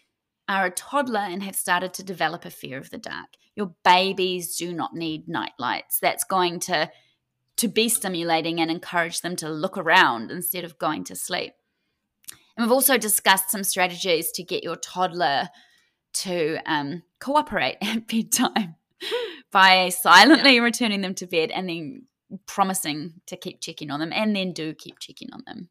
are 0.47 0.65
a 0.65 0.71
toddler 0.71 1.21
and 1.21 1.43
have 1.43 1.55
started 1.55 1.93
to 1.95 2.03
develop 2.03 2.45
a 2.45 2.49
fear 2.49 2.77
of 2.77 2.89
the 2.89 2.97
dark. 2.97 3.29
Your 3.55 3.73
babies 3.83 4.55
do 4.57 4.73
not 4.73 4.93
need 4.93 5.27
night 5.27 5.53
lights. 5.57 5.99
That's 5.99 6.23
going 6.23 6.59
to 6.61 6.91
to 7.55 7.67
be 7.67 7.87
stimulating 7.87 8.59
and 8.59 8.71
encourage 8.71 9.21
them 9.21 9.35
to 9.35 9.47
look 9.47 9.77
around 9.77 10.31
instead 10.31 10.63
of 10.63 10.79
going 10.79 11.03
to 11.03 11.15
sleep. 11.15 11.53
And 12.57 12.65
we've 12.65 12.71
also 12.71 12.97
discussed 12.97 13.51
some 13.51 13.63
strategies 13.63 14.31
to 14.33 14.43
get 14.43 14.63
your 14.63 14.75
toddler 14.75 15.49
to 16.13 16.57
um, 16.65 17.03
cooperate 17.19 17.77
at 17.81 18.07
bedtime 18.07 18.75
by 19.51 19.89
silently 19.89 20.55
yeah. 20.55 20.61
returning 20.61 21.01
them 21.01 21.13
to 21.15 21.27
bed 21.27 21.51
and 21.51 21.69
then 21.69 22.07
promising 22.47 23.13
to 23.27 23.37
keep 23.37 23.61
checking 23.61 23.91
on 23.91 23.99
them 23.99 24.11
and 24.13 24.35
then 24.35 24.53
do 24.53 24.73
keep 24.73 24.99
checking 24.99 25.29
on 25.31 25.43
them. 25.45 25.69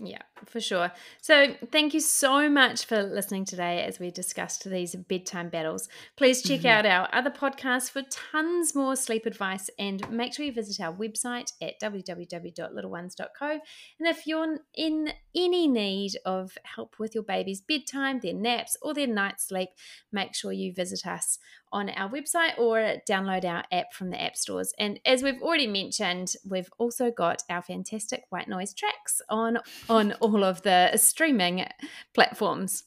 Yeah, 0.00 0.22
for 0.46 0.60
sure. 0.60 0.92
So, 1.20 1.54
thank 1.72 1.94
you 1.94 2.00
so 2.00 2.48
much 2.48 2.84
for 2.84 3.02
listening 3.02 3.44
today 3.44 3.84
as 3.84 3.98
we 3.98 4.10
discussed 4.10 4.64
these 4.64 4.94
bedtime 4.94 5.48
battles. 5.48 5.88
Please 6.16 6.42
check 6.42 6.60
mm-hmm. 6.60 6.66
out 6.66 6.86
our 6.86 7.08
other 7.12 7.30
podcasts 7.30 7.90
for 7.90 8.02
tons 8.10 8.74
more 8.74 8.96
sleep 8.96 9.26
advice 9.26 9.70
and 9.78 10.08
make 10.10 10.34
sure 10.34 10.44
you 10.44 10.52
visit 10.52 10.80
our 10.80 10.92
website 10.92 11.52
at 11.60 11.80
www.littleones.co. 11.80 13.50
And 13.50 14.08
if 14.08 14.26
you're 14.26 14.58
in 14.74 15.10
any 15.34 15.68
need 15.68 16.12
of 16.24 16.56
help 16.64 16.98
with 16.98 17.14
your 17.14 17.24
baby's 17.24 17.60
bedtime, 17.60 18.20
their 18.20 18.34
naps, 18.34 18.76
or 18.82 18.94
their 18.94 19.06
night 19.06 19.40
sleep, 19.40 19.70
make 20.12 20.34
sure 20.34 20.52
you 20.52 20.72
visit 20.72 21.06
us 21.06 21.38
on 21.72 21.90
our 21.90 22.08
website 22.08 22.58
or 22.58 22.96
download 23.08 23.44
our 23.44 23.64
app 23.70 23.92
from 23.92 24.10
the 24.10 24.20
app 24.20 24.36
stores. 24.36 24.72
And 24.78 24.98
as 25.04 25.22
we've 25.22 25.40
already 25.42 25.66
mentioned, 25.66 26.34
we've 26.48 26.70
also 26.78 27.10
got 27.10 27.42
our 27.50 27.62
fantastic 27.62 28.24
white 28.30 28.48
noise 28.48 28.74
tracks 28.74 29.20
on 29.28 29.58
on 29.88 30.14
all 30.28 30.44
of 30.44 30.62
the 30.62 30.96
streaming 30.96 31.66
platforms. 32.14 32.84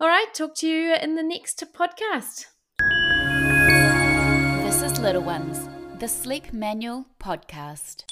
All 0.00 0.08
right, 0.08 0.32
talk 0.32 0.54
to 0.56 0.68
you 0.68 0.94
in 0.94 1.14
the 1.14 1.22
next 1.22 1.62
podcast. 1.74 2.46
This 4.64 4.82
is 4.82 4.98
Little 4.98 5.22
Ones, 5.22 5.68
the 5.98 6.08
Sleep 6.08 6.52
Manual 6.52 7.06
podcast. 7.20 8.04